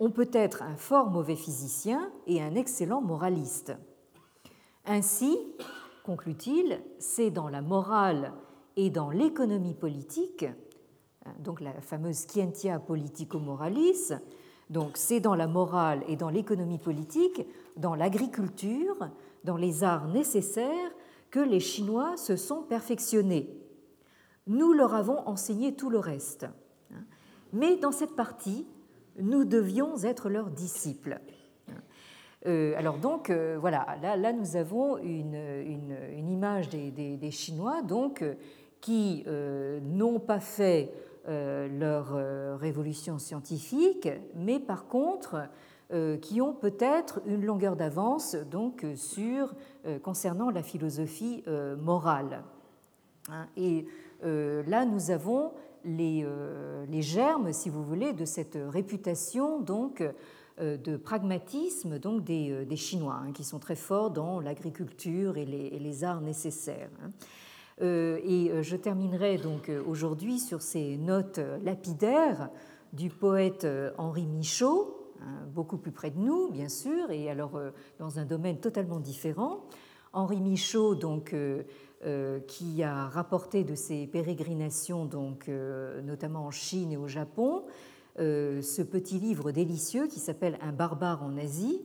on 0.00 0.10
peut 0.10 0.30
être 0.32 0.62
un 0.62 0.76
fort 0.76 1.10
mauvais 1.10 1.36
physicien 1.36 2.10
et 2.26 2.42
un 2.42 2.54
excellent 2.54 3.02
moraliste. 3.02 3.74
Ainsi, 4.86 5.38
conclut-il, 6.04 6.80
c'est 6.98 7.30
dans 7.30 7.48
la 7.48 7.60
morale 7.60 8.32
et 8.76 8.88
dans 8.88 9.10
l'économie 9.10 9.74
politique, 9.74 10.46
donc 11.38 11.60
la 11.60 11.72
fameuse 11.82 12.16
scientia 12.16 12.78
politico-moralis, 12.78 14.14
donc 14.70 14.96
c'est 14.96 15.20
dans 15.20 15.34
la 15.34 15.46
morale 15.46 16.02
et 16.08 16.16
dans 16.16 16.30
l'économie 16.30 16.78
politique, 16.78 17.46
dans 17.76 17.94
l'agriculture, 17.94 18.96
dans 19.44 19.56
les 19.56 19.84
arts 19.84 20.08
nécessaires 20.08 20.90
que 21.30 21.40
les 21.40 21.60
Chinois 21.60 22.16
se 22.16 22.36
sont 22.36 22.62
perfectionnés. 22.62 23.48
Nous 24.46 24.72
leur 24.72 24.94
avons 24.94 25.18
enseigné 25.28 25.74
tout 25.74 25.90
le 25.90 25.98
reste. 25.98 26.46
Mais 27.52 27.76
dans 27.76 27.92
cette 27.92 28.16
partie, 28.16 28.66
nous 29.18 29.44
devions 29.44 30.02
être 30.02 30.28
leurs 30.28 30.50
disciples. 30.50 31.20
Euh, 32.46 32.74
alors 32.76 32.98
donc, 32.98 33.28
euh, 33.30 33.58
voilà, 33.60 33.98
là, 34.00 34.32
nous 34.32 34.56
avons 34.56 34.98
une, 34.98 35.36
image 36.16 36.68
des, 36.68 37.30
Chinois 37.30 37.82
donc, 37.82 38.24
qui 38.80 39.24
euh, 39.26 39.80
n'ont 39.80 40.20
pas 40.20 40.40
fait 40.40 40.90
leur 41.28 42.58
révolution 42.58 43.18
scientifique, 43.18 44.08
mais 44.34 44.58
par 44.58 44.88
contre 44.88 45.48
qui 46.22 46.40
ont 46.40 46.52
peut-être 46.52 47.20
une 47.26 47.44
longueur 47.44 47.74
d'avance 47.76 48.36
donc 48.50 48.86
sur 48.94 49.54
concernant 50.02 50.50
la 50.50 50.62
philosophie 50.62 51.42
morale. 51.78 52.44
Hein, 53.28 53.48
et 53.56 53.86
là, 54.22 54.84
nous 54.84 55.10
avons 55.10 55.52
les, 55.84 56.24
les, 56.88 57.02
germes, 57.02 57.52
si 57.52 57.70
vous 57.70 57.82
voulez, 57.82 58.12
de 58.12 58.24
cette 58.24 58.56
réputation 58.68 59.60
donc 59.60 60.04
de 60.60 60.96
pragmatisme 60.96 61.98
donc 61.98 62.22
des, 62.22 62.64
des 62.66 62.76
Chinois, 62.76 63.22
hein, 63.24 63.32
qui 63.32 63.42
sont 63.42 63.58
très 63.58 63.74
forts 63.74 64.10
dans 64.10 64.38
l'agriculture 64.38 65.38
et, 65.38 65.42
et 65.42 65.78
les, 65.78 66.04
arts 66.04 66.20
nécessaires. 66.20 66.90
Hein. 67.02 67.10
Euh, 67.82 68.18
et 68.24 68.50
euh, 68.50 68.62
je 68.62 68.76
terminerai 68.76 69.38
donc 69.38 69.68
euh, 69.68 69.82
aujourd'hui 69.86 70.38
sur 70.38 70.60
ces 70.60 70.98
notes 70.98 71.40
lapidaires 71.62 72.50
du 72.92 73.08
poète 73.08 73.66
Henri 73.98 74.26
Michaud, 74.26 74.99
beaucoup 75.52 75.78
plus 75.78 75.92
près 75.92 76.10
de 76.10 76.18
nous, 76.18 76.50
bien 76.50 76.68
sûr, 76.68 77.10
et 77.10 77.30
alors 77.30 77.60
dans 77.98 78.18
un 78.18 78.24
domaine 78.24 78.58
totalement 78.58 79.00
différent. 79.00 79.64
Henri 80.12 80.40
Michaud, 80.40 80.94
donc, 80.94 81.34
qui 82.46 82.82
a 82.82 83.08
rapporté 83.08 83.64
de 83.64 83.74
ses 83.74 84.06
pérégrinations, 84.06 85.04
donc, 85.04 85.48
notamment 86.02 86.46
en 86.46 86.50
Chine 86.50 86.92
et 86.92 86.96
au 86.96 87.06
Japon, 87.06 87.64
ce 88.16 88.82
petit 88.82 89.18
livre 89.18 89.52
délicieux 89.52 90.06
qui 90.06 90.18
s'appelle 90.18 90.58
Un 90.62 90.72
barbare 90.72 91.22
en 91.22 91.36
Asie, 91.36 91.80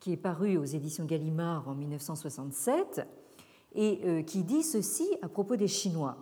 qui 0.00 0.12
est 0.12 0.16
paru 0.16 0.56
aux 0.56 0.64
éditions 0.64 1.04
Gallimard 1.04 1.68
en 1.68 1.74
1967 1.74 3.06
et 3.74 4.00
euh, 4.04 4.22
qui 4.22 4.42
dit 4.42 4.62
ceci 4.62 5.06
à 5.22 5.28
propos 5.28 5.56
des 5.56 5.68
Chinois. 5.68 6.16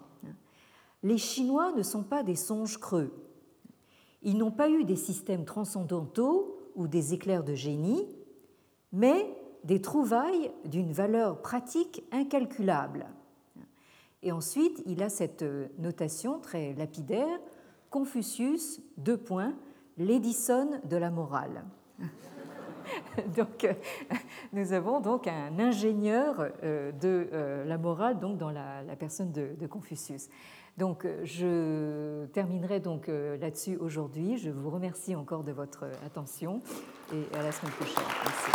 Les 1.05 1.17
Chinois 1.17 1.73
ne 1.77 1.83
sont 1.83 2.03
pas 2.03 2.25
des 2.25 2.35
songes 2.35 2.79
creux. 2.79 3.13
Ils 4.23 4.37
n'ont 4.37 4.51
pas 4.51 4.69
eu 4.69 4.85
des 4.85 4.97
systèmes 4.97 5.45
transcendantaux 5.45 6.59
ou 6.75 6.89
des 6.89 7.15
éclairs 7.15 7.45
de 7.45 7.55
génie, 7.55 8.07
mais 8.93 9.35
des 9.65 9.81
trouvailles 9.81 10.51
d'une 10.65 10.93
valeur 10.93 11.43
pratique 11.43 12.05
incalculable. 12.13 13.07
Et 14.23 14.33
ensuite, 14.33 14.83
il 14.87 15.03
a 15.03 15.09
cette 15.09 15.45
notation 15.79 16.41
très 16.41 16.75
lapidaire 16.75 17.39
Confucius, 17.91 18.83
deux 18.97 19.17
points, 19.17 19.55
l'Edison 19.97 20.81
de 20.85 20.97
la 20.97 21.11
morale. 21.11 21.65
donc, 23.37 23.65
euh, 23.65 23.73
nous 24.53 24.73
avons 24.73 25.01
donc 25.01 25.27
un 25.27 25.59
ingénieur 25.59 26.51
euh, 26.63 26.93
de 26.93 27.29
euh, 27.33 27.65
la 27.65 27.79
morale 27.79 28.19
donc 28.19 28.39
dans 28.39 28.51
la, 28.51 28.83
personne 28.99 29.33
de, 29.33 29.67
Confucius. 29.67 30.29
Donc, 30.79 31.07
je 31.25 32.27
terminerai 32.27 32.81
donc 32.81 33.09
là-dessus 33.09 33.77
aujourd'hui. 33.77 34.39
Je 34.39 34.51
vous 34.51 34.71
remercie 34.71 35.17
encore 35.17 35.43
de 35.43 35.53
votre 35.53 35.87
attention 36.07 36.63
et 37.13 37.25
à 37.37 37.43
la 37.43 37.51
semaine 37.51 37.73
prochaine. 37.73 38.05
Merci. 38.25 38.51